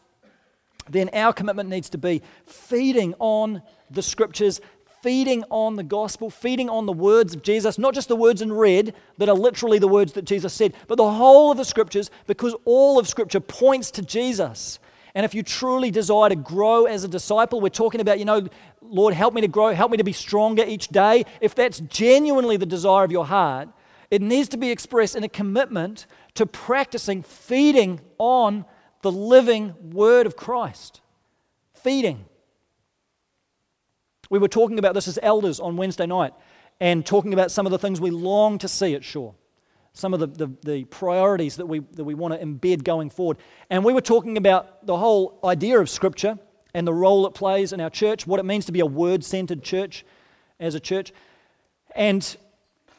then 0.90 1.10
our 1.14 1.34
commitment 1.34 1.70
needs 1.70 1.90
to 1.90 1.98
be 1.98 2.22
feeding 2.46 3.14
on 3.20 3.62
the 3.90 4.02
Scriptures, 4.02 4.62
feeding 5.02 5.44
on 5.50 5.76
the 5.76 5.84
gospel, 5.84 6.30
feeding 6.30 6.70
on 6.70 6.86
the 6.86 6.94
words 6.94 7.36
of 7.36 7.44
Jesus, 7.44 7.78
not 7.78 7.94
just 7.94 8.08
the 8.08 8.16
words 8.16 8.42
in 8.42 8.52
red 8.52 8.94
that 9.18 9.30
are 9.30 9.36
literally 9.36 9.80
the 9.80 9.88
words 9.88 10.14
that 10.14 10.26
Jesus 10.26 10.54
said, 10.54 10.74
but 10.88 10.96
the 10.96 11.12
whole 11.12 11.52
of 11.52 11.58
the 11.58 11.66
Scriptures, 11.66 12.10
because 12.26 12.56
all 12.66 12.98
of 12.98 13.08
Scripture 13.08 13.40
points 13.40 13.92
to 13.92 14.02
Jesus. 14.02 14.80
And 15.16 15.26
if 15.26 15.36
you 15.36 15.44
truly 15.44 15.92
desire 15.92 16.30
to 16.30 16.36
grow 16.36 16.86
as 16.86 17.04
a 17.04 17.08
disciple, 17.08 17.62
we're 17.62 17.70
talking 17.70 18.02
about, 18.02 18.18
you 18.18 18.26
know, 18.26 18.48
Lord, 18.82 19.14
help 19.14 19.34
me 19.34 19.42
to 19.42 19.48
grow, 19.48 19.74
help 19.74 19.92
me 19.92 19.98
to 19.98 20.04
be 20.04 20.14
stronger 20.14 20.64
each 20.66 20.88
day. 20.88 21.26
If 21.40 21.54
that's 21.54 21.80
genuinely 21.82 22.58
the 22.58 22.66
desire 22.66 23.04
of 23.04 23.12
your 23.12 23.26
heart, 23.26 23.70
it 24.10 24.22
needs 24.22 24.50
to 24.50 24.58
be 24.58 24.72
expressed 24.72 25.16
in 25.16 25.24
a 25.24 25.30
commitment 25.30 26.08
to 26.36 26.46
practicing 26.46 27.24
feeding 27.24 28.00
on 28.18 28.66
the 29.04 29.12
living 29.12 29.76
Word 29.92 30.26
of 30.26 30.36
Christ. 30.36 31.02
Feeding. 31.76 32.26
We 34.30 34.40
were 34.40 34.48
talking 34.48 34.80
about 34.80 34.96
this 34.96 35.08
as 35.08 35.20
elders 35.22 35.60
on 35.60 35.78
Wednesday 35.78 36.08
night 36.08 36.34
and 36.80 37.06
talking 37.06 37.34
about 37.34 37.52
some 37.52 37.68
of 37.68 37.72
the 37.72 37.78
things 37.78 38.02
we 38.02 38.10
long 38.10 38.58
to 38.60 38.68
see 38.68 38.96
at 38.96 39.04
Shore 39.04 39.36
some 39.96 40.12
of 40.12 40.20
the, 40.20 40.26
the, 40.26 40.52
the, 40.64 40.84
priorities 40.86 41.58
that 41.58 41.68
we, 41.68 41.80
that 41.80 42.04
we 42.04 42.16
want 42.16 42.34
to 42.34 42.44
embed 42.44 42.84
going 42.84 43.12
forward. 43.12 43.38
And 43.70 43.86
we 43.86 43.94
were 43.94 44.02
talking 44.02 44.38
about 44.38 44.88
the 44.88 44.98
whole 44.98 45.40
idea 45.44 45.80
of 45.80 45.88
Scripture 45.88 46.40
and 46.74 46.88
the 46.88 46.94
role 46.94 47.28
it 47.28 47.36
plays 47.36 47.74
in 47.74 47.80
our 47.80 47.92
church, 47.92 48.26
what 48.26 48.40
it 48.40 48.44
means 48.44 48.66
to 48.66 48.72
be 48.72 48.80
a 48.80 48.88
word 48.88 49.24
centered 49.24 49.62
church 49.62 50.04
as 50.60 50.74
a 50.74 50.80
church. 50.80 51.14
And 51.96 52.36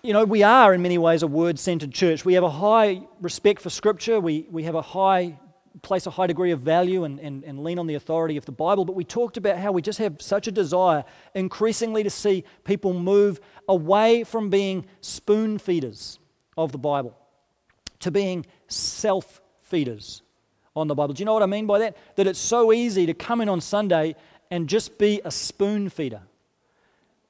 you 0.02 0.12
know, 0.12 0.24
we 0.24 0.44
are 0.44 0.72
in 0.72 0.82
many 0.82 0.98
ways 0.98 1.24
a 1.24 1.26
word 1.26 1.58
centered 1.58 1.92
church. 1.92 2.24
We 2.24 2.34
have 2.34 2.44
a 2.44 2.50
high 2.50 3.00
respect 3.20 3.60
for 3.60 3.70
Scripture, 3.70 4.20
we, 4.20 4.46
we 4.48 4.62
have 4.62 4.76
a 4.76 4.82
high 4.82 5.40
place 5.84 6.06
a 6.06 6.10
high 6.10 6.26
degree 6.26 6.50
of 6.50 6.60
value 6.60 7.04
and, 7.04 7.20
and, 7.20 7.44
and 7.44 7.62
lean 7.62 7.78
on 7.78 7.86
the 7.86 7.94
authority 7.94 8.36
of 8.36 8.44
the 8.44 8.52
Bible, 8.52 8.84
but 8.84 8.96
we 8.96 9.04
talked 9.04 9.36
about 9.36 9.58
how 9.58 9.70
we 9.70 9.82
just 9.82 9.98
have 9.98 10.20
such 10.20 10.48
a 10.48 10.52
desire 10.52 11.04
increasingly 11.34 12.02
to 12.02 12.10
see 12.10 12.44
people 12.64 12.92
move 12.92 13.40
away 13.68 14.24
from 14.24 14.50
being 14.50 14.86
spoon 15.00 15.58
feeders 15.58 16.18
of 16.56 16.72
the 16.72 16.78
Bible 16.78 17.16
to 18.00 18.10
being 18.10 18.44
self 18.68 19.40
feeders 19.62 20.22
on 20.76 20.88
the 20.88 20.94
Bible. 20.94 21.14
Do 21.14 21.20
you 21.20 21.24
know 21.24 21.34
what 21.34 21.42
I 21.42 21.46
mean 21.46 21.66
by 21.66 21.78
that? 21.80 21.96
That 22.16 22.26
it's 22.26 22.38
so 22.38 22.72
easy 22.72 23.06
to 23.06 23.14
come 23.14 23.40
in 23.40 23.48
on 23.48 23.60
Sunday 23.60 24.16
and 24.50 24.68
just 24.68 24.98
be 24.98 25.20
a 25.24 25.30
spoon 25.30 25.88
feeder. 25.88 26.22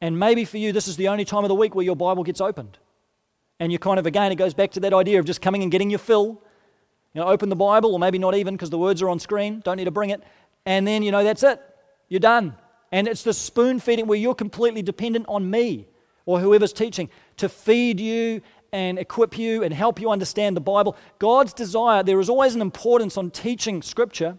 And 0.01 0.19
maybe 0.19 0.45
for 0.45 0.59
you, 0.59 0.73
this 0.73 0.88
is 0.88 0.97
the 0.97 1.09
only 1.09 1.25
time 1.25 1.45
of 1.45 1.49
the 1.49 1.55
week 1.55 1.75
where 1.75 1.85
your 1.85 1.97
Bible 1.97 2.25
gets 2.25 2.40
opened. 2.40 2.79
And 3.61 3.71
you 3.73 3.79
kind 3.79 3.99
of, 3.99 4.07
again, 4.07 4.33
it 4.33 4.35
goes 4.35 4.53
back 4.53 4.73
to 4.73 4.81
that 4.81 4.93
idea 4.93 5.19
of 5.19 5.25
just 5.25 5.40
coming 5.40 5.62
and 5.62 5.71
getting 5.71 5.90
your 5.90 6.01
fill. 6.01 6.43
You 7.14 7.20
know, 7.20 7.29
open 7.29 7.48
the 7.48 7.57
Bible, 7.57 7.92
or 7.92 7.98
maybe 7.98 8.18
not 8.18 8.35
even 8.35 8.55
because 8.55 8.70
the 8.70 8.79
words 8.79 9.00
are 9.00 9.09
on 9.09 9.20
screen, 9.20 9.62
don't 9.64 9.77
need 9.77 9.85
to 9.85 9.92
bring 9.92 10.11
it. 10.11 10.22
And 10.66 10.87
then, 10.87 11.03
you 11.03 11.12
know, 11.12 11.22
that's 11.22 11.42
it. 11.42 11.61
You're 12.09 12.20
done. 12.20 12.57
And 12.90 13.09
it's 13.09 13.22
the 13.22 13.33
spoon 13.33 13.79
feeding 13.81 14.07
where 14.07 14.18
you're 14.18 14.35
completely 14.35 14.83
dependent 14.83 15.27
on 15.29 15.48
me 15.48 15.87
or 16.27 16.40
whoever's 16.40 16.72
teaching 16.72 17.09
to 17.37 17.48
feed 17.48 18.00
you 18.00 18.40
and 18.72 18.98
equip 18.98 19.38
you 19.38 19.62
and 19.62 19.72
help 19.72 20.00
you 20.00 20.11
understand 20.11 20.57
the 20.57 20.61
Bible. 20.61 20.96
God's 21.20 21.53
desire, 21.53 22.03
there 22.03 22.18
is 22.18 22.29
always 22.29 22.57
an 22.57 22.61
importance 22.61 23.16
on 23.16 23.31
teaching 23.31 23.83
Scripture, 23.83 24.37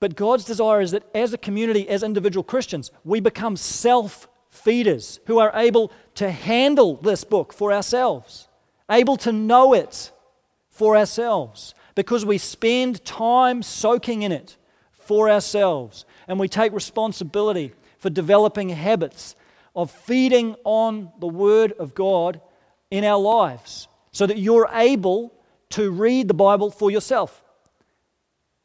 but 0.00 0.16
God's 0.16 0.44
desire 0.44 0.80
is 0.80 0.92
that 0.92 1.04
as 1.14 1.32
a 1.32 1.38
community, 1.38 1.88
as 1.88 2.02
individual 2.02 2.42
Christians, 2.42 2.90
we 3.04 3.20
become 3.20 3.56
self 3.56 4.28
feeders 4.48 5.20
who 5.26 5.38
are 5.38 5.52
able 5.54 5.92
to 6.14 6.30
handle 6.30 6.96
this 6.96 7.24
book 7.24 7.52
for 7.52 7.72
ourselves, 7.72 8.48
able 8.90 9.16
to 9.18 9.32
know 9.32 9.74
it 9.74 10.12
for 10.72 10.96
ourselves, 10.96 11.74
because 11.94 12.24
we 12.24 12.38
spend 12.38 13.04
time 13.04 13.62
soaking 13.62 14.22
in 14.22 14.32
it 14.32 14.56
for 14.90 15.30
ourselves 15.30 16.04
and 16.26 16.40
we 16.40 16.48
take 16.48 16.72
responsibility 16.72 17.72
for 17.98 18.08
developing 18.10 18.70
habits 18.70 19.36
of 19.76 19.90
feeding 19.90 20.56
on 20.64 21.12
the 21.20 21.28
Word 21.28 21.72
of 21.78 21.94
God 21.94 22.40
in 22.90 23.04
our 23.04 23.20
lives 23.20 23.86
so 24.12 24.26
that 24.26 24.38
you're 24.38 24.68
able 24.72 25.32
to 25.70 25.90
read 25.90 26.28
the 26.28 26.34
Bible 26.34 26.70
for 26.70 26.90
yourself. 26.90 27.41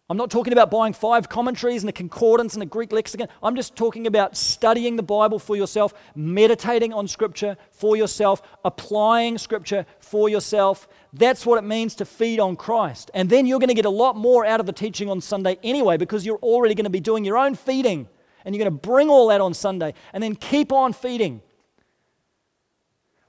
I'm 0.10 0.16
not 0.16 0.32
talking 0.32 0.54
about 0.54 0.72
buying 0.72 0.94
five 0.94 1.28
commentaries 1.28 1.84
and 1.84 1.90
a 1.90 1.94
concordance 1.94 2.54
and 2.54 2.64
a 2.64 2.66
Greek 2.66 2.94
lexicon. 2.94 3.28
I'm 3.44 3.58
just 3.58 3.76
talking 3.76 4.08
about 4.08 4.38
studying 4.38 4.96
the 4.96 5.04
Bible 5.04 5.38
for 5.38 5.58
yourself, 5.58 5.94
meditating 6.16 6.94
on 6.94 7.10
Scripture 7.10 7.58
for 7.72 7.98
yourself, 7.98 8.42
applying 8.64 9.38
Scripture 9.38 9.86
for 10.00 10.30
yourself. 10.30 10.88
That's 11.12 11.46
what 11.46 11.58
it 11.58 11.68
means 11.68 11.94
to 11.96 12.06
feed 12.06 12.40
on 12.40 12.56
Christ. 12.56 13.12
And 13.14 13.30
then 13.30 13.46
you're 13.46 13.60
going 13.60 13.68
to 13.68 13.74
get 13.74 13.84
a 13.84 13.90
lot 13.90 14.16
more 14.16 14.46
out 14.46 14.62
of 14.62 14.66
the 14.66 14.72
teaching 14.72 15.10
on 15.10 15.20
Sunday 15.20 15.60
anyway 15.62 15.98
because 15.98 16.26
you're 16.26 16.38
already 16.38 16.74
going 16.74 16.86
to 16.86 16.90
be 16.90 17.02
doing 17.02 17.26
your 17.26 17.38
own 17.38 17.56
feeding. 17.56 18.08
And 18.46 18.56
you're 18.56 18.64
going 18.64 18.80
to 18.80 18.88
bring 18.88 19.10
all 19.10 19.28
that 19.28 19.42
on 19.42 19.54
Sunday 19.54 19.94
and 20.14 20.24
then 20.24 20.36
keep 20.36 20.72
on 20.72 20.94
feeding. 20.94 21.42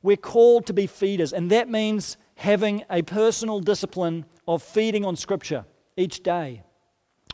We're 0.01 0.17
called 0.17 0.67
to 0.67 0.73
be 0.73 0.87
feeders, 0.87 1.33
and 1.33 1.51
that 1.51 1.69
means 1.69 2.19
having 2.37 2.85
a 2.88 3.03
personal 3.03 3.59
discipline 3.59 4.27
of 4.47 4.62
feeding 4.62 5.05
on 5.05 5.17
Scripture 5.17 5.64
each 5.97 6.23
day. 6.23 6.62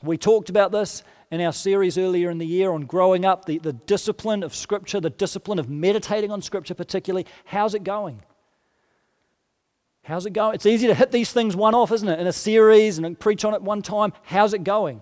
We 0.02 0.18
talked 0.18 0.50
about 0.50 0.72
this 0.72 1.02
in 1.30 1.40
our 1.40 1.52
series 1.52 1.96
earlier 1.98 2.30
in 2.30 2.38
the 2.38 2.46
year 2.46 2.72
on 2.72 2.82
growing 2.82 3.24
up, 3.24 3.44
the, 3.46 3.58
the 3.58 3.72
discipline 3.72 4.42
of 4.42 4.54
Scripture, 4.54 5.00
the 5.00 5.10
discipline 5.10 5.58
of 5.58 5.68
meditating 5.68 6.30
on 6.30 6.42
Scripture, 6.42 6.74
particularly. 6.74 7.26
How's 7.44 7.74
it 7.74 7.84
going? 7.84 8.22
How's 10.02 10.26
it 10.26 10.34
going? 10.34 10.54
It's 10.54 10.66
easy 10.66 10.86
to 10.86 10.94
hit 10.94 11.10
these 11.10 11.32
things 11.32 11.56
one 11.56 11.74
off, 11.74 11.90
isn't 11.90 12.08
it? 12.08 12.20
In 12.20 12.26
a 12.26 12.32
series 12.32 12.98
and 12.98 13.18
preach 13.18 13.44
on 13.44 13.54
it 13.54 13.62
one 13.62 13.80
time. 13.80 14.12
How's 14.22 14.52
it 14.52 14.62
going? 14.62 15.00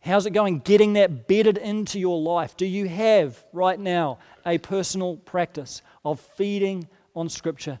How's 0.00 0.24
it 0.24 0.30
going 0.30 0.60
getting 0.60 0.94
that 0.94 1.28
bedded 1.28 1.58
into 1.58 1.98
your 1.98 2.20
life? 2.20 2.56
Do 2.56 2.64
you 2.64 2.88
have 2.88 3.44
right 3.52 3.78
now 3.78 4.20
a 4.46 4.56
personal 4.56 5.16
practice 5.16 5.82
of 6.04 6.20
feeding 6.20 6.88
on 7.14 7.28
Scripture? 7.28 7.78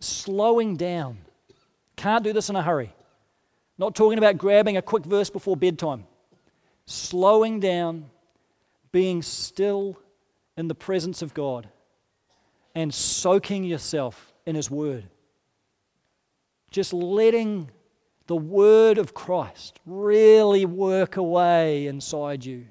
Slowing 0.00 0.76
down. 0.76 1.18
Can't 1.96 2.24
do 2.24 2.32
this 2.32 2.50
in 2.50 2.56
a 2.56 2.62
hurry. 2.62 2.92
Not 3.78 3.94
talking 3.94 4.18
about 4.18 4.38
grabbing 4.38 4.76
a 4.76 4.82
quick 4.82 5.04
verse 5.04 5.30
before 5.30 5.56
bedtime. 5.56 6.04
Slowing 6.86 7.60
down, 7.60 8.10
being 8.90 9.22
still 9.22 9.98
in 10.56 10.66
the 10.66 10.74
presence 10.74 11.22
of 11.22 11.32
God, 11.32 11.68
and 12.74 12.92
soaking 12.92 13.64
yourself 13.64 14.32
in 14.44 14.56
His 14.56 14.70
Word. 14.70 15.04
Just 16.70 16.92
letting 16.92 17.70
the 18.26 18.36
Word 18.36 18.98
of 18.98 19.14
Christ 19.14 19.78
really 19.86 20.66
work 20.66 21.16
away 21.16 21.86
inside 21.86 22.44
you. 22.44 22.66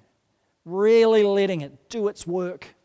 Really 0.65 1.23
letting 1.23 1.61
it 1.61 1.89
do 1.89 2.09
its 2.09 2.27
work 2.27 2.75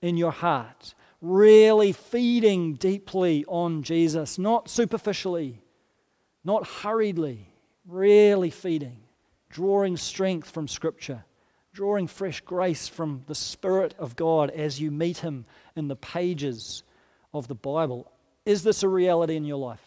in 0.00 0.16
your 0.16 0.30
heart. 0.30 0.94
Really 1.20 1.90
feeding 1.90 2.74
deeply 2.74 3.44
on 3.48 3.82
Jesus, 3.82 4.38
not 4.38 4.68
superficially 4.68 5.60
not 6.44 6.66
hurriedly, 6.66 7.48
really 7.86 8.50
feeding, 8.50 8.98
drawing 9.50 9.96
strength 9.96 10.50
from 10.50 10.68
Scripture, 10.68 11.24
drawing 11.72 12.06
fresh 12.06 12.40
grace 12.40 12.88
from 12.88 13.22
the 13.26 13.34
Spirit 13.34 13.94
of 13.98 14.16
God 14.16 14.50
as 14.50 14.80
you 14.80 14.90
meet 14.90 15.18
Him 15.18 15.44
in 15.76 15.88
the 15.88 15.96
pages 15.96 16.82
of 17.32 17.48
the 17.48 17.54
Bible. 17.54 18.10
Is 18.44 18.62
this 18.62 18.82
a 18.82 18.88
reality 18.88 19.36
in 19.36 19.44
your 19.44 19.58
life? 19.58 19.82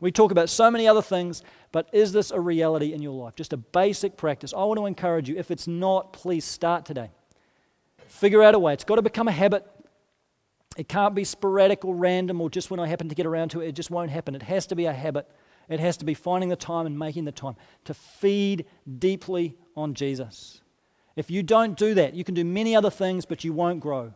We 0.00 0.12
talk 0.12 0.30
about 0.30 0.48
so 0.48 0.70
many 0.70 0.86
other 0.86 1.02
things, 1.02 1.42
but 1.72 1.88
is 1.92 2.12
this 2.12 2.30
a 2.30 2.40
reality 2.40 2.92
in 2.92 3.02
your 3.02 3.12
life? 3.12 3.34
Just 3.34 3.52
a 3.52 3.56
basic 3.56 4.16
practice. 4.16 4.54
I 4.54 4.64
want 4.64 4.78
to 4.78 4.86
encourage 4.86 5.28
you. 5.28 5.36
If 5.36 5.50
it's 5.50 5.66
not, 5.66 6.12
please 6.12 6.44
start 6.44 6.84
today. 6.84 7.10
Figure 8.06 8.42
out 8.42 8.54
a 8.54 8.58
way. 8.58 8.72
It's 8.72 8.84
got 8.84 8.96
to 8.96 9.02
become 9.02 9.28
a 9.28 9.32
habit. 9.32 9.66
It 10.78 10.88
can't 10.88 11.12
be 11.12 11.24
sporadic 11.24 11.84
or 11.84 11.96
random 11.96 12.40
or 12.40 12.48
just 12.48 12.70
when 12.70 12.78
I 12.78 12.86
happen 12.86 13.08
to 13.08 13.14
get 13.16 13.26
around 13.26 13.48
to 13.50 13.60
it. 13.60 13.66
It 13.66 13.72
just 13.72 13.90
won't 13.90 14.12
happen. 14.12 14.36
It 14.36 14.44
has 14.44 14.68
to 14.68 14.76
be 14.76 14.84
a 14.84 14.92
habit. 14.92 15.28
It 15.68 15.80
has 15.80 15.96
to 15.98 16.04
be 16.04 16.14
finding 16.14 16.50
the 16.50 16.56
time 16.56 16.86
and 16.86 16.96
making 16.96 17.24
the 17.24 17.32
time 17.32 17.56
to 17.86 17.94
feed 17.94 18.64
deeply 18.98 19.56
on 19.76 19.94
Jesus. 19.94 20.62
If 21.16 21.32
you 21.32 21.42
don't 21.42 21.76
do 21.76 21.94
that, 21.94 22.14
you 22.14 22.22
can 22.22 22.36
do 22.36 22.44
many 22.44 22.76
other 22.76 22.90
things, 22.90 23.26
but 23.26 23.42
you 23.42 23.52
won't 23.52 23.80
grow. 23.80 24.14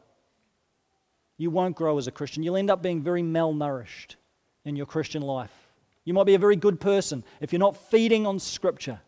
You 1.37 1.51
won't 1.51 1.75
grow 1.75 1.99
as 1.99 2.07
a 2.07 2.13
Christian. 2.13 2.45
You'll 2.45 2.57
end 2.57 2.71
up 2.71 2.81
being 2.81 3.03
very 3.03 3.25
malnourished 3.25 4.15
in 4.65 4.77
your 4.77 4.87
Christian 4.87 5.23
life. 5.23 5.51
You 6.05 6.15
might 6.15 6.27
be 6.27 6.35
a 6.35 6.39
very 6.39 6.55
good 6.55 6.79
person. 6.81 7.25
If 7.41 7.53
you're 7.53 7.59
not 7.59 7.77
feeding 7.91 8.25
on 8.25 8.39
Scripture 8.39 9.01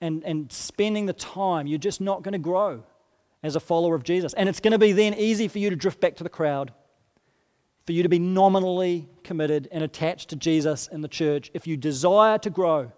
and, 0.00 0.24
and 0.24 0.50
spending 0.50 1.06
the 1.06 1.12
time, 1.12 1.68
you're 1.68 1.78
just 1.78 2.00
not 2.00 2.24
going 2.24 2.32
to 2.32 2.38
grow 2.38 2.82
as 3.42 3.56
a 3.56 3.60
follower 3.60 3.94
of 3.94 4.02
Jesus. 4.02 4.34
And 4.34 4.48
it's 4.48 4.60
going 4.60 4.72
to 4.72 4.78
be 4.78 4.92
then 4.92 5.14
easy 5.14 5.48
for 5.48 5.58
you 5.58 5.70
to 5.70 5.76
drift 5.76 6.00
back 6.00 6.16
to 6.16 6.24
the 6.24 6.30
crowd, 6.30 6.72
for 7.86 7.92
you 7.92 8.02
to 8.02 8.08
be 8.08 8.18
nominally 8.18 9.08
committed 9.24 9.68
and 9.70 9.82
attached 9.84 10.30
to 10.30 10.36
Jesus 10.36 10.88
and 10.90 11.02
the 11.02 11.08
church. 11.08 11.50
If 11.54 11.66
you 11.66 11.76
desire 11.76 12.38
to 12.38 12.50
grow, 12.50 12.92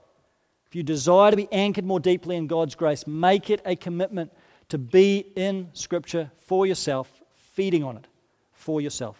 if 0.66 0.74
you 0.74 0.83
desire 0.83 1.31
to 1.31 1.37
be 1.37 1.48
anchored 1.53 1.85
more 1.85 2.00
deeply 2.00 2.37
in 2.37 2.46
God's 2.46 2.74
grace, 2.74 3.07
make 3.07 3.50
it 3.50 3.61
a 3.64 3.76
commitment 3.76 4.33
to 4.68 4.79
be 4.79 5.26
in 5.37 5.68
Scripture 5.72 6.31
for 6.38 6.66
yourself, 6.66 7.22
feeding 7.35 7.83
on 7.83 7.96
it 7.96 8.07
for 8.53 8.81
yourself. 8.81 9.16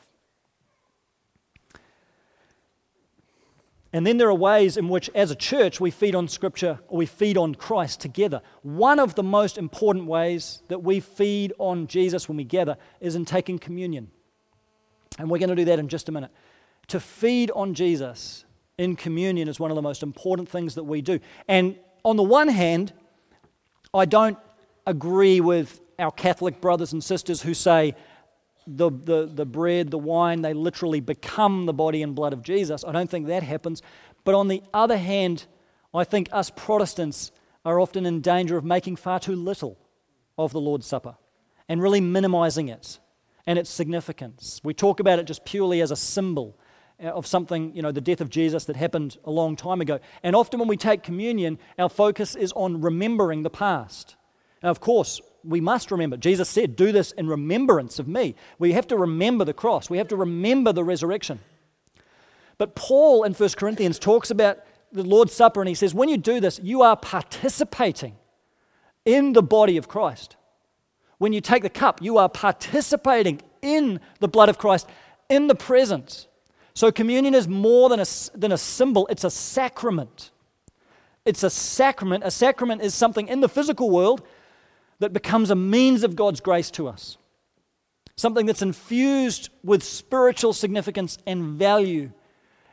And 3.93 4.07
then 4.07 4.19
there 4.19 4.29
are 4.29 4.35
ways 4.35 4.77
in 4.77 4.89
which, 4.89 5.11
as 5.17 5.33
a 5.33 5.35
church, 5.35 5.81
we 5.81 5.91
feed 5.91 6.15
on 6.15 6.29
Scripture 6.29 6.79
or 6.87 6.99
we 6.99 7.07
feed 7.07 7.37
on 7.37 7.57
Christ 7.57 8.01
together. 8.01 8.41
One 8.63 9.01
of 9.01 9.17
the 9.17 9.25
most 9.25 9.59
important 9.59 10.07
ways 10.07 10.63
that 10.69 10.83
we 10.83 11.01
feed 11.01 11.53
on 11.59 11.89
Jesus 11.89 12.29
when 12.29 12.37
we 12.37 12.45
gather 12.45 12.77
is 13.01 13.17
in 13.17 13.25
taking 13.25 13.59
communion. 13.59 14.11
And 15.19 15.29
we're 15.29 15.39
going 15.39 15.51
to 15.51 15.57
do 15.57 15.65
that 15.65 15.81
in 15.81 15.89
just 15.89 16.09
a 16.09 16.13
minute. 16.13 16.31
To 16.89 17.01
feed 17.01 17.51
on 17.51 17.75
Jesus 17.75 18.45
in 18.79 18.95
communion 18.95 19.49
is 19.49 19.59
one 19.59 19.73
of 19.73 19.75
the 19.75 19.83
most 19.83 20.05
important 20.05 20.49
things 20.49 20.77
that 20.77 20.85
we 20.85 21.03
do. 21.03 21.19
And 21.49 21.77
on 22.05 22.17
the 22.17 22.23
one 22.23 22.49
hand, 22.49 22.93
I 23.93 24.05
don't 24.05 24.39
agree 24.87 25.41
with 25.41 25.81
our 25.99 26.13
Catholic 26.13 26.61
brothers 26.61 26.93
and 26.93 27.03
sisters 27.03 27.43
who 27.43 27.55
say, 27.55 27.95
the, 28.77 28.91
the, 28.91 29.27
the 29.27 29.47
bread, 29.47 29.91
the 29.91 29.99
wine, 29.99 30.43
they 30.43 30.55
literally 30.55 31.01
become 31.01 31.67
the 31.67 31.73
body 31.73 32.03
and 32.03 32.15
blood 32.15 32.33
of 32.33 32.43
Jesus. 32.43 32.85
I 32.85 32.93
don't 32.93 33.11
think 33.11 33.27
that 33.27 33.43
happens. 33.43 33.83
But 34.25 34.35
on 34.35 34.49
the 34.49 34.63
other 34.73 34.97
hand, 34.97 35.47
I 35.95 36.05
think 36.05 36.29
us 36.33 36.51
Protestants 36.51 37.33
are 37.65 37.81
often 37.81 38.07
in 38.07 38.21
danger 38.21 38.57
of 38.57 38.65
making 38.65 38.97
far 38.97 39.21
too 39.21 39.37
little 39.37 39.79
of 40.39 40.53
the 40.53 40.61
Lord's 40.61 40.87
Supper 40.87 41.17
and 41.69 41.83
really 41.83 42.01
minimizing 42.01 42.69
it 42.69 42.99
and 43.47 43.59
its 43.59 43.71
significance. 43.71 44.61
We 44.63 44.75
talk 44.75 45.01
about 45.01 45.19
it 45.19 45.25
just 45.27 45.45
purely 45.45 45.81
as 45.81 45.91
a 45.91 45.97
symbol 45.97 46.59
uh, 47.03 47.09
of 47.09 47.27
something, 47.27 47.75
you 47.75 47.83
know, 47.83 47.93
the 47.93 48.01
death 48.01 48.21
of 48.21 48.31
Jesus 48.31 48.65
that 48.67 48.77
happened 48.77 49.19
a 49.25 49.31
long 49.31 49.57
time 49.57 49.81
ago. 49.81 50.01
And 50.23 50.37
often 50.37 50.59
when 50.59 50.69
we 50.69 50.77
take 50.77 51.03
communion, 51.03 51.59
our 51.79 51.89
focus 51.89 52.35
is 52.35 52.53
on 52.53 52.81
remembering 52.81 53.43
the 53.43 53.51
past. 53.51 54.17
Now, 54.63 54.71
of 54.71 54.81
course, 54.81 55.21
we 55.45 55.61
must 55.61 55.91
remember. 55.91 56.17
Jesus 56.17 56.49
said, 56.49 56.77
Do 56.77 56.93
this 56.93 57.13
in 57.13 57.27
remembrance 57.27 57.99
of 57.99 58.09
me. 58.09 58.35
We 58.59 58.73
have 58.73 58.87
to 58.89 58.97
remember 58.97 59.45
the 59.45 59.55
cross, 59.55 59.91
we 59.91 59.99
have 59.99 60.09
to 60.09 60.17
remember 60.17 60.73
the 60.73 60.85
resurrection. 60.85 61.41
But 62.59 62.75
Paul 62.75 63.25
in 63.25 63.33
1 63.33 63.49
Corinthians 63.51 63.99
talks 63.99 64.31
about 64.31 64.59
the 64.93 65.03
Lord's 65.03 65.33
Supper 65.33 65.61
and 65.61 65.69
he 65.69 65.75
says, 65.75 65.95
When 65.95 66.09
you 66.09 66.19
do 66.19 66.41
this, 66.41 66.61
you 66.63 66.83
are 66.83 66.97
participating 66.97 68.17
in 69.05 69.33
the 69.33 69.43
body 69.43 69.77
of 69.77 69.89
Christ. 69.89 70.37
When 71.19 71.33
you 71.33 71.41
take 71.41 71.63
the 71.63 71.71
cup, 71.71 72.03
you 72.03 72.19
are 72.19 72.29
participating 72.29 73.41
in 73.63 74.01
the 74.21 74.29
blood 74.29 74.49
of 74.49 74.59
Christ 74.59 74.89
in 75.29 75.47
the 75.47 75.55
presence. 75.55 76.29
So 76.75 76.91
communion 76.91 77.35
is 77.35 77.49
more 77.49 77.89
than 77.89 78.01
a, 78.01 78.07
than 78.35 78.53
a 78.53 78.59
symbol, 78.59 79.07
it's 79.09 79.25
a 79.25 79.31
sacrament. 79.31 80.31
It's 81.25 81.43
a 81.43 81.51
sacrament. 81.51 82.25
A 82.25 82.31
sacrament 82.31 82.83
is 82.83 82.95
something 82.95 83.29
in 83.29 83.41
the 83.41 83.49
physical 83.49 83.91
world 83.91 84.23
that 85.01 85.13
becomes 85.13 85.51
a 85.51 85.57
means 85.57 86.05
of 86.05 86.15
God's 86.15 86.41
grace 86.41 86.71
to 86.73 86.89
us. 86.89 87.19
Something 88.17 88.47
that's 88.47 88.63
infused 88.63 89.49
with 89.65 89.83
spiritual 89.83 90.53
significance 90.53 91.19
and 91.27 91.59
value. 91.59 92.13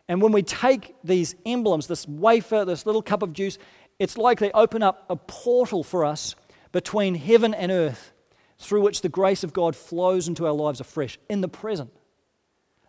And 0.08 0.22
when 0.22 0.34
we 0.34 0.44
take 0.44 0.96
these 1.04 1.36
emblems, 1.46 1.88
this 1.88 2.08
wafer, 2.08 2.66
this 2.66 2.86
little 2.86 3.02
cup 3.02 3.24
of 3.24 3.34
juice, 3.34 3.58
it's 3.98 4.18
like 4.18 4.40
they 4.40 4.52
open 4.52 4.84
up 4.84 5.06
a 5.10 5.16
portal 5.16 5.84
for 5.84 6.06
us 6.06 6.36
between 6.72 7.16
heaven 7.16 7.54
and 7.54 7.72
earth 7.72 8.12
through 8.60 8.82
which 8.82 9.02
the 9.02 9.10
grace 9.10 9.44
of 9.44 9.54
God 9.54 9.76
flows 9.76 10.28
into 10.28 10.46
our 10.46 10.54
lives 10.54 10.80
afresh 10.82 11.18
in 11.30 11.42
the 11.42 11.48
present. 11.48 11.92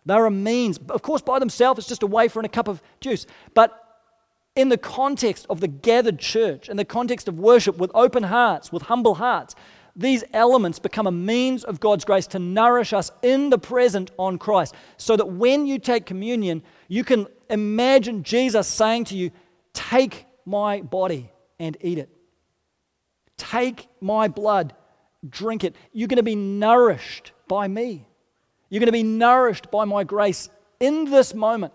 They're 0.05 0.25
a 0.25 0.31
means. 0.31 0.79
Of 0.89 1.01
course, 1.01 1.21
by 1.21 1.39
themselves, 1.39 1.79
it's 1.79 1.87
just 1.87 2.03
a 2.03 2.07
wafer 2.07 2.39
and 2.39 2.45
a 2.45 2.49
cup 2.49 2.67
of 2.67 2.81
juice. 2.99 3.25
But 3.53 3.88
in 4.59 4.67
the 4.67 4.77
context 4.77 5.45
of 5.49 5.61
the 5.61 5.69
gathered 5.69 6.19
church, 6.19 6.67
in 6.67 6.75
the 6.75 6.83
context 6.83 7.29
of 7.29 7.39
worship 7.39 7.77
with 7.77 7.91
open 7.95 8.23
hearts, 8.23 8.73
with 8.73 8.83
humble 8.83 9.15
hearts, 9.15 9.55
these 9.95 10.23
elements 10.33 10.79
become 10.79 11.07
a 11.07 11.11
means 11.11 11.63
of 11.63 11.79
God's 11.79 12.03
grace 12.03 12.27
to 12.27 12.39
nourish 12.39 12.91
us 12.91 13.09
in 13.21 13.49
the 13.49 13.57
present 13.57 14.11
on 14.17 14.37
Christ. 14.37 14.75
So 14.97 15.15
that 15.15 15.31
when 15.31 15.65
you 15.65 15.79
take 15.79 16.05
communion, 16.05 16.61
you 16.89 17.05
can 17.05 17.27
imagine 17.49 18.23
Jesus 18.23 18.67
saying 18.67 19.05
to 19.05 19.15
you, 19.15 19.31
Take 19.73 20.25
my 20.45 20.81
body 20.81 21.31
and 21.57 21.77
eat 21.79 21.97
it. 21.97 22.09
Take 23.37 23.87
my 24.01 24.27
blood, 24.27 24.73
drink 25.27 25.63
it. 25.63 25.75
You're 25.93 26.09
going 26.09 26.17
to 26.17 26.23
be 26.23 26.35
nourished 26.35 27.31
by 27.47 27.67
me. 27.67 28.05
You're 28.69 28.79
going 28.79 28.87
to 28.87 28.91
be 28.91 29.03
nourished 29.03 29.71
by 29.71 29.85
my 29.85 30.03
grace 30.03 30.49
in 30.81 31.05
this 31.05 31.33
moment. 31.33 31.73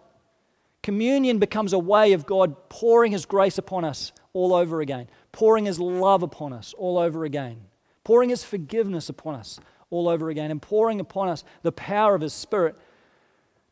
Communion 0.85 1.39
becomes 1.39 1.73
a 1.73 1.79
way 1.79 2.13
of 2.13 2.27
God 2.27 2.69
pouring 2.69 3.13
His 3.13 3.25
grace 3.25 3.57
upon 3.57 3.87
us 3.87 4.13
all 4.35 4.53
over 4.53 4.83
again, 4.83 5.09
pouring 5.33 5.65
His 5.65 5.81
love 5.81 6.23
upon 6.23 6.53
us 6.53 6.75
all 6.77 6.99
over 6.99 7.25
again, 7.25 7.63
pouring 8.05 8.29
His 8.29 8.45
forgiveness 8.45 9.09
upon 9.09 9.35
us 9.35 9.59
all 9.89 10.11
over 10.11 10.29
again, 10.29 10.51
and 10.51 10.61
pouring 10.61 11.01
upon 11.01 11.31
us 11.31 11.43
the 11.63 11.73
power 11.73 12.15
of 12.15 12.21
His 12.21 12.35
Spirit 12.35 12.77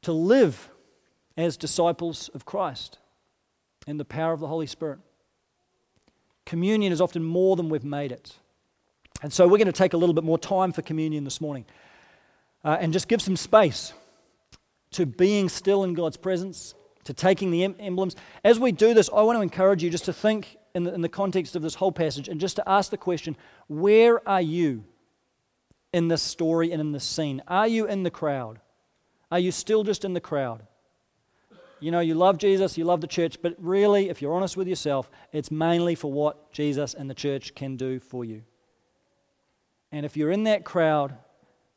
to 0.01 0.11
live 0.11 0.71
as 1.37 1.59
disciples 1.59 2.31
of 2.31 2.47
Christ 2.47 2.97
in 3.87 3.99
the 3.99 4.07
power 4.07 4.33
of 4.33 4.41
the 4.41 4.49
Holy 4.49 4.67
Spirit. 4.67 4.99
Communion 6.47 6.95
is 6.95 7.01
often 7.03 7.23
more 7.23 7.57
than 7.57 7.69
we've 7.69 7.85
made 7.85 8.11
it. 8.11 8.39
And 9.23 9.31
so 9.31 9.47
we're 9.47 9.59
going 9.59 9.67
to 9.67 9.73
take 9.73 9.93
a 9.93 9.99
little 9.99 10.15
bit 10.15 10.25
more 10.25 10.39
time 10.39 10.73
for 10.73 10.81
communion 10.81 11.25
this 11.25 11.43
morning 11.43 11.67
uh, 12.65 12.79
and 12.81 12.91
just 12.91 13.07
give 13.07 13.21
some 13.21 13.37
space 13.37 13.93
to 14.93 15.05
being 15.05 15.51
still 15.51 15.85
in 15.85 15.93
God's 15.93 16.17
presence 16.17 16.75
to 17.05 17.12
taking 17.12 17.50
the 17.50 17.64
emblems. 17.64 18.16
As 18.44 18.59
we 18.59 18.72
do 18.72 18.94
this, 18.94 19.11
I 19.14 19.22
want 19.22 19.36
to 19.36 19.42
encourage 19.42 19.82
you 19.82 19.90
just 19.90 20.05
to 20.07 20.12
think 20.12 20.57
in 20.74 20.84
the, 20.84 20.94
in 20.94 21.00
the 21.00 21.09
context 21.09 21.57
of 21.57 21.62
this 21.62 21.74
whole 21.74 21.92
passage 21.92 22.28
and 22.28 22.40
just 22.40 22.57
to 22.57 22.68
ask 22.68 22.90
the 22.90 22.96
question 22.96 23.36
where 23.68 24.26
are 24.28 24.40
you 24.40 24.84
in 25.92 26.09
this 26.09 26.22
story 26.22 26.72
and 26.72 26.80
in 26.80 26.92
this 26.92 27.05
scene? 27.05 27.42
Are 27.48 27.68
you 27.68 27.86
in 27.86 28.03
the 28.03 28.11
crowd? 28.11 28.61
Are 29.30 29.38
you 29.38 29.53
still 29.53 29.84
just 29.84 30.05
in 30.05 30.12
the 30.12 30.20
crowd? 30.20 30.62
You 31.80 31.90
know, 31.90 32.00
you 32.00 32.14
love 32.14 32.38
Jesus, 32.38 32.78
you 32.78 32.84
love 32.84 33.00
the 33.00 33.09
church, 33.09 33.38
but 33.42 33.57
really, 33.59 34.09
if 34.09 34.22
you're 34.22 34.34
honest 34.34 34.57
with 34.57 34.68
yourself, 34.68 35.11
it's 35.32 35.50
mainly 35.50 35.96
for 35.96 36.12
what 36.12 36.53
Jesus 36.53 36.94
and 36.94 37.11
the 37.11 37.14
church 37.14 37.57
can 37.57 37.76
do 37.76 37.98
for 37.98 38.24
you. 38.24 38.44
And 39.90 40.07
if 40.07 40.16
you're 40.16 40.30
in 40.30 40.44
that 40.44 40.64
crowd, 40.64 41.16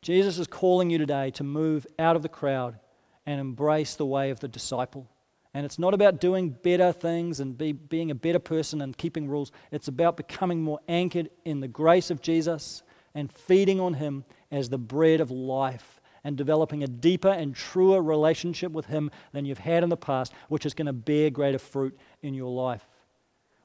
Jesus 0.04 0.38
is 0.38 0.46
calling 0.46 0.92
you 0.92 1.00
today 1.00 1.32
to 1.32 1.44
move 1.44 1.88
out 1.98 2.16
of 2.16 2.22
the 2.22 2.30
crowd 2.30 2.78
and 3.26 3.42
embrace 3.42 3.96
the 3.96 4.06
way 4.06 4.30
of 4.30 4.40
the 4.40 4.48
disciple. 4.48 5.10
And 5.56 5.66
it's 5.66 5.80
not 5.80 5.94
about 5.94 6.20
doing 6.20 6.50
better 6.50 6.92
things 6.92 7.40
and 7.40 7.58
be, 7.58 7.72
being 7.72 8.12
a 8.12 8.16
better 8.16 8.40
person 8.40 8.82
and 8.82 8.96
keeping 8.96 9.30
rules. 9.30 9.54
It's 9.72 9.88
about 9.88 10.18
becoming 10.18 10.62
more 10.62 10.82
anchored 10.90 11.30
in 11.46 11.62
the 11.62 11.68
grace 11.70 12.12
of 12.12 12.22
Jesus 12.22 12.84
and 13.16 13.32
feeding 13.32 13.80
on 13.80 13.94
Him 13.94 14.26
as 14.52 14.68
the 14.68 14.78
bread 14.78 15.22
of 15.22 15.32
life 15.32 16.02
and 16.26 16.36
developing 16.36 16.84
a 16.84 16.88
deeper 16.88 17.30
and 17.30 17.56
truer 17.56 18.02
relationship 18.02 18.74
with 18.74 18.88
Him 18.88 19.10
than 19.32 19.46
you've 19.46 19.60
had 19.60 19.82
in 19.82 19.88
the 19.88 19.96
past, 19.96 20.34
which 20.50 20.66
is 20.66 20.74
going 20.74 20.88
to 20.88 20.94
bear 20.94 21.30
greater 21.30 21.58
fruit 21.58 21.98
in 22.22 22.34
your 22.34 22.52
life. 22.52 22.86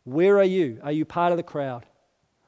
Where 0.04 0.38
are 0.38 0.44
you? 0.44 0.78
Are 0.84 0.92
you 0.92 1.04
part 1.04 1.32
of 1.32 1.38
the 1.38 1.42
crowd? 1.42 1.86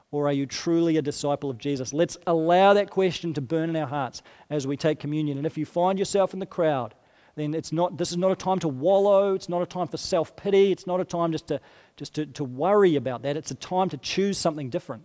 Or 0.09 0.25
are 0.25 0.33
you 0.33 0.45
truly 0.45 0.95
a 0.95 1.01
disciple 1.01 1.49
of 1.49 1.57
Jesus? 1.57 1.91
Let's 1.91 2.15
allow 2.27 2.75
that 2.75 2.89
question 2.89 3.33
to 3.33 3.41
burn 3.41 3.69
in 3.69 3.75
our 3.75 3.87
hearts 3.87 4.21
as 4.49 4.65
we 4.65 4.77
take 4.77 4.99
communion. 4.99 5.37
And 5.37 5.45
if 5.45 5.57
you 5.57 5.65
find 5.65 5.99
yourself 5.99 6.33
in 6.33 6.39
the 6.39 6.45
crowd, 6.45 6.93
then 7.35 7.53
it's 7.53 7.71
not, 7.71 7.97
this 7.97 8.11
is 8.11 8.17
not 8.17 8.31
a 8.31 8.35
time 8.35 8.59
to 8.59 8.67
wallow. 8.67 9.33
It's 9.33 9.49
not 9.49 9.61
a 9.61 9.65
time 9.65 9.87
for 9.87 9.97
self 9.97 10.35
pity. 10.35 10.71
It's 10.71 10.85
not 10.85 10.99
a 10.99 11.05
time 11.05 11.31
just, 11.31 11.47
to, 11.47 11.59
just 11.97 12.15
to, 12.15 12.25
to 12.27 12.43
worry 12.43 12.95
about 12.95 13.23
that. 13.23 13.37
It's 13.37 13.51
a 13.51 13.55
time 13.55 13.89
to 13.89 13.97
choose 13.97 14.37
something 14.37 14.69
different. 14.69 15.03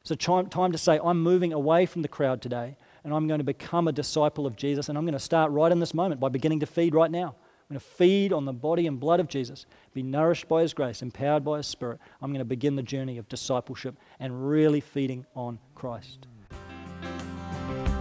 It's 0.00 0.10
a 0.10 0.16
time, 0.16 0.48
time 0.48 0.72
to 0.72 0.78
say, 0.78 1.00
I'm 1.02 1.20
moving 1.20 1.52
away 1.52 1.84
from 1.84 2.02
the 2.02 2.08
crowd 2.08 2.40
today 2.40 2.76
and 3.04 3.12
I'm 3.14 3.28
going 3.28 3.38
to 3.38 3.44
become 3.44 3.88
a 3.88 3.92
disciple 3.92 4.46
of 4.46 4.56
Jesus. 4.56 4.88
And 4.88 4.96
I'm 4.96 5.04
going 5.04 5.14
to 5.14 5.18
start 5.18 5.52
right 5.52 5.70
in 5.70 5.78
this 5.80 5.94
moment 5.94 6.20
by 6.20 6.28
beginning 6.28 6.60
to 6.60 6.66
feed 6.66 6.94
right 6.94 7.10
now. 7.10 7.36
I'm 7.68 7.74
going 7.74 7.80
to 7.80 7.86
feed 7.86 8.32
on 8.32 8.44
the 8.44 8.52
body 8.52 8.86
and 8.86 9.00
blood 9.00 9.18
of 9.18 9.28
Jesus, 9.28 9.66
be 9.92 10.02
nourished 10.02 10.48
by 10.48 10.62
His 10.62 10.72
grace, 10.72 11.02
empowered 11.02 11.44
by 11.44 11.58
His 11.58 11.66
Spirit. 11.66 11.98
I'm 12.22 12.30
going 12.30 12.38
to 12.38 12.44
begin 12.44 12.76
the 12.76 12.82
journey 12.82 13.18
of 13.18 13.28
discipleship 13.28 13.96
and 14.20 14.48
really 14.48 14.80
feeding 14.80 15.26
on 15.34 15.58
Christ. 15.74 16.28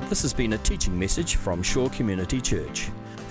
This 0.09 0.21
has 0.21 0.33
been 0.33 0.53
a 0.53 0.59
teaching 0.59 0.97
message 0.97 1.35
from 1.35 1.63
Shore 1.63 1.89
Community 1.89 2.39
Church. 2.39 2.89